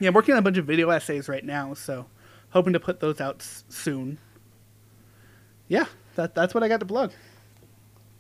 yeah, 0.01 0.09
I'm 0.09 0.15
working 0.15 0.35
on 0.35 0.39
a 0.39 0.43
bunch 0.43 0.59
of 0.59 0.67
video 0.67 0.91
essays 0.91 1.29
right 1.29 1.45
now, 1.45 1.75
so 1.75 2.07
hoping 2.51 2.73
to 2.73 2.81
put 2.81 2.99
those 2.99 3.21
out 3.21 3.37
s- 3.41 3.65
soon. 3.69 4.19
Yeah, 5.69 5.87
that 6.17 6.35
that's 6.35 6.53
what 6.53 6.65
I 6.65 6.69
got 6.69 6.81
to 6.81 6.87
plug. 6.87 7.13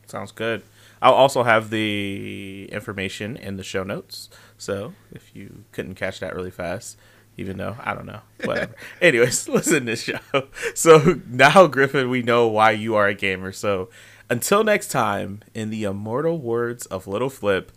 Sounds 0.06 0.30
good. 0.30 0.62
I'll 1.02 1.14
also 1.14 1.42
have 1.42 1.70
the 1.70 2.68
information 2.70 3.36
in 3.36 3.56
the 3.56 3.62
show 3.62 3.82
notes. 3.82 4.28
So 4.60 4.92
if 5.10 5.34
you 5.34 5.64
couldn't 5.72 5.94
catch 5.94 6.20
that 6.20 6.36
really 6.36 6.50
fast, 6.50 6.98
even 7.38 7.56
though 7.56 7.76
I 7.80 7.94
don't 7.94 8.04
know, 8.04 8.20
whatever. 8.44 8.74
Anyways, 9.00 9.48
listen 9.48 9.80
to 9.80 9.84
this 9.86 10.02
show. 10.02 10.18
So 10.74 11.22
now, 11.26 11.66
Griffin, 11.66 12.10
we 12.10 12.22
know 12.22 12.46
why 12.46 12.72
you 12.72 12.94
are 12.94 13.08
a 13.08 13.14
gamer. 13.14 13.52
So 13.52 13.88
until 14.28 14.62
next 14.62 14.88
time, 14.88 15.40
in 15.54 15.70
the 15.70 15.84
immortal 15.84 16.38
words 16.38 16.84
of 16.86 17.06
Little 17.06 17.30
Flip, 17.30 17.72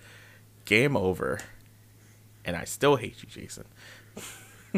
game 0.65 0.97
over. 0.97 1.39
And 2.43 2.57
I 2.57 2.65
still 2.65 2.97
hate 2.97 3.23
you, 3.23 3.29
Jason. 3.29 3.63